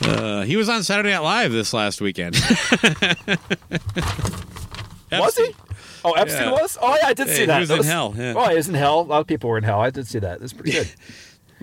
Uh, 0.00 0.42
he 0.42 0.56
was 0.56 0.68
on 0.68 0.82
Saturday 0.84 1.10
Night 1.10 1.18
Live 1.20 1.50
this 1.52 1.72
last 1.72 2.00
weekend. 2.00 2.36
Was 5.10 5.36
he? 5.36 5.54
Oh, 6.04 6.12
Epstein 6.12 6.42
Yeah. 6.48 6.52
was. 6.52 6.78
Oh 6.80 6.96
yeah, 7.00 7.08
I 7.08 7.14
did 7.14 7.26
Yeah, 7.28 7.34
see 7.34 7.40
he 7.40 7.46
that. 7.46 7.60
was 7.60 7.68
That 7.70 7.78
in 7.78 7.84
hell, 7.84 8.14
yeah. 8.16 8.34
Oh, 8.36 8.48
he 8.48 8.56
was 8.56 8.68
in 8.68 8.74
hell. 8.74 9.00
A 9.00 9.02
lot 9.02 9.20
of 9.20 9.26
people 9.26 9.50
were 9.50 9.58
in 9.58 9.64
hell. 9.64 9.80
I 9.80 9.90
did 9.90 10.06
see 10.06 10.18
that. 10.20 10.38
That's 10.40 10.52
pretty 10.52 10.72
good. 10.78 10.88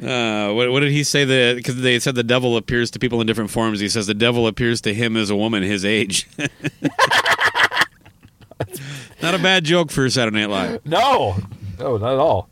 Uh, 0.02 0.52
what, 0.54 0.72
what 0.72 0.82
did 0.82 0.92
he 0.92 1.04
say? 1.04 1.24
The 1.24 1.54
because 1.56 1.82
they 1.82 2.00
said 2.00 2.16
the 2.16 2.24
devil 2.24 2.58
appears 2.58 2.92
to 2.92 3.00
people 3.00 3.22
in 3.22 3.28
different 3.28 3.50
forms. 3.50 3.80
He 3.80 3.88
says 3.90 4.08
the 4.08 4.14
devil 4.14 4.46
appears 4.48 4.82
to 4.82 4.94
him 4.94 5.16
as 5.16 5.30
a 5.30 5.36
woman 5.36 5.64
his 5.64 5.86
age. 5.86 6.28
Not 9.22 9.34
a 9.36 9.40
bad 9.40 9.64
joke 9.64 9.92
for 9.92 10.10
Saturday 10.10 10.40
Night 10.40 10.50
Live. 10.50 10.86
no, 10.86 11.38
no, 11.80 11.98
not 11.98 12.14
at 12.14 12.20
all. 12.20 12.50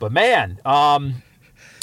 But 0.00 0.12
man, 0.12 0.58
um, 0.64 1.22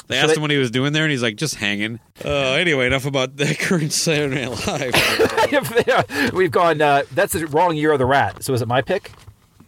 They 0.08 0.16
So 0.16 0.22
asked 0.22 0.28
they- 0.30 0.36
him 0.36 0.42
what 0.42 0.52
he 0.52 0.58
was 0.58 0.72
doing 0.72 0.94
there, 0.94 1.04
and 1.04 1.12
he's 1.12 1.22
like, 1.24 1.36
just 1.36 1.56
hanging. 1.56 2.00
Uh, 2.24 2.30
anyway, 2.54 2.88
enough 2.88 3.06
about 3.06 3.38
the 3.38 3.54
current 3.60 3.92
Saturday 3.92 4.46
Night 4.46 4.68
Live. 4.68 6.32
we've 6.34 6.52
gone. 6.52 6.82
Uh, 6.82 7.04
that's 7.12 7.34
the 7.34 7.46
wrong 7.48 7.76
year 7.76 7.92
of 7.92 8.00
the 8.00 8.06
rat. 8.06 8.44
So 8.44 8.54
is 8.54 8.62
it 8.62 8.68
my 8.68 8.82
pick? 8.82 9.12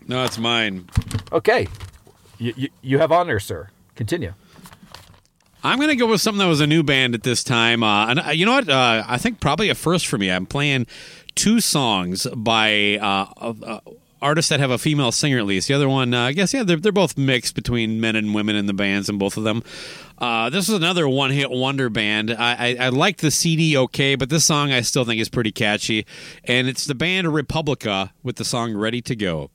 no, 0.08 0.24
it's 0.24 0.38
mine. 0.38 0.88
Okay, 1.32 1.68
you 2.38 2.54
you, 2.56 2.70
you 2.82 3.00
have 3.00 3.12
honor, 3.12 3.40
sir. 3.40 3.70
Continue. 3.96 4.34
I'm 5.64 5.78
going 5.78 5.90
to 5.90 5.96
go 5.96 6.08
with 6.08 6.22
something 6.22 6.40
that 6.40 6.48
was 6.48 6.62
a 6.62 6.68
new 6.68 6.84
band 6.84 7.16
at 7.16 7.24
this 7.24 7.44
time. 7.44 7.84
Uh, 7.84 8.08
and 8.08 8.20
uh, 8.20 8.30
you 8.30 8.46
know 8.46 8.54
what? 8.54 8.70
Uh, 8.70 9.04
I 9.08 9.18
think 9.18 9.40
probably 9.40 9.70
a 9.70 9.76
first 9.76 10.08
for 10.08 10.18
me. 10.18 10.32
I'm 10.32 10.46
playing 10.46 10.88
two 11.36 11.60
songs 11.60 12.28
by 12.36 12.98
uh, 13.02 13.26
uh, 13.42 13.80
artists 14.22 14.50
that 14.50 14.60
have 14.60 14.72
a 14.72 14.78
female 14.78 15.12
singer 15.12 15.40
at 15.40 15.46
least. 15.46 15.68
The 15.68 15.74
other 15.74 15.90
one, 15.90 16.14
uh, 16.14 16.26
I 16.26 16.32
guess, 16.34 16.54
yeah, 16.54 16.64
they're, 16.64 16.78
they're 16.78 16.92
both 16.92 17.18
mixed 17.18 17.56
between 17.56 18.00
men 18.00 18.16
and 18.16 18.34
women 18.34 18.56
in 18.56 18.66
the 18.66 18.74
bands, 18.74 19.10
and 19.10 19.20
both 19.20 19.38
of 19.38 19.44
them. 19.44 19.64
This 20.52 20.70
is 20.70 20.76
another 20.76 21.08
one 21.08 21.32
hit 21.32 21.50
wonder 21.50 21.90
band. 21.90 22.32
I, 22.32 22.54
I, 22.54 22.86
I 22.86 22.90
liked 22.90 23.22
the 23.22 23.32
CD 23.32 23.78
okay, 23.78 24.16
but 24.16 24.30
this 24.30 24.46
song 24.46 24.72
I 24.72 24.82
still 24.82 25.06
think 25.06 25.20
is 25.22 25.30
pretty 25.30 25.52
catchy. 25.52 26.06
And 26.44 26.68
it's 26.68 26.86
the 26.86 26.96
band 26.96 27.34
Republica 27.34 28.14
with 28.24 28.38
the 28.38 28.46
song 28.46 28.74
Ready 28.74 29.02
to 29.02 29.16
Go. 29.16 29.52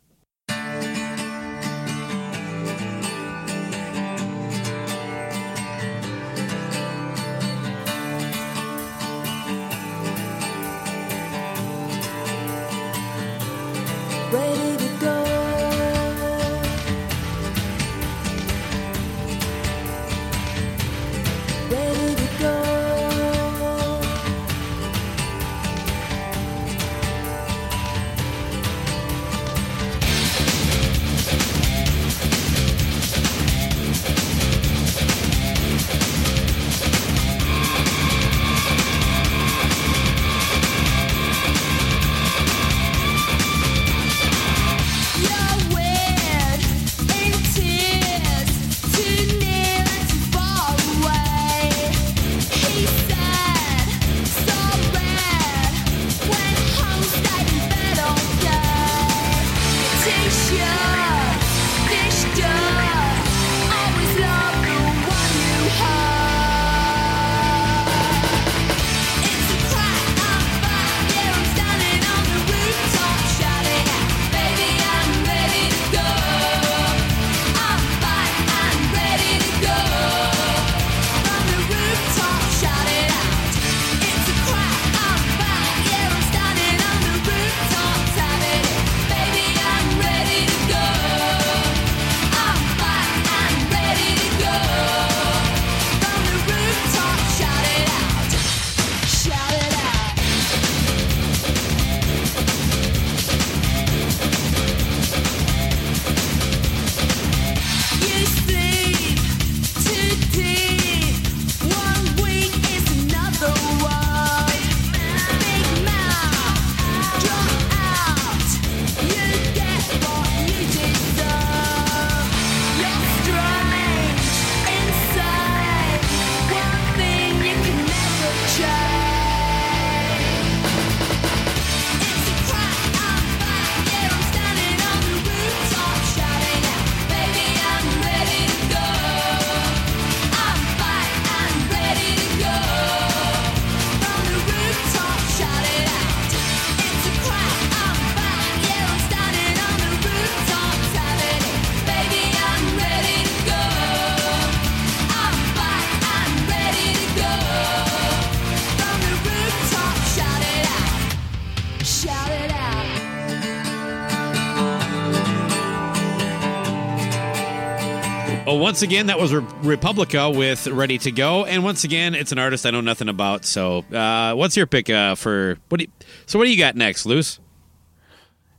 Once 168.72 168.80
again, 168.80 169.08
that 169.08 169.18
was 169.18 169.34
Re- 169.34 169.44
Republica 169.62 170.30
with 170.30 170.66
Ready 170.66 170.96
to 170.96 171.12
Go, 171.12 171.44
and 171.44 171.62
once 171.62 171.84
again, 171.84 172.14
it's 172.14 172.32
an 172.32 172.38
artist 172.38 172.64
I 172.64 172.70
know 172.70 172.80
nothing 172.80 173.10
about. 173.10 173.44
So, 173.44 173.80
uh, 173.92 174.32
what's 174.32 174.56
your 174.56 174.66
pick 174.66 174.88
uh, 174.88 175.14
for 175.14 175.58
what? 175.68 175.76
Do 175.76 175.84
you, 175.84 175.90
so, 176.24 176.38
what 176.38 176.46
do 176.46 176.50
you 176.50 176.56
got 176.56 176.74
next, 176.74 177.04
Loose? 177.04 177.38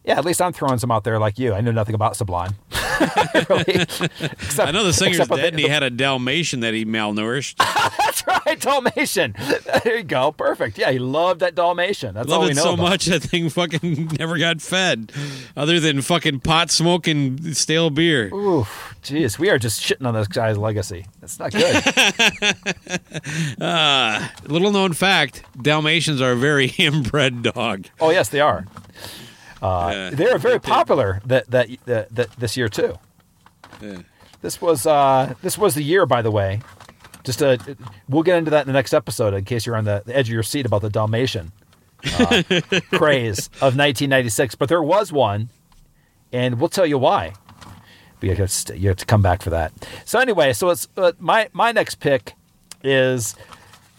Yeah, 0.06 0.20
at 0.20 0.24
least 0.24 0.40
I'm 0.40 0.54
throwing 0.54 0.78
some 0.78 0.92
out 0.92 1.04
there 1.04 1.18
like 1.18 1.40
you. 1.40 1.56
I 1.56 1.62
know 1.62 1.72
nothing 1.72 1.96
about 1.96 2.16
Sublime. 2.16 2.54
really. 3.50 3.82
Except, 3.82 4.68
I 4.68 4.72
know 4.72 4.84
the 4.84 4.94
singer's 4.94 5.28
dead, 5.28 5.54
and 5.54 5.60
he 5.60 5.68
had 5.68 5.84
a 5.84 5.90
Dalmatian 5.90 6.60
that 6.62 6.74
he 6.74 6.86
malnourished. 6.86 7.56
That's 7.98 8.26
right, 8.28 8.60
Dalmatian. 8.60 9.36
There 9.84 9.98
you 9.98 10.04
go. 10.04 10.32
Perfect. 10.32 10.78
Yeah, 10.78 10.92
he 10.92 11.00
loved 11.00 11.40
that 11.42 11.56
Dalmatian. 11.56 12.14
That's 12.16 12.32
all 12.32 12.40
Loved 12.40 12.48
we 12.48 12.52
it 12.52 12.56
know 12.56 12.64
so 12.64 12.74
about. 12.74 12.84
much 12.84 13.06
that 13.06 13.22
thing 13.24 13.50
fucking 13.50 14.12
never 14.20 14.38
got 14.38 14.62
fed, 14.62 15.12
other 15.56 15.80
than 15.80 16.02
fucking 16.02 16.42
pot 16.42 16.70
smoking 16.72 17.54
stale 17.54 17.90
beer. 17.90 18.34
Oof, 18.34 18.96
jeez, 19.04 19.38
we 19.40 19.50
are 19.50 19.58
just 19.58 19.82
shitting 19.82 20.06
on 20.06 20.14
this 20.14 20.28
guy's 20.28 20.58
legacy. 20.58 21.06
That's 21.22 21.40
not 21.40 21.52
good. 21.52 21.84
Uh, 23.60 24.28
little 24.48 24.72
known 24.72 24.94
fact: 24.94 25.44
Dalmatians 25.62 26.22
are 26.22 26.32
a 26.32 26.36
very 26.36 26.68
inbred 26.78 27.44
dog. 27.44 27.88
oh 28.00 28.10
yes, 28.12 28.30
they 28.30 28.40
are. 28.40 28.66
Uh, 29.64 30.10
they 30.12 30.30
are 30.30 30.38
very 30.38 30.60
popular 30.60 31.22
that, 31.26 31.50
that 31.50 31.70
that 31.86 32.14
that 32.14 32.32
this 32.34 32.58
year 32.58 32.68
too. 32.68 32.96
This 34.42 34.62
was 34.62 34.86
uh, 34.86 35.34
this 35.42 35.58
was 35.58 35.74
the 35.76 35.84
year, 35.84 36.06
by 36.06 36.22
the 36.22 36.32
way. 36.32 36.60
Just 37.24 37.42
uh, 37.42 37.58
we'll 38.10 38.24
get 38.24 38.38
into 38.38 38.52
that 38.52 38.62
in 38.62 38.68
the 38.68 38.74
next 38.74 38.94
episode 38.94 39.34
in 39.34 39.46
case 39.46 39.66
you're 39.66 39.78
on 39.78 39.86
the, 39.86 40.04
the 40.06 40.16
edge 40.16 40.28
of 40.28 40.34
your 40.34 40.44
seat 40.44 40.66
about 40.66 40.82
the 40.82 40.90
Dalmatian 40.90 41.54
uh, 42.20 42.44
craze 42.92 43.48
of 43.62 43.78
1996. 43.78 44.56
But 44.56 44.68
there 44.68 44.84
was 44.84 45.14
one, 45.14 45.48
and 46.34 46.60
we'll 46.60 46.68
tell 46.68 46.86
you 46.86 46.98
why. 46.98 47.34
But 48.20 48.30
you 48.30 48.36
have 48.36 48.66
to, 48.66 48.78
you 48.78 48.90
have 48.90 48.98
to 48.98 49.06
come 49.06 49.22
back 49.22 49.42
for 49.42 49.52
that. 49.52 49.72
So 50.04 50.20
anyway, 50.20 50.52
so 50.52 50.70
it's 50.72 50.90
uh, 50.98 51.14
my 51.20 51.48
my 51.54 51.72
next 51.72 52.02
pick 52.02 52.34
is 52.84 53.36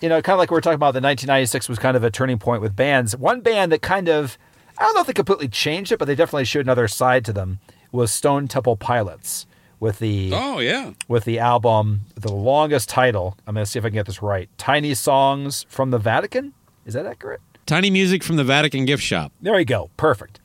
you 0.00 0.10
know, 0.10 0.20
kind 0.20 0.34
of 0.34 0.38
like 0.38 0.50
we 0.50 0.58
are 0.58 0.60
talking 0.60 0.74
about, 0.74 0.92
the 0.92 1.00
1996 1.00 1.66
was 1.66 1.78
kind 1.78 1.96
of 1.96 2.04
a 2.04 2.10
turning 2.10 2.38
point 2.38 2.60
with 2.60 2.76
bands. 2.76 3.16
One 3.16 3.40
band 3.40 3.72
that 3.72 3.80
kind 3.80 4.10
of, 4.10 4.36
I 4.78 4.84
don't 4.84 4.94
know 4.94 5.00
if 5.00 5.06
they 5.06 5.12
completely 5.12 5.48
changed 5.48 5.92
it, 5.92 5.98
but 5.98 6.06
they 6.06 6.14
definitely 6.14 6.44
showed 6.44 6.66
another 6.66 6.88
side 6.88 7.24
to 7.26 7.32
them 7.32 7.60
was 7.92 8.12
Stone 8.12 8.48
Temple 8.48 8.76
Pilots 8.76 9.46
with 9.78 9.98
the 10.00 10.30
Oh 10.34 10.58
yeah. 10.58 10.92
with 11.06 11.24
the 11.24 11.38
album, 11.38 12.02
the 12.14 12.32
longest 12.32 12.88
title. 12.88 13.36
I'm 13.46 13.54
going 13.54 13.64
to 13.64 13.70
see 13.70 13.78
if 13.78 13.84
I 13.84 13.88
can 13.88 13.94
get 13.94 14.06
this 14.06 14.22
right. 14.22 14.48
Tiny 14.58 14.94
Songs 14.94 15.64
from 15.68 15.90
the 15.90 15.98
Vatican. 15.98 16.54
Is 16.86 16.94
that 16.94 17.06
accurate? 17.06 17.40
Tiny 17.66 17.90
music 17.90 18.22
from 18.22 18.36
the 18.36 18.44
Vatican 18.44 18.84
gift 18.84 19.02
shop. 19.02 19.32
There 19.40 19.58
you 19.58 19.64
go. 19.64 19.90
Perfect. 19.96 20.40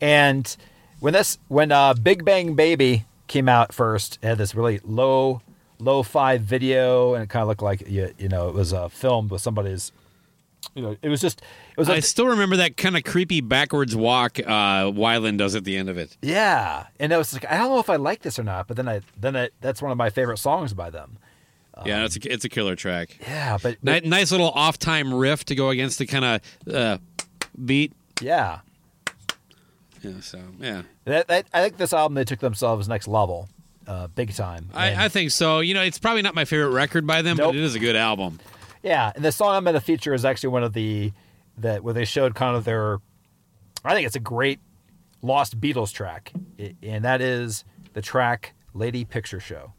And 0.00 0.56
when 1.00 1.12
this 1.12 1.38
when 1.48 1.72
uh, 1.72 1.94
Big 1.94 2.24
Bang 2.24 2.54
Baby 2.54 3.04
came 3.26 3.48
out 3.48 3.72
first, 3.72 4.18
it 4.22 4.26
had 4.28 4.38
this 4.38 4.54
really 4.54 4.80
low 4.84 5.42
low 5.78 6.02
fi 6.02 6.38
video, 6.38 7.14
and 7.14 7.24
it 7.24 7.28
kind 7.28 7.42
of 7.42 7.48
looked 7.48 7.62
like 7.62 7.88
you, 7.88 8.14
you 8.18 8.28
know 8.28 8.48
it 8.48 8.54
was 8.54 8.72
uh, 8.72 8.88
filmed 8.88 9.30
with 9.30 9.42
somebody's. 9.42 9.90
You 10.74 10.82
know, 10.82 10.96
it 11.02 11.08
was 11.08 11.20
just 11.20 11.40
it 11.40 11.76
was. 11.76 11.88
I 11.90 12.00
still 12.00 12.26
remember 12.28 12.56
that 12.56 12.76
kind 12.78 12.96
of 12.96 13.04
creepy 13.04 13.40
backwards 13.42 13.94
walk 13.94 14.38
uh, 14.38 14.84
Weiland 14.90 15.36
does 15.38 15.54
at 15.54 15.64
the 15.64 15.76
end 15.76 15.88
of 15.90 15.98
it. 15.98 16.16
yeah, 16.22 16.86
and 16.98 17.12
it 17.12 17.16
was 17.16 17.32
like 17.34 17.44
I 17.50 17.58
don't 17.58 17.68
know 17.70 17.78
if 17.78 17.90
I 17.90 17.96
like 17.96 18.22
this 18.22 18.38
or 18.38 18.42
not, 18.42 18.68
but 18.68 18.76
then 18.78 18.88
I 18.88 19.00
then 19.20 19.36
I, 19.36 19.50
that's 19.60 19.82
one 19.82 19.90
of 19.92 19.98
my 19.98 20.08
favorite 20.10 20.38
songs 20.38 20.72
by 20.72 20.88
them. 20.88 21.18
yeah, 21.84 22.04
it's 22.04 22.16
a, 22.16 22.32
it's 22.32 22.44
a 22.44 22.48
killer 22.48 22.74
track. 22.76 23.18
Yeah, 23.20 23.58
but 23.62 23.82
Ni- 23.84 24.00
nice 24.00 24.30
little 24.30 24.50
off 24.50 24.78
time 24.78 25.12
riff 25.12 25.44
to 25.46 25.54
go 25.54 25.68
against 25.70 25.98
the 25.98 26.06
kind 26.06 26.24
of 26.24 26.74
uh, 26.74 26.98
beat. 27.64 27.92
yeah, 28.22 28.60
Yeah, 30.02 30.20
so 30.20 30.38
yeah, 30.58 30.82
that, 31.04 31.28
that, 31.28 31.46
I 31.52 31.62
think 31.62 31.76
this 31.76 31.92
album 31.92 32.14
they 32.14 32.24
took 32.24 32.40
themselves 32.40 32.88
next 32.88 33.08
level, 33.08 33.48
uh, 33.86 34.06
big 34.08 34.34
time. 34.34 34.68
I, 34.74 35.04
I 35.04 35.08
think 35.08 35.30
so. 35.32 35.60
You 35.60 35.74
know, 35.74 35.82
it's 35.82 35.98
probably 35.98 36.22
not 36.22 36.34
my 36.34 36.44
favorite 36.44 36.70
record 36.70 37.06
by 37.06 37.22
them, 37.22 37.36
Nope. 37.36 37.48
but 37.48 37.56
it 37.56 37.62
is 37.62 37.74
a 37.74 37.78
good 37.78 37.96
album. 37.96 38.40
Yeah, 38.82 39.12
and 39.14 39.24
the 39.24 39.32
song 39.32 39.54
I'm 39.54 39.64
going 39.64 39.74
to 39.74 39.80
feature 39.80 40.12
is 40.14 40.24
actually 40.24 40.50
one 40.50 40.64
of 40.64 40.72
the 40.72 41.12
that 41.58 41.84
where 41.84 41.94
they 41.94 42.04
showed 42.04 42.34
kind 42.34 42.56
of 42.56 42.64
their. 42.64 42.98
I 43.84 43.94
think 43.94 44.06
it's 44.06 44.16
a 44.16 44.20
great 44.20 44.60
lost 45.22 45.60
Beatles 45.60 45.92
track, 45.92 46.32
and 46.82 47.04
that 47.04 47.20
is 47.20 47.64
the 47.92 48.02
track 48.02 48.54
"Lady 48.74 49.04
Picture 49.04 49.40
Show." 49.40 49.72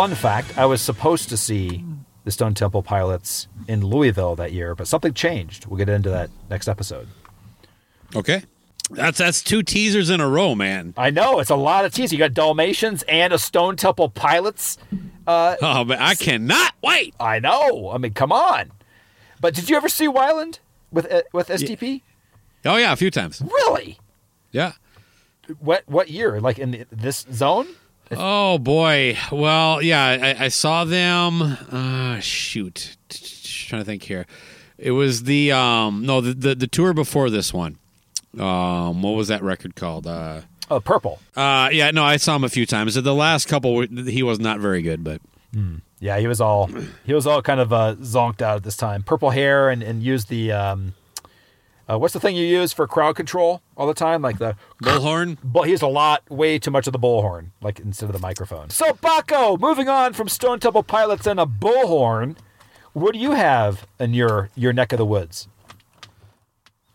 Fun 0.00 0.14
fact: 0.14 0.56
I 0.56 0.64
was 0.64 0.80
supposed 0.80 1.28
to 1.28 1.36
see 1.36 1.84
the 2.24 2.30
Stone 2.30 2.54
Temple 2.54 2.82
Pilots 2.82 3.48
in 3.68 3.84
Louisville 3.84 4.34
that 4.36 4.50
year, 4.50 4.74
but 4.74 4.88
something 4.88 5.12
changed. 5.12 5.66
We'll 5.66 5.76
get 5.76 5.90
into 5.90 6.08
that 6.08 6.30
next 6.48 6.68
episode. 6.68 7.06
Okay, 8.16 8.42
that's 8.88 9.18
that's 9.18 9.42
two 9.42 9.62
teasers 9.62 10.08
in 10.08 10.20
a 10.20 10.26
row, 10.26 10.54
man. 10.54 10.94
I 10.96 11.10
know 11.10 11.38
it's 11.38 11.50
a 11.50 11.54
lot 11.54 11.84
of 11.84 11.92
teas. 11.92 12.12
You 12.12 12.18
got 12.18 12.32
Dalmatians 12.32 13.02
and 13.08 13.34
a 13.34 13.38
Stone 13.38 13.76
Temple 13.76 14.08
Pilots. 14.08 14.78
Uh, 15.26 15.56
Oh, 15.60 15.84
but 15.84 16.00
I 16.00 16.14
cannot 16.14 16.72
wait. 16.82 17.14
I 17.20 17.38
know. 17.38 17.90
I 17.90 17.98
mean, 17.98 18.14
come 18.14 18.32
on. 18.32 18.72
But 19.38 19.52
did 19.52 19.68
you 19.68 19.76
ever 19.76 19.90
see 19.90 20.06
Weiland 20.08 20.60
with 20.90 21.12
uh, 21.12 21.24
with 21.34 21.48
STP? 21.48 22.00
Oh 22.64 22.76
yeah, 22.76 22.94
a 22.94 22.96
few 22.96 23.10
times. 23.10 23.42
Really? 23.42 23.98
Yeah. 24.50 24.72
What 25.58 25.82
what 25.84 26.08
year? 26.08 26.40
Like 26.40 26.58
in 26.58 26.86
this 26.90 27.26
zone? 27.30 27.66
Oh 28.12 28.58
boy. 28.58 29.16
Well, 29.30 29.82
yeah, 29.82 30.34
I, 30.38 30.44
I 30.44 30.48
saw 30.48 30.84
them. 30.84 31.42
Uh, 31.42 32.18
shoot, 32.20 32.96
trying 33.08 33.82
to 33.82 33.84
think 33.86 34.02
here. 34.02 34.26
It 34.78 34.92
was 34.92 35.24
the 35.24 35.52
um 35.52 36.04
no 36.06 36.20
the 36.20 36.32
the, 36.34 36.54
the 36.54 36.66
tour 36.66 36.92
before 36.92 37.30
this 37.30 37.52
one. 37.54 37.78
Um, 38.38 39.02
what 39.02 39.10
was 39.12 39.28
that 39.28 39.42
record 39.42 39.74
called? 39.76 40.06
Uh, 40.06 40.42
Oh, 40.72 40.78
purple. 40.78 41.18
uh, 41.36 41.68
yeah, 41.72 41.90
no, 41.90 42.04
I 42.04 42.16
saw 42.16 42.36
him 42.36 42.44
a 42.44 42.48
few 42.48 42.64
times. 42.64 42.94
The 42.94 43.12
last 43.12 43.48
couple, 43.48 43.80
he 43.88 44.22
was 44.22 44.38
not 44.38 44.60
very 44.60 44.82
good, 44.82 45.02
but 45.02 45.20
Yeah, 45.98 46.18
he 46.20 46.28
was 46.28 46.40
all 46.40 46.70
he 47.04 47.12
was 47.12 47.26
all 47.26 47.42
kind 47.42 47.58
of 47.58 47.72
uh, 47.72 47.96
zonked 47.96 48.40
out 48.40 48.56
at 48.58 48.62
this 48.62 48.76
time. 48.76 49.02
Purple 49.02 49.30
hair 49.30 49.68
and 49.68 49.82
and 49.82 50.00
used 50.02 50.28
the 50.28 50.52
um, 50.52 50.94
uh, 51.90 51.98
what's 51.98 52.14
the 52.14 52.20
thing 52.20 52.36
you 52.36 52.46
use 52.46 52.72
for 52.72 52.86
crowd 52.86 53.16
control 53.16 53.62
all 53.76 53.86
the 53.86 53.94
time? 53.94 54.22
Like 54.22 54.38
the 54.38 54.56
bullhorn. 54.82 55.38
But 55.42 55.62
he 55.62 55.72
has 55.72 55.82
a 55.82 55.88
lot, 55.88 56.22
way 56.30 56.58
too 56.58 56.70
much 56.70 56.86
of 56.86 56.92
the 56.92 56.98
bullhorn, 56.98 57.50
like 57.60 57.80
instead 57.80 58.08
of 58.08 58.12
the 58.12 58.20
microphone. 58.20 58.70
So, 58.70 58.92
Baco, 58.92 59.58
moving 59.58 59.88
on 59.88 60.12
from 60.12 60.28
Stone 60.28 60.60
Temple 60.60 60.84
Pilots 60.84 61.26
and 61.26 61.40
a 61.40 61.46
bullhorn, 61.46 62.36
what 62.92 63.14
do 63.14 63.18
you 63.18 63.32
have 63.32 63.86
in 63.98 64.14
your 64.14 64.50
your 64.54 64.72
neck 64.72 64.92
of 64.92 64.98
the 64.98 65.06
woods? 65.06 65.48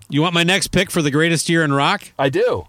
You 0.07 0.21
want 0.21 0.33
my 0.33 0.43
next 0.43 0.67
pick 0.67 0.89
for 0.91 1.01
the 1.01 1.11
greatest 1.11 1.49
year 1.49 1.63
in 1.63 1.73
rock? 1.73 2.13
I 2.17 2.29
do. 2.29 2.67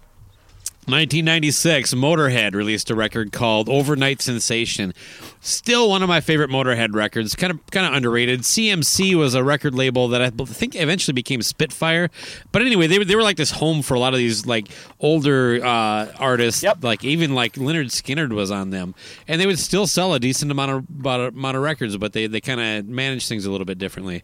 1996, 0.87 1.93
Motorhead 1.95 2.55
released 2.55 2.89
a 2.89 2.95
record 2.95 3.33
called 3.33 3.67
"Overnight 3.67 4.21
Sensation." 4.21 4.93
Still 5.41 5.89
one 5.89 6.01
of 6.01 6.07
my 6.07 6.21
favorite 6.21 6.49
Motorhead 6.49 6.93
records. 6.93 7.35
Kind 7.35 7.51
of, 7.51 7.65
kind 7.71 7.85
of 7.85 7.93
underrated. 7.93 8.41
CMC 8.41 9.13
was 9.13 9.33
a 9.33 9.43
record 9.43 9.75
label 9.75 10.07
that 10.07 10.21
I 10.21 10.29
think 10.29 10.75
eventually 10.75 11.11
became 11.13 11.41
Spitfire. 11.41 12.09
But 12.53 12.61
anyway, 12.61 12.87
they 12.87 12.99
were 12.99 13.05
they 13.05 13.17
were 13.17 13.21
like 13.21 13.35
this 13.35 13.51
home 13.51 13.81
for 13.81 13.95
a 13.95 13.99
lot 13.99 14.13
of 14.13 14.19
these 14.19 14.45
like 14.45 14.69
older 15.01 15.59
uh, 15.61 16.07
artists. 16.19 16.63
Yep. 16.63 16.83
Like 16.85 17.03
even 17.03 17.35
like 17.35 17.55
Lynyrd 17.55 17.87
Skynyrd 17.87 18.31
was 18.31 18.49
on 18.49 18.69
them, 18.69 18.95
and 19.27 19.41
they 19.41 19.45
would 19.45 19.59
still 19.59 19.87
sell 19.87 20.13
a 20.13 20.21
decent 20.21 20.51
amount 20.51 20.71
of 20.71 21.05
amount 21.05 21.57
of 21.57 21.63
records. 21.63 21.97
But 21.97 22.13
they 22.13 22.27
they 22.27 22.39
kind 22.39 22.61
of 22.61 22.87
managed 22.87 23.27
things 23.27 23.45
a 23.45 23.51
little 23.51 23.65
bit 23.65 23.77
differently. 23.77 24.23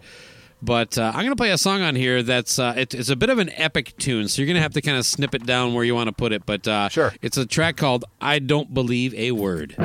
But 0.64 0.98
uh, 0.98 1.12
I'm 1.14 1.20
going 1.26 1.30
to 1.32 1.36
play 1.36 1.52
a 1.52 1.58
song 1.58 1.82
on 1.82 1.94
here 1.96 2.24
that's 2.24 2.58
uh, 2.58 2.74
it, 2.78 2.94
it's 2.94 3.10
a 3.10 3.18
bit 3.18 3.30
of 3.30 3.38
an 3.38 3.50
epic 3.56 3.98
tune, 3.98 4.30
so 4.30 4.42
you're 4.42 4.48
going 4.48 4.56
to 4.56 4.62
have 4.62 4.72
to 4.74 4.82
kind 4.82 4.98
of 4.98 5.06
snip 5.06 5.36
it 5.36 5.46
down 5.46 5.74
where 5.74 5.84
you 5.84 5.94
want 5.94 6.08
to 6.08 6.14
put 6.14 6.32
it. 6.32 6.46
But 6.46 6.66
uh, 6.68 6.88
Sure. 6.88 7.14
it's 7.22 7.36
a 7.36 7.46
track 7.46 7.76
called 7.76 8.06
"I 8.22 8.40
Don't 8.40 8.74
Believe 8.74 9.14
a 9.16 9.32
Word." 9.34 9.76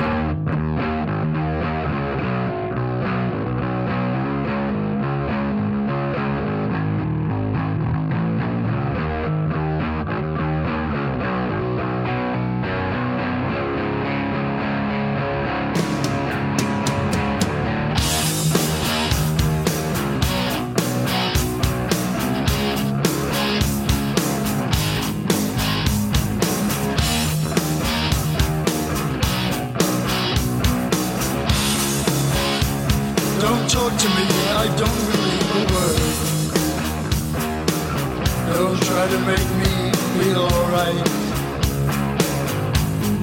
Don't 38.59 38.83
try 38.83 39.07
to 39.07 39.19
make 39.21 39.49
me 39.63 39.93
feel 40.19 40.43
alright. 40.43 41.09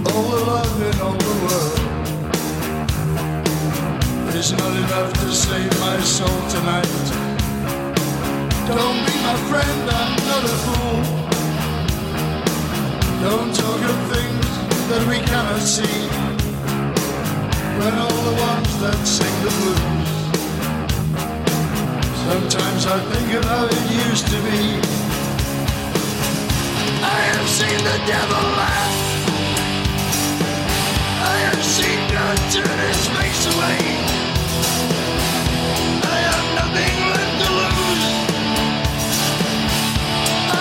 All 0.08 0.28
the 0.32 0.42
love 0.48 0.82
in 0.82 0.96
all 1.02 1.18
the 1.30 1.36
world 1.44 1.80
is 4.34 4.50
not 4.54 4.74
enough 4.78 5.12
to 5.12 5.28
save 5.34 5.72
my 5.82 6.00
soul 6.00 6.40
tonight. 6.48 6.88
Don't 8.72 9.00
be 9.08 9.16
my 9.28 9.36
friend, 9.52 9.90
I'm 10.00 10.16
not 10.32 10.44
a 10.46 10.56
fool. 10.64 11.04
Don't 13.28 13.52
talk 13.54 13.82
of 13.92 13.98
things 14.16 14.48
that 14.88 15.04
we 15.10 15.18
cannot 15.20 15.60
see 15.60 16.00
when 17.80 17.94
all 18.04 18.20
the 18.30 18.36
ones 18.40 18.72
that 18.80 19.00
sing 19.06 19.36
the 19.44 19.52
blues. 19.60 20.12
Sometimes 22.24 22.86
I 22.86 22.98
think 23.12 23.34
of 23.34 23.44
how 23.44 23.66
it 23.66 23.86
used 24.08 24.28
to 24.28 24.40
be. 24.42 25.05
I 27.18 27.22
have 27.34 27.50
seen 27.50 27.80
the 27.90 27.98
devil 28.12 28.44
laugh. 28.60 28.96
I 31.34 31.38
have 31.48 31.64
seen 31.64 32.00
God 32.16 32.38
turn 32.54 32.78
his 32.90 33.02
face 33.16 33.44
away. 33.54 33.80
I 36.16 36.18
have 36.30 36.48
nothing 36.60 36.96
left 37.16 37.36
to 37.42 37.50
lose. 37.62 38.06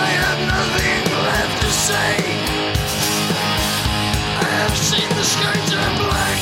I 0.05 0.09
have 0.23 0.39
nothing 0.55 1.01
left 1.29 1.55
to 1.63 1.71
say. 1.87 2.13
I 4.47 4.49
have 4.61 4.75
seen 4.89 5.09
the 5.19 5.27
sky 5.35 5.57
turn 5.71 5.93
black. 6.03 6.39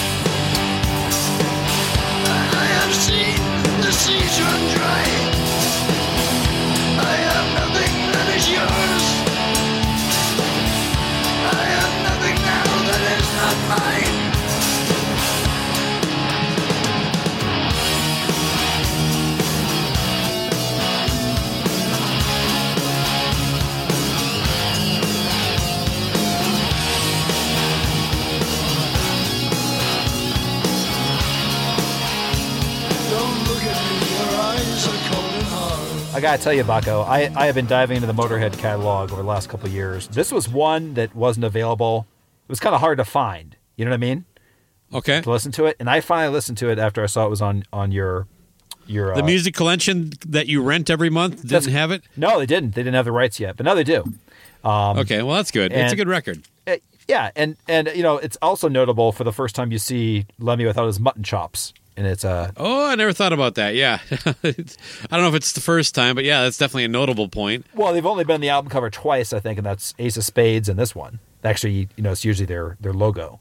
I 2.63 2.67
have 2.79 2.93
seen 3.05 3.39
the 3.85 3.91
seas 4.01 4.35
run 4.45 4.61
dry. 4.75 5.05
I 7.11 7.15
have 7.29 7.47
nothing 7.61 7.95
that 8.13 8.27
is 8.37 8.45
yours. 8.55 9.02
I 36.15 36.19
gotta 36.19 36.41
tell 36.41 36.53
you, 36.53 36.63
Baco, 36.63 37.03
I, 37.07 37.31
I 37.35 37.47
have 37.47 37.55
been 37.55 37.65
diving 37.65 37.95
into 37.95 38.05
the 38.05 38.13
Motorhead 38.13 38.55
catalog 38.59 39.11
over 39.11 39.23
the 39.23 39.27
last 39.27 39.49
couple 39.49 39.67
years. 39.69 40.07
This 40.09 40.31
was 40.31 40.47
one 40.47 40.93
that 40.93 41.15
wasn't 41.15 41.43
available. 41.43 42.05
It 42.43 42.49
was 42.49 42.59
kind 42.59 42.75
of 42.75 42.81
hard 42.81 42.97
to 42.97 43.05
find. 43.05 43.55
You 43.75 43.85
know 43.85 43.91
what 43.91 43.95
I 43.95 43.99
mean? 43.99 44.25
Okay, 44.93 45.21
To 45.21 45.31
listen 45.31 45.51
to 45.53 45.65
it, 45.65 45.75
and 45.79 45.89
I 45.89 46.01
finally 46.01 46.31
listened 46.31 46.57
to 46.59 46.69
it 46.69 46.77
after 46.77 47.01
I 47.01 47.07
saw 47.07 47.25
it 47.25 47.29
was 47.29 47.41
on 47.41 47.63
on 47.73 47.91
your 47.91 48.27
your. 48.85 49.15
the 49.15 49.23
uh, 49.23 49.25
music 49.25 49.55
collection 49.55 50.11
that 50.27 50.47
you 50.47 50.61
rent 50.61 50.89
every 50.91 51.09
month 51.09 51.47
didn't 51.47 51.71
have 51.71 51.89
it. 51.89 52.03
No, 52.15 52.37
they 52.37 52.45
didn't. 52.45 52.75
They 52.75 52.81
didn't 52.83 52.93
have 52.95 53.05
the 53.05 53.11
rights 53.11 53.39
yet, 53.39 53.57
but 53.57 53.65
now 53.65 53.73
they 53.73 53.83
do. 53.83 54.03
okay, 54.63 55.23
well 55.23 55.35
that's 55.37 55.49
good. 55.51 55.73
it's 55.73 55.93
a 55.93 55.95
good 55.95 56.07
record. 56.07 56.43
Uh, 56.67 56.75
yeah, 57.07 57.31
and 57.35 57.57
and 57.67 57.89
you 57.95 58.03
know 58.03 58.17
it's 58.17 58.37
also 58.41 58.67
notable 58.69 59.11
for 59.11 59.23
the 59.23 59.33
first 59.33 59.55
time 59.55 59.71
you 59.71 59.79
see 59.79 60.25
Lemmy 60.39 60.65
without 60.65 60.85
his 60.85 60.99
mutton 60.99 61.23
chops, 61.23 61.73
and 61.97 62.05
it's 62.05 62.23
uh 62.23 62.51
Oh, 62.55 62.85
I 62.87 62.93
never 62.95 63.13
thought 63.13 63.33
about 63.33 63.55
that. 63.55 63.73
Yeah, 63.73 63.97
I 64.11 64.21
don't 65.09 65.21
know 65.21 65.27
if 65.27 65.33
it's 65.35 65.53
the 65.53 65.61
first 65.61 65.95
time, 65.95 66.13
but 66.15 66.23
yeah, 66.23 66.43
that's 66.43 66.59
definitely 66.59 66.85
a 66.85 66.89
notable 66.89 67.27
point. 67.29 67.65
well 67.73 67.93
they've 67.93 68.05
only 68.05 68.23
been 68.25 68.41
the 68.41 68.49
album 68.49 68.69
cover 68.69 68.89
twice, 68.91 69.33
I 69.33 69.39
think, 69.39 69.57
and 69.57 69.65
that's 69.65 69.93
Ace 69.97 70.17
of 70.17 70.23
Spades 70.23 70.69
and 70.69 70.77
this 70.77 70.93
one. 70.95 71.19
Actually, 71.43 71.89
you 71.95 72.03
know, 72.03 72.11
it's 72.11 72.23
usually 72.25 72.45
their 72.45 72.77
their 72.79 72.93
logo 72.93 73.39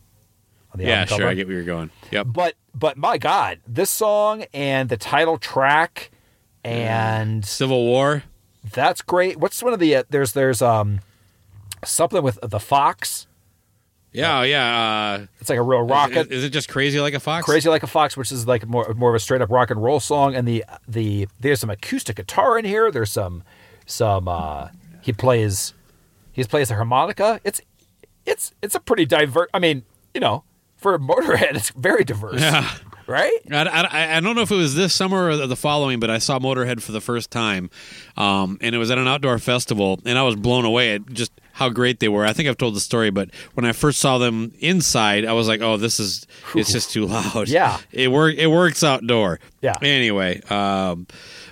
on 0.72 0.78
the 0.78 0.84
yeah, 0.86 1.00
album 1.00 1.18
sure. 1.18 1.28
I 1.28 1.34
get 1.34 1.46
where 1.46 1.56
you're 1.56 1.64
going. 1.64 1.90
Yep. 2.10 2.28
But 2.30 2.54
but 2.74 2.96
my 2.96 3.18
God, 3.18 3.60
this 3.66 3.90
song 3.90 4.44
and 4.52 4.88
the 4.88 4.96
title 4.96 5.38
track, 5.38 6.10
and 6.64 7.44
Civil 7.44 7.84
War. 7.84 8.24
that's 8.72 9.02
great. 9.02 9.38
What's 9.38 9.62
one 9.62 9.72
of 9.72 9.78
the 9.78 9.96
uh, 9.96 10.02
there's 10.10 10.32
there's 10.32 10.62
um 10.62 11.00
something 11.84 12.22
with 12.22 12.38
the 12.42 12.60
fox. 12.60 13.26
Yeah, 14.12 14.42
yeah. 14.42 15.20
Uh, 15.22 15.26
It's 15.40 15.48
like 15.48 15.58
a 15.58 15.62
real 15.62 15.80
rocket. 15.82 16.26
Is, 16.30 16.38
is 16.38 16.44
it 16.44 16.50
just 16.50 16.68
crazy 16.68 17.00
like 17.00 17.14
a 17.14 17.20
fox? 17.20 17.46
Crazy 17.46 17.70
Like 17.70 17.82
a 17.82 17.86
Fox, 17.86 18.14
which 18.14 18.30
is 18.30 18.46
like 18.46 18.66
more 18.66 18.92
more 18.94 19.08
of 19.08 19.14
a 19.14 19.18
straight 19.18 19.40
up 19.40 19.50
rock 19.50 19.70
and 19.70 19.82
roll 19.82 20.00
song, 20.00 20.34
and 20.34 20.46
the 20.46 20.64
the 20.86 21.28
there's 21.40 21.60
some 21.60 21.70
acoustic 21.70 22.16
guitar 22.16 22.58
in 22.58 22.64
here. 22.64 22.90
There's 22.90 23.10
some 23.10 23.42
some 23.86 24.28
uh 24.28 24.68
he 25.00 25.12
plays 25.12 25.72
he 26.32 26.44
plays 26.44 26.68
the 26.68 26.74
harmonica. 26.74 27.40
It's 27.42 27.60
it's 28.26 28.52
it's 28.62 28.74
a 28.74 28.80
pretty 28.80 29.06
diverse. 29.06 29.48
I 29.54 29.58
mean, 29.58 29.84
you 30.14 30.20
know, 30.20 30.44
for 30.76 30.98
Motorhead, 30.98 31.54
it's 31.54 31.70
very 31.70 32.04
diverse. 32.04 32.40
Yeah. 32.40 32.70
Right? 33.06 33.32
I, 33.50 33.64
I, 33.64 34.16
I 34.16 34.20
don't 34.20 34.36
know 34.36 34.42
if 34.42 34.50
it 34.52 34.56
was 34.56 34.74
this 34.74 34.94
summer 34.94 35.28
or 35.30 35.46
the 35.46 35.56
following, 35.56 35.98
but 35.98 36.08
I 36.08 36.18
saw 36.18 36.38
Motorhead 36.38 36.80
for 36.80 36.92
the 36.92 37.00
first 37.00 37.30
time, 37.30 37.68
um, 38.16 38.58
and 38.60 38.74
it 38.74 38.78
was 38.78 38.90
at 38.90 38.96
an 38.96 39.08
outdoor 39.08 39.38
festival, 39.38 40.00
and 40.06 40.16
I 40.16 40.22
was 40.22 40.36
blown 40.36 40.64
away 40.64 40.94
at 40.94 41.06
just 41.12 41.32
how 41.52 41.68
great 41.68 42.00
they 42.00 42.08
were. 42.08 42.24
I 42.24 42.32
think 42.32 42.48
I've 42.48 42.58
told 42.58 42.74
the 42.74 42.80
story, 42.80 43.10
but 43.10 43.30
when 43.54 43.64
I 43.64 43.72
first 43.72 43.98
saw 43.98 44.18
them 44.18 44.52
inside, 44.58 45.24
I 45.24 45.32
was 45.32 45.48
like, 45.48 45.60
"Oh, 45.60 45.76
this 45.76 46.00
is 46.00 46.26
it's 46.54 46.72
just 46.72 46.90
too 46.90 47.06
loud." 47.06 47.48
Yeah. 47.48 47.78
it 47.92 48.10
work 48.10 48.34
it 48.36 48.48
works 48.48 48.82
outdoor. 48.82 49.40
Yeah. 49.60 49.76
Anyway, 49.80 50.40
um, 50.50 51.06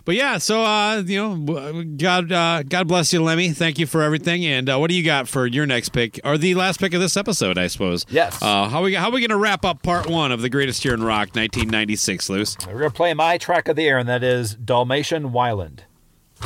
but 0.05 0.15
yeah, 0.15 0.39
so 0.39 0.65
uh, 0.65 1.03
you 1.05 1.19
know, 1.19 1.85
God 1.97 2.33
uh, 2.33 2.63
God 2.63 2.89
bless 2.89 3.13
you, 3.13 3.23
Lemmy. 3.23 3.51
Thank 3.51 3.79
you 3.79 3.87
for 3.87 4.03
everything. 4.03 4.45
And 4.45 4.69
uh, 4.69 4.79
what 4.79 4.91
do 4.91 4.97
you 4.97 5.05
got 5.05 5.29
for 5.29 5.47
your 5.47 5.67
next 5.67 5.91
pick 5.91 6.19
or 6.25 6.39
the 6.39 6.55
last 6.55 6.81
pick 6.81 6.95
of 6.95 7.01
this 7.01 7.17
episode? 7.17 7.59
I 7.59 7.67
suppose. 7.67 8.07
Yes. 8.11 8.43
Uh, 8.43 8.69
how 8.69 8.83
we 8.83 8.95
how 8.95 9.11
we 9.11 9.21
going 9.21 9.31
to 9.31 9.37
wrap 9.37 9.65
up 9.65 9.83
part 9.83 10.09
one 10.09 10.33
of 10.33 10.43
the 10.43 10.49
greatest 10.49 10.85
year 10.85 10.95
in 10.95 11.03
rock, 11.03 11.29
1996, 11.35 12.29
Loose? 12.31 12.57
We're 12.67 12.79
gonna 12.79 12.91
play 12.91 13.15
my 13.15 13.39
track 13.39 13.69
of 13.69 13.77
the 13.77 13.83
year, 13.83 13.99
and 13.99 14.09
that 14.09 14.25
is 14.25 14.55
Dalmatian 14.55 15.31
Weiland. 15.31 15.81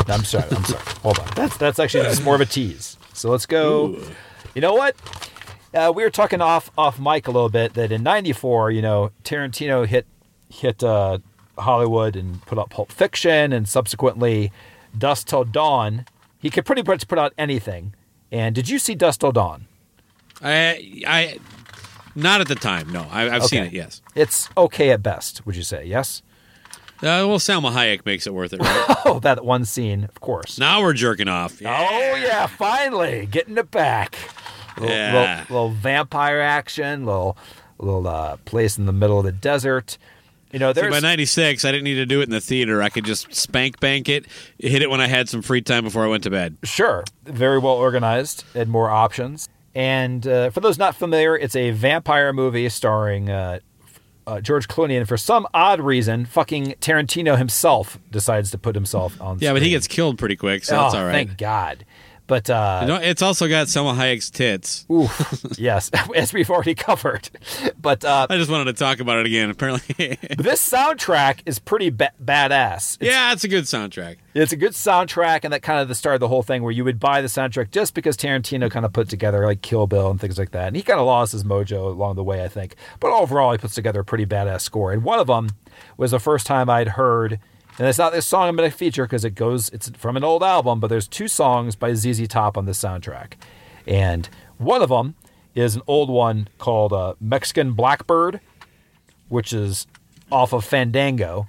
I'm 0.09 0.25
sorry. 0.25 0.49
I'm 0.51 0.65
sorry. 0.65 0.83
Hold 1.03 1.19
on. 1.21 1.29
That's 1.35 1.57
that's 1.57 1.79
actually 1.79 2.05
just 2.05 2.25
more 2.25 2.35
of 2.35 2.41
a 2.41 2.47
tease. 2.47 2.99
So 3.15 3.31
let's 3.31 3.47
go. 3.47 3.99
You 4.55 4.61
know 4.61 4.75
what? 4.75 4.97
Uh, 5.73 5.93
we 5.95 6.03
were 6.03 6.11
talking 6.11 6.41
off 6.41 6.71
off 6.77 7.01
mic 7.01 7.27
a 7.27 7.31
little 7.31 7.49
bit 7.49 7.75
that 7.75 7.91
in 7.91 8.03
'94, 8.03 8.71
you 8.71 8.83
know, 8.83 9.11
Tarantino 9.25 9.87
hit 9.87 10.07
hit 10.49 10.85
uh, 10.85 11.19
Hollywood 11.59 12.17
and 12.17 12.45
put 12.47 12.59
out 12.59 12.71
Pulp 12.71 12.93
Fiction, 12.93 13.53
and 13.53 13.69
subsequently 13.69 14.53
Dusk 14.97 15.29
Till 15.29 15.45
Dawn. 15.45 16.07
He 16.39 16.51
could 16.51 16.67
pretty 16.67 16.83
much 16.83 17.09
put 17.09 17.19
out 17.19 17.33
anything. 17.39 17.95
And 18.31 18.55
did 18.55 18.69
you 18.69 18.79
see 18.79 18.95
Dusk 18.95 19.21
Till 19.21 19.33
Dawn? 19.33 19.67
I 20.43 21.03
I 21.07 21.39
not 22.15 22.41
at 22.41 22.49
the 22.49 22.55
time. 22.55 22.93
No, 22.93 23.07
I, 23.11 23.31
I've 23.35 23.45
seen 23.45 23.65
it. 23.65 23.73
Yes. 23.73 24.03
It's 24.15 24.49
okay 24.57 24.91
at 24.91 25.03
best. 25.03 25.45
Would 25.47 25.57
you 25.57 25.63
say 25.63 25.85
yes? 25.85 26.23
Uh, 27.05 27.29
well, 27.29 27.39
Salma 27.39 27.71
Hayek 27.73 28.07
makes 28.07 28.27
it 28.27 28.33
worth 28.35 28.53
it, 28.53 28.61
right? 28.61 28.97
Oh, 29.07 29.21
that 29.21 29.45
one 29.45 29.67
scene, 29.67 30.05
of 30.05 30.21
course. 30.23 30.59
now 30.59 30.81
we're 30.81 30.95
jerking 30.95 31.29
off. 31.29 31.61
Oh 31.63 32.15
yeah, 32.17 32.47
finally 32.47 33.27
getting 33.27 33.59
it 33.59 33.71
back. 33.71 34.17
Little, 34.79 34.89
Yeah. 34.97 35.13
little, 35.49 35.55
little 35.55 35.71
vampire 35.71 36.41
action, 36.41 37.05
little 37.05 37.37
little 37.79 38.07
uh, 38.09 38.37
place 38.47 38.79
in 38.79 38.87
the 38.87 38.93
middle 38.93 39.19
of 39.19 39.25
the 39.25 39.33
desert. 39.33 39.99
You 40.53 40.59
know, 40.61 40.73
See, 40.73 40.89
by 40.89 41.01
'96, 41.01 41.65
I 41.65 41.73
didn't 41.73 41.85
need 41.85 41.97
to 41.97 42.07
do 42.07 42.21
it 42.21 42.25
in 42.25 42.31
the 42.31 42.41
theater. 42.41 42.81
I 42.81 42.89
could 42.89 43.05
just 43.05 43.35
spank 43.35 43.81
bank 43.81 44.09
it, 44.09 44.25
hit 44.59 44.81
it 44.83 44.89
when 44.89 45.01
I 45.01 45.07
had 45.09 45.29
some 45.29 45.43
free 45.43 45.61
time 45.61 45.85
before 45.85 46.05
I 46.05 46.07
went 46.09 46.23
to 46.25 46.31
bed. 46.31 46.57
Sure. 46.63 47.05
Very 47.25 47.59
well 47.59 47.75
organized 47.75 48.45
and 48.55 48.71
more 48.71 48.89
options. 48.89 49.49
And 49.75 50.25
uh, 50.27 50.51
for 50.51 50.61
those 50.61 50.79
not 50.79 50.95
familiar, 50.95 51.37
it's 51.37 51.57
a 51.57 51.73
vampire 51.73 52.33
movie 52.33 52.69
starring 52.69 53.29
uh, 53.31 53.59
uh, 54.27 54.41
George 54.41 54.69
Clooney. 54.69 54.97
And 54.99 55.09
for 55.09 55.17
some 55.17 55.47
odd 55.55 55.81
reason, 55.81 56.25
fucking 56.25 56.75
Tarantino 56.81 57.37
himself 57.37 57.99
decides 58.11 58.51
to 58.53 58.59
put 58.59 58.75
himself 58.75 59.21
on 59.21 59.39
Yeah, 59.41 59.53
but 59.53 59.63
he 59.63 59.71
gets 59.71 59.87
killed 59.87 60.19
pretty 60.19 60.37
quick, 60.37 60.65
so 60.65 60.77
oh, 60.77 60.83
that's 60.83 60.95
all 60.95 61.05
right. 61.05 61.13
Thank 61.13 61.39
God. 61.39 61.85
But 62.27 62.49
uh, 62.49 63.01
it's 63.03 63.21
also 63.21 63.49
got 63.49 63.67
Salma 63.67 63.95
Hayek's 63.95 64.31
tits. 64.31 64.87
oof, 64.91 65.45
yes, 65.59 65.91
as 66.17 66.33
we've 66.33 66.51
already 66.51 66.75
covered. 66.75 67.29
But 67.81 68.03
uh, 68.03 68.27
I 68.31 68.39
just 68.39 68.51
wanted 68.51 68.65
to 68.65 68.73
talk 68.73 69.01
about 69.01 69.19
it 69.19 69.27
again. 69.27 69.51
Apparently, 69.51 69.95
this 70.39 70.67
soundtrack 70.67 71.41
is 71.45 71.59
pretty 71.59 71.91
ba- 71.91 72.13
badass. 72.23 72.97
It's, 73.01 73.11
yeah, 73.11 73.33
it's 73.33 73.45
a 73.45 73.49
good 73.49 73.65
soundtrack. 73.65 74.17
It's 74.33 74.53
a 74.53 74.57
good 74.57 74.73
soundtrack, 74.73 75.41
and 75.45 75.53
that 75.53 75.61
kind 75.63 75.81
of 75.81 75.89
the 75.89 75.95
start 75.95 76.15
of 76.15 76.21
the 76.21 76.29
whole 76.29 76.43
thing 76.43 76.63
where 76.63 76.73
you 76.73 76.83
would 76.85 76.99
buy 76.99 77.21
the 77.21 77.29
soundtrack 77.29 77.71
just 77.71 77.93
because 77.93 78.17
Tarantino 78.17 78.71
kind 78.71 78.87
of 78.87 78.93
put 78.95 79.11
together 79.11 79.45
like 79.45 79.61
Kill 79.61 79.87
Bill 79.87 80.11
and 80.11 80.19
things 80.19 80.39
like 80.39 80.53
that. 80.53 80.69
And 80.69 80.77
he 80.77 80.83
kind 80.83 80.99
of 80.99 81.07
lost 81.07 81.33
his 81.33 81.45
mojo 81.45 81.89
along 81.89 82.17
the 82.17 82.25
way, 82.25 82.43
I 82.43 82.49
think. 82.49 82.77
But 83.01 83.13
overall, 83.13 83.53
he 83.53 83.59
puts 83.59 83.75
together 83.75 84.01
a 84.01 84.05
pretty 84.05 84.25
badass 84.25 84.63
score. 84.63 84.93
And 84.93 85.05
one 85.05 85.19
of 85.19 85.27
them 85.27 85.51
was 85.99 86.13
the 86.13 86.19
first 86.21 86.47
time 86.47 86.71
I'd 86.71 86.89
heard, 86.89 87.39
and 87.79 87.89
it's 87.89 87.99
not 87.99 88.13
this 88.13 88.27
song 88.27 88.49
I'm 88.49 88.57
going 88.57 88.71
to 88.71 88.77
feature 88.77 89.05
because 89.05 89.25
it 89.25 89.35
goes, 89.35 89.69
it's 89.71 89.89
from 89.91 90.17
an 90.17 90.25
old 90.25 90.43
album, 90.43 90.81
but 90.81 90.89
there's 90.89 91.09
two 91.09 91.29
songs 91.29 91.75
by 91.75 91.95
ZZ 91.95 92.29
Top 92.29 92.57
on 92.57 92.67
this 92.67 92.81
soundtrack. 92.81 93.35
And 93.87 94.29
one 94.59 94.83
of 94.83 94.89
them 94.89 95.15
is 95.55 95.77
an 95.77 95.83
old 95.87 96.09
one 96.09 96.49
called 96.59 96.93
uh, 96.93 97.15
Mexican 97.21 97.73
Blackbird, 97.73 98.41
which 99.29 99.53
is 99.53 99.87
off 100.31 100.53
of 100.53 100.65
Fandango 100.65 101.47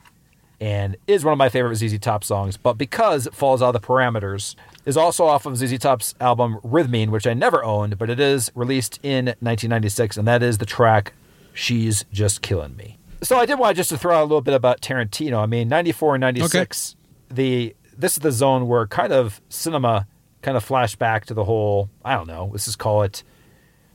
and 0.60 0.96
is 1.08 1.24
one 1.26 1.32
of 1.34 1.38
my 1.38 1.50
favorite 1.50 1.76
ZZ 1.76 2.00
Top 2.00 2.24
songs, 2.24 2.58
but 2.58 2.74
because 2.74 3.28
it 3.28 3.36
falls 3.36 3.62
out 3.62 3.76
of 3.76 3.82
the 3.82 3.88
parameters, 3.88 4.56
is 4.86 4.98
also 4.98 5.26
off 5.26 5.46
of 5.46 5.58
ZZ 5.58 5.78
Top's 5.80 6.16
album 6.22 6.60
Rhythmeen, 6.64 7.10
which 7.10 7.28
I 7.28 7.34
never 7.34 7.64
owned, 7.64 7.98
but 7.98 8.10
it 8.10 8.20
is 8.20 8.52
released 8.56 9.00
in 9.04 9.26
1996, 9.26 10.18
and 10.18 10.28
that 10.28 10.42
is 10.42 10.58
the 10.58 10.66
track 10.66 11.14
She's 11.54 12.06
Just 12.12 12.42
Killing 12.42 12.76
Me. 12.78 12.98
So 13.26 13.38
I 13.38 13.46
did 13.46 13.58
want 13.60 13.72
to 13.72 13.76
just 13.76 13.90
to 13.90 13.98
throw 13.98 14.16
out 14.16 14.22
a 14.22 14.26
little 14.26 14.42
bit 14.42 14.54
about 14.54 14.82
Tarantino. 14.82 15.42
I 15.42 15.46
mean, 15.48 15.68
94 15.68 16.16
and 16.16 16.22
96, 16.22 16.96
the 17.30 17.76
this 17.98 18.14
is 18.14 18.20
the 18.20 18.32
zone 18.32 18.68
where 18.68 18.86
kind 18.88 19.12
of 19.14 19.42
cinema 19.50 20.08
kind 20.42 20.56
of 20.58 20.64
flashed 20.64 21.00
back 21.00 21.26
to 21.26 21.34
the 21.34 21.44
whole, 21.44 21.90
I 22.04 22.14
don't 22.14 22.28
know, 22.28 22.50
let's 22.52 22.66
just 22.66 22.78
call 22.78 23.04
it 23.04 23.24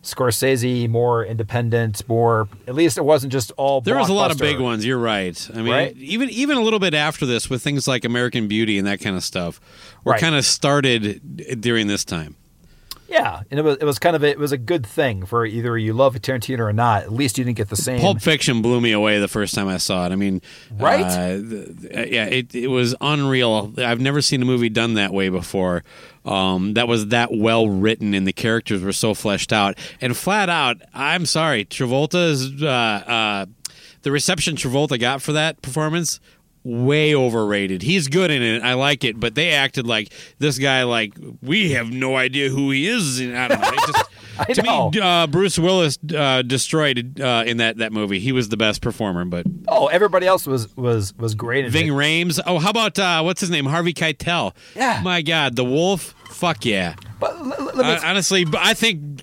Scorsese, 0.03 0.89
more 0.89 1.24
independent, 1.24 2.09
more, 2.09 2.49
at 2.66 2.74
least 2.74 2.97
it 2.97 3.05
wasn't 3.05 3.33
just 3.33 3.53
all 3.59 3.83
There 3.83 3.99
was 3.99 4.09
a 4.09 4.14
lot 4.14 4.31
of 4.31 4.39
big 4.39 4.59
ones. 4.59 4.85
You're 4.87 4.99
right. 4.99 5.49
I 5.55 5.59
mean, 5.59 5.70
Right? 5.72 5.97
even 5.99 6.31
even 6.31 6.57
a 6.57 6.62
little 6.62 6.78
bit 6.78 6.95
after 6.95 7.26
this, 7.26 7.51
with 7.51 7.62
things 7.62 7.87
like 7.87 8.05
American 8.07 8.49
Beauty 8.49 8.78
and 8.78 8.87
that 8.87 9.01
kind 9.01 9.14
of 9.14 9.22
stuff, 9.22 9.61
were 10.03 10.12
Right. 10.12 10.20
kind 10.20 10.35
of 10.35 10.45
started 10.47 11.61
during 11.61 11.87
this 11.87 12.05
time. 12.05 12.37
Yeah, 13.11 13.43
and 13.51 13.59
it 13.59 13.65
was 13.65 13.77
it 13.79 13.85
was 13.85 13.99
kind 13.99 14.15
of 14.15 14.23
a, 14.23 14.29
it 14.31 14.39
was 14.39 14.53
a 14.53 14.57
good 14.57 14.87
thing 14.87 15.27
for 15.27 15.45
either 15.45 15.77
you 15.77 15.93
love 15.93 16.15
Tarantino 16.15 16.61
or 16.61 16.73
not. 16.73 17.03
At 17.03 17.13
least 17.13 17.39
you 17.39 17.45
didn't 17.45 17.57
get 17.57 17.69
the 17.69 17.75
same. 17.75 18.01
Pulp 18.01 18.21
Fiction 18.23 18.63
blew 18.63 18.81
me 18.81 18.93
away 18.93 19.19
the 19.19 19.27
first 19.27 19.53
time 19.53 19.67
I 19.67 19.79
saw 19.79 20.07
it. 20.07 20.13
I 20.13 20.15
mean, 20.17 20.41
Right? 20.71 21.03
uh, 21.05 21.41
yeah, 22.07 22.27
it 22.27 22.55
it 22.55 22.69
was 22.69 22.95
unreal. 23.01 23.75
I've 23.79 24.01
never 24.01 24.23
seen 24.23 24.43
a 24.43 24.45
movie 24.45 24.69
done 24.69 24.95
that 24.95 25.13
way 25.13 25.29
before. 25.29 25.83
Um, 26.25 26.75
that 26.75 26.87
was 26.87 27.09
that 27.09 27.31
well 27.37 27.69
written, 27.69 28.15
and 28.15 28.29
the 28.29 28.33
characters 28.33 28.81
were 28.81 28.93
so 28.93 29.13
fleshed 29.15 29.53
out. 29.53 29.77
And 30.01 30.17
flat 30.17 30.49
out, 30.49 30.77
I'm 30.95 31.27
sorry, 31.27 31.65
Travolta's 31.65 32.63
uh, 32.63 32.67
uh, 32.67 33.47
the 34.03 34.13
reception 34.13 34.55
Travolta 34.55 35.01
got 35.01 35.21
for 35.21 35.33
that 35.33 35.63
performance. 35.63 36.21
Way 36.63 37.15
overrated. 37.15 37.81
He's 37.81 38.09
good 38.09 38.31
in 38.31 38.43
it. 38.43 38.63
I 38.63 38.75
like 38.75 39.03
it, 39.03 39.19
but 39.19 39.35
they 39.35 39.53
acted 39.53 39.87
like 39.87 40.13
this 40.39 40.59
guy. 40.59 40.83
Like 40.83 41.15
we 41.41 41.71
have 41.73 41.91
no 41.91 42.17
idea 42.17 42.51
who 42.51 42.71
he 42.71 42.87
is. 42.87 43.19
And 43.19 43.37
I 43.37 43.49
don't 43.49 43.61
know. 43.63 43.69
It 43.69 43.81
just, 43.87 44.05
I 44.39 44.45
to 44.53 44.63
know. 44.63 44.91
me, 44.91 45.01
uh, 45.01 45.27
Bruce 45.27 45.59
Willis 45.59 45.99
uh, 46.15 46.43
destroyed 46.43 47.19
uh, 47.19 47.45
in 47.47 47.57
that, 47.59 47.79
that 47.79 47.93
movie. 47.93 48.19
He 48.21 48.33
was 48.33 48.51
the 48.51 48.59
best 48.59 48.83
performer, 48.83 49.25
but 49.25 49.47
oh, 49.69 49.87
everybody 49.87 50.27
else 50.27 50.47
was 50.47 50.75
was 50.77 51.15
was 51.17 51.35
great. 51.35 51.65
In 51.65 51.71
Ving 51.71 51.87
it. 51.89 51.93
Rhames. 51.93 52.39
Oh, 52.47 52.59
how 52.59 52.69
about 52.71 52.99
uh, 52.99 53.23
what's 53.23 53.41
his 53.41 53.49
name? 53.51 53.65
Harvey 53.65 53.95
Keitel. 53.95 54.55
Yeah. 54.77 55.01
My 55.03 55.23
God, 55.23 55.57
the 55.57 55.65
Wolf. 55.65 56.15
Fuck 56.29 56.67
yeah. 56.67 56.95
But 57.19 57.37
l- 57.37 57.53
l- 57.55 57.65
let 57.65 57.77
me, 57.77 57.83
Uh, 57.85 58.01
honestly, 58.05 58.45
I 58.59 58.75
think 58.75 59.23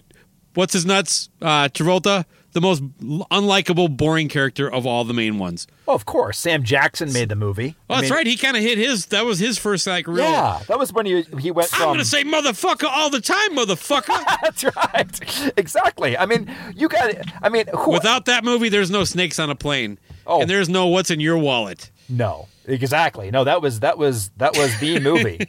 what's 0.56 0.74
his 0.74 0.88
nuts? 0.88 1.30
Uh, 1.40 1.68
Travolta, 1.70 2.26
the 2.54 2.62
most 2.62 2.84
unlikable, 3.32 3.96
boring 3.96 4.28
character 4.28 4.72
of 4.72 4.86
all 4.88 5.04
the 5.04 5.14
main 5.14 5.38
ones. 5.38 5.68
Oh, 5.88 5.94
of 5.94 6.06
course, 6.06 6.38
Sam 6.40 6.64
Jackson 6.64 7.12
made 7.14 7.30
the 7.30 7.36
movie. 7.36 7.76
Oh, 7.90 7.96
I 7.96 8.02
that's 8.02 8.10
mean, 8.12 8.18
right. 8.18 8.28
He 8.28 8.36
kind 8.38 8.58
of 8.58 8.64
hit 8.64 8.78
his. 8.78 9.08
That 9.08 9.26
was 9.26 9.40
his 9.40 9.58
first 9.58 9.88
like 9.88 10.08
real. 10.08 10.18
Yeah, 10.26 10.60
that 10.68 10.78
was 10.78 10.92
when 10.94 11.06
he 11.06 11.22
he 11.40 11.52
went 11.52 11.70
I'm 11.74 11.88
gonna 11.88 12.06
say 12.06 12.24
motherfucker 12.24 12.88
all 12.90 13.10
the 13.10 13.22
time, 13.22 13.56
motherfucker. 13.56 14.24
that's 14.44 14.64
right, 14.64 15.54
exactly. 15.58 16.18
I 16.18 16.26
mean, 16.26 16.54
you 16.76 16.88
got. 16.90 17.14
I 17.42 17.50
mean, 17.50 17.66
who, 17.76 17.92
Without 17.92 18.26
that 18.26 18.44
movie, 18.44 18.70
there's 18.70 18.92
no 18.92 19.04
snakes 19.04 19.40
on 19.40 19.50
a 19.50 19.56
plane, 19.56 19.98
Oh. 20.26 20.42
and 20.42 20.50
there's 20.50 20.70
no 20.70 20.88
what's 20.88 21.10
in 21.12 21.20
your 21.20 21.38
wallet. 21.38 21.90
No, 22.10 22.48
exactly. 22.68 23.32
No, 23.32 23.44
that 23.46 23.62
was 23.62 23.80
that 23.80 23.98
was 23.98 24.30
that 24.38 24.56
was 24.58 24.78
the 24.80 25.00
movie. 25.10 25.40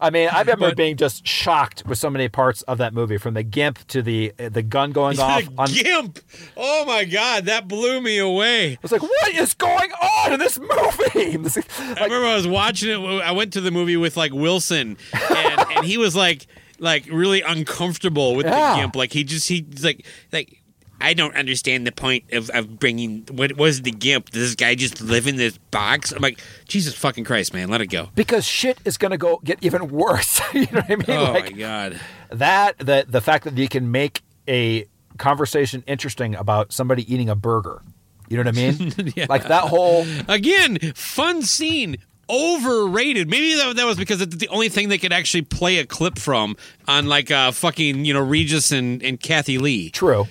I 0.00 0.10
mean, 0.10 0.28
I 0.32 0.40
remember 0.40 0.68
But- 0.70 0.76
being 0.76 0.96
just 0.96 1.26
shocked 1.26 1.84
with 1.86 1.98
so 1.98 2.10
many 2.10 2.28
parts 2.28 2.62
of 2.62 2.78
that 2.78 2.92
movie, 2.94 3.18
from 3.18 3.34
the 3.34 3.42
gimp 3.42 3.86
to 3.88 4.02
the 4.02 4.32
the 4.38 4.62
gun 4.62 4.92
going 4.92 5.20
off. 5.20 5.44
The 5.44 5.52
On, 5.58 5.68
Gimp. 5.68 6.18
Oh 6.56 6.84
my 6.86 7.04
God, 7.04 7.44
that 7.46 7.68
blew 7.68 8.00
me 8.00 8.18
away. 8.18 8.72
I 8.72 8.78
was 8.82 8.90
like, 8.92 9.02
what 9.02 9.28
is 9.34 9.54
going 9.54 9.92
on 9.92 10.32
in 10.32 10.38
this 10.40 10.58
movie? 10.58 11.36
Is- 11.46 11.58
I 11.78 12.04
remember 12.04 12.26
I 12.26 12.34
was 12.36 12.46
watching 12.48 12.90
it. 12.90 13.22
I 13.22 13.32
went 13.32 13.52
to 13.52 13.60
the 13.60 13.70
movie 13.70 13.96
with 13.96 14.16
like 14.16 14.32
Wilson, 14.32 14.96
and, 15.12 15.60
and 15.76 15.84
he 15.84 15.98
was 15.98 16.16
like, 16.16 16.46
like 16.78 17.06
really 17.10 17.42
uncomfortable 17.42 18.34
with 18.34 18.46
Yeah. 18.46 18.74
the 18.74 18.80
gimp. 18.80 18.96
Like 18.96 19.12
he 19.12 19.24
just 19.24 19.48
he's 19.48 19.84
like 19.84 20.04
like. 20.32 20.58
I 21.02 21.14
don't 21.14 21.34
understand 21.34 21.86
the 21.86 21.92
point 21.92 22.24
of, 22.32 22.48
of 22.50 22.78
bringing 22.78 23.26
what 23.32 23.56
was 23.56 23.82
the 23.82 23.90
gimp? 23.90 24.30
Does 24.30 24.42
this 24.42 24.54
guy 24.54 24.74
just 24.74 25.02
live 25.02 25.26
in 25.26 25.36
this 25.36 25.58
box? 25.70 26.12
I'm 26.12 26.22
like, 26.22 26.40
Jesus 26.68 26.94
fucking 26.94 27.24
Christ, 27.24 27.52
man, 27.52 27.68
let 27.68 27.80
it 27.80 27.88
go. 27.88 28.08
because 28.14 28.44
shit 28.44 28.78
is 28.84 28.96
gonna 28.96 29.18
go 29.18 29.40
get 29.44 29.58
even 29.62 29.88
worse. 29.88 30.40
you 30.54 30.60
know 30.72 30.80
what 30.80 30.90
I 30.90 30.96
mean? 30.96 31.04
Oh 31.08 31.32
like 31.32 31.52
my 31.52 31.58
god, 31.58 32.00
that, 32.30 32.78
the 32.78 33.04
the 33.08 33.20
fact 33.20 33.44
that 33.44 33.58
you 33.58 33.68
can 33.68 33.90
make 33.90 34.22
a 34.48 34.86
conversation 35.18 35.84
interesting 35.86 36.34
about 36.34 36.72
somebody 36.72 37.12
eating 37.12 37.28
a 37.28 37.34
burger. 37.34 37.82
You 38.28 38.38
know 38.38 38.44
what 38.44 38.56
I 38.56 38.70
mean? 38.70 39.12
Like 39.28 39.48
that 39.48 39.64
whole 39.64 40.06
again, 40.28 40.78
fun 40.94 41.42
scene. 41.42 41.96
Overrated. 42.30 43.28
Maybe 43.28 43.54
that, 43.56 43.76
that 43.76 43.84
was 43.84 43.98
because 43.98 44.22
it's 44.22 44.36
the 44.36 44.48
only 44.48 44.70
thing 44.70 44.88
they 44.88 44.96
could 44.96 45.12
actually 45.12 45.42
play 45.42 45.78
a 45.78 45.84
clip 45.84 46.18
from 46.18 46.56
on 46.88 47.06
like 47.06 47.30
uh, 47.30 47.50
fucking 47.50 48.06
you 48.06 48.14
know 48.14 48.22
Regis 48.22 48.72
and, 48.72 49.02
and 49.02 49.20
Kathie 49.20 49.58
Lee. 49.58 49.90
true. 49.90 50.26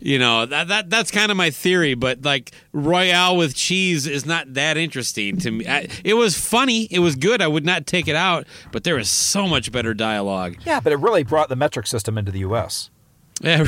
You 0.00 0.18
know 0.18 0.46
that 0.46 0.68
that 0.68 0.90
that's 0.90 1.10
kind 1.10 1.30
of 1.30 1.36
my 1.36 1.50
theory, 1.50 1.94
but 1.94 2.22
like 2.22 2.52
Royale 2.72 3.36
with 3.36 3.54
cheese 3.54 4.06
is 4.06 4.24
not 4.24 4.54
that 4.54 4.76
interesting 4.76 5.38
to 5.38 5.50
me. 5.50 5.66
I, 5.66 5.88
it 6.04 6.14
was 6.14 6.38
funny, 6.38 6.84
it 6.84 7.00
was 7.00 7.16
good. 7.16 7.42
I 7.42 7.48
would 7.48 7.64
not 7.66 7.86
take 7.86 8.06
it 8.06 8.14
out, 8.14 8.46
but 8.70 8.84
there 8.84 8.98
is 8.98 9.10
so 9.10 9.48
much 9.48 9.72
better 9.72 9.94
dialogue. 9.94 10.56
Yeah, 10.64 10.78
but 10.80 10.92
it 10.92 11.00
really 11.00 11.24
brought 11.24 11.48
the 11.48 11.56
metric 11.56 11.86
system 11.88 12.16
into 12.16 12.30
the 12.30 12.40
U.S. 12.40 12.90
Yeah, 13.42 13.64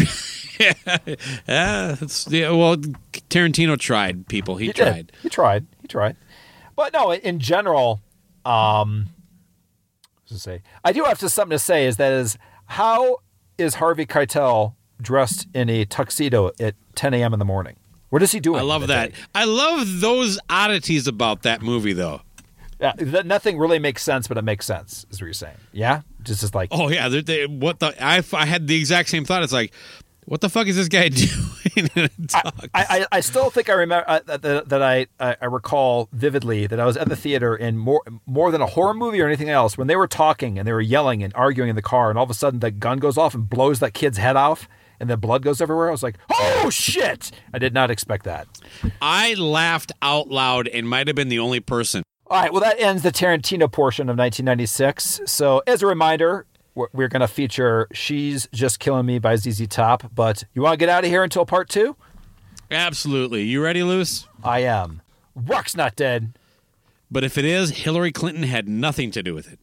yeah, 0.59 1.97
yeah. 2.29 2.51
Well, 2.51 2.77
Tarantino 3.31 3.79
tried. 3.79 4.29
People, 4.29 4.57
he, 4.57 4.67
He 4.67 4.73
tried. 4.75 5.07
Did. 5.07 5.13
He 5.23 5.29
tried. 5.31 5.67
He 5.81 5.89
tried. 5.89 6.17
But 6.77 6.93
no, 6.93 7.13
in 7.13 7.39
general, 7.39 8.03
um, 8.45 9.07
to 10.27 10.39
say, 10.39 10.61
I 10.85 10.93
do 10.93 11.05
have 11.05 11.19
to 11.21 11.31
something 11.31 11.55
to 11.55 11.59
say. 11.59 11.87
Is 11.87 11.97
that 11.97 12.13
is 12.13 12.37
how 12.67 13.19
is 13.57 13.77
Harvey 13.77 14.05
Keitel 14.05 14.75
dressed 15.03 15.47
in 15.55 15.69
a 15.69 15.85
tuxedo 15.85 16.51
at 16.61 16.75
10 16.95 17.15
a.m. 17.15 17.33
in 17.33 17.39
the 17.39 17.45
morning? 17.45 17.77
What 18.11 18.23
is 18.23 18.33
he 18.33 18.41
doing? 18.41 18.61
I 18.61 18.63
love 18.63 18.87
that. 18.89 19.13
day? 19.13 19.19
I 19.35 19.45
love 19.45 20.01
those 20.01 20.39
oddities 20.49 21.07
about 21.07 21.43
that 21.43 21.63
movie, 21.63 21.93
though. 21.93 22.23
Yeah, 22.81 22.93
that 22.97 23.27
nothing 23.27 23.59
really 23.59 23.79
makes 23.79 24.03
sense, 24.03 24.27
but 24.27 24.39
it 24.39 24.43
makes 24.43 24.65
sense. 24.65 25.05
Is 25.11 25.21
what 25.21 25.27
you're 25.27 25.35
saying? 25.35 25.57
Yeah, 25.73 26.01
just 26.23 26.55
like 26.55 26.71
Oh 26.73 26.89
yeah, 26.89 27.09
they, 27.09 27.21
they, 27.21 27.47
what 27.47 27.79
the? 27.79 27.95
I, 28.03 28.23
I 28.33 28.47
had 28.47 28.67
the 28.67 28.77
exact 28.77 29.11
same 29.11 29.27
thought. 29.27 29.43
It's 29.43 29.53
like, 29.53 29.75
what 30.25 30.41
the 30.41 30.49
fuck 30.49 30.67
is 30.67 30.77
this 30.77 30.89
guy 30.89 31.09
doing? 31.09 31.29
in 31.77 31.87
a 31.87 32.09
tux? 32.09 32.69
I, 32.75 32.85
I, 32.89 33.07
I 33.13 33.21
still 33.21 33.51
think 33.51 33.69
I 33.69 33.75
remember 33.75 34.05
uh, 34.09 34.21
that, 34.27 34.69
that, 34.69 34.83
I 34.83 35.07
I 35.19 35.45
recall 35.47 36.09
vividly 36.13 36.67
that 36.67 36.81
I 36.81 36.87
was 36.87 36.97
at 36.97 37.09
the 37.09 37.17
theater 37.17 37.55
in 37.55 37.77
more 37.77 38.03
more 38.27 38.51
than 38.51 38.61
a 38.61 38.67
horror 38.67 38.95
movie 38.95 39.21
or 39.21 39.27
anything 39.27 39.51
else 39.51 39.77
when 39.77 39.87
they 39.87 39.97
were 39.97 40.09
talking 40.09 40.59
and 40.59 40.67
they 40.67 40.73
were 40.73 40.81
yelling 40.81 41.23
and 41.23 41.33
arguing 41.35 41.71
in 41.71 41.77
the 41.77 41.83
car 41.83 42.11
and 42.11 42.19
all 42.19 42.25
of 42.25 42.31
a 42.31 42.35
sudden 42.35 42.61
the 42.61 42.71
gun 42.71 42.99
goes 42.99 43.19
off 43.19 43.35
and 43.35 43.49
blows 43.49 43.81
that 43.81 43.95
kid's 43.95 44.19
head 44.19 44.37
off 44.37 44.69
and 45.01 45.11
the 45.11 45.17
blood 45.17 45.43
goes 45.43 45.61
everywhere. 45.61 45.89
I 45.89 45.93
was 45.93 46.03
like, 46.03 46.17
oh 46.31 46.71
shit! 46.71 47.33
I 47.53 47.59
did 47.59 47.75
not 47.75 47.91
expect 47.91 48.25
that. 48.25 48.47
I 49.03 49.35
laughed 49.35 49.93
out 50.03 50.29
loud 50.29 50.69
and 50.69 50.89
might 50.89 51.07
have 51.07 51.17
been 51.17 51.29
the 51.29 51.39
only 51.39 51.61
person. 51.61 52.03
All 52.27 52.41
right, 52.41 52.53
well 52.53 52.61
that 52.61 52.79
ends 52.79 53.03
the 53.03 53.11
Tarantino 53.11 53.71
portion 53.71 54.03
of 54.03 54.17
1996. 54.17 55.23
So 55.27 55.63
as 55.67 55.83
a 55.83 55.87
reminder, 55.87 56.47
we're, 56.75 57.09
going 57.09 57.21
to 57.21 57.29
feature 57.29 57.89
She's 57.93 58.49
Just 58.53 58.79
Killing 58.79 59.07
Me 59.07 59.19
by 59.19 59.37
ZZ 59.37 59.67
Top. 59.67 60.11
But 60.15 60.45
you 60.55 60.63
want 60.63 60.75
to 60.75 60.77
get 60.77 60.89
out 60.89 61.05
of 61.05 61.11
here 61.11 61.25
until 61.25 61.45
part 61.45 61.69
two? 61.69 61.97
Absolutely. 62.71 63.43
You 63.43 63.63
ready, 63.63 63.83
Loose? 63.83 64.29
I 64.45 64.61
am. 64.61 65.03
Rock's 65.35 65.77
not 65.77 65.97
dead. 65.97 66.39
But 67.11 67.25
if 67.25 67.37
it 67.37 67.45
is, 67.45 67.71
Hillary 67.71 68.13
Clinton 68.13 68.45
had 68.45 68.69
nothing 68.69 69.11
to 69.11 69.23
do 69.23 69.35
with 69.35 69.53
it. 69.53 69.59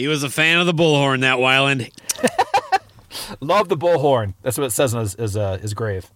He 0.00 0.08
was 0.08 0.22
a 0.22 0.30
fan 0.30 0.58
of 0.58 0.64
the 0.64 0.72
bullhorn, 0.72 1.20
that 1.20 1.36
Weiland. 1.36 1.90
Love 3.40 3.68
the 3.68 3.76
bullhorn. 3.76 4.32
That's 4.42 4.56
what 4.56 4.64
it 4.64 4.70
says 4.70 4.94
on 4.94 5.02
his, 5.02 5.12
his, 5.14 5.36
uh, 5.36 5.58
his 5.58 5.74
grave. 5.74 6.10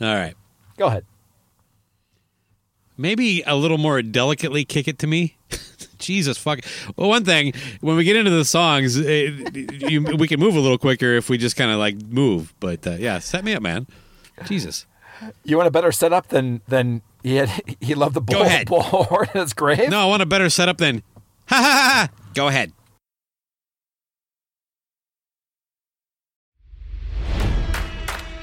All 0.00 0.14
right. 0.14 0.36
Go 0.76 0.86
ahead. 0.86 1.04
Maybe 2.96 3.42
a 3.44 3.56
little 3.56 3.76
more 3.76 4.02
delicately 4.02 4.64
kick 4.64 4.86
it 4.86 5.00
to 5.00 5.08
me. 5.08 5.36
Jesus 5.98 6.38
fuck. 6.38 6.60
Well, 6.94 7.08
one 7.08 7.24
thing 7.24 7.54
when 7.80 7.96
we 7.96 8.04
get 8.04 8.14
into 8.14 8.30
the 8.30 8.44
songs, 8.44 8.96
it, 8.96 9.56
you, 9.90 10.00
we 10.00 10.28
can 10.28 10.38
move 10.38 10.54
a 10.54 10.60
little 10.60 10.78
quicker 10.78 11.14
if 11.14 11.28
we 11.28 11.38
just 11.38 11.56
kind 11.56 11.72
of 11.72 11.78
like 11.78 12.00
move. 12.00 12.54
But 12.60 12.86
uh, 12.86 12.92
yeah, 13.00 13.18
set 13.18 13.42
me 13.42 13.52
up, 13.52 13.62
man. 13.62 13.88
Jesus. 14.44 14.86
You 15.42 15.56
want 15.56 15.66
a 15.66 15.72
better 15.72 15.90
setup 15.90 16.28
than 16.28 16.60
than 16.68 17.02
he 17.24 17.34
had? 17.34 17.50
He 17.80 17.96
loved 17.96 18.14
the 18.14 18.20
bull, 18.20 18.38
Go 18.38 18.44
ahead. 18.44 18.68
bullhorn 18.68 19.34
in 19.34 19.40
his 19.40 19.54
grave. 19.54 19.90
No, 19.90 20.02
I 20.02 20.04
want 20.06 20.22
a 20.22 20.26
better 20.26 20.48
setup 20.48 20.78
than. 20.78 21.02
Ha 21.48 21.56
ha 21.56 21.62
ha! 21.62 22.08
ha. 22.08 22.08
Go 22.34 22.46
ahead. 22.46 22.72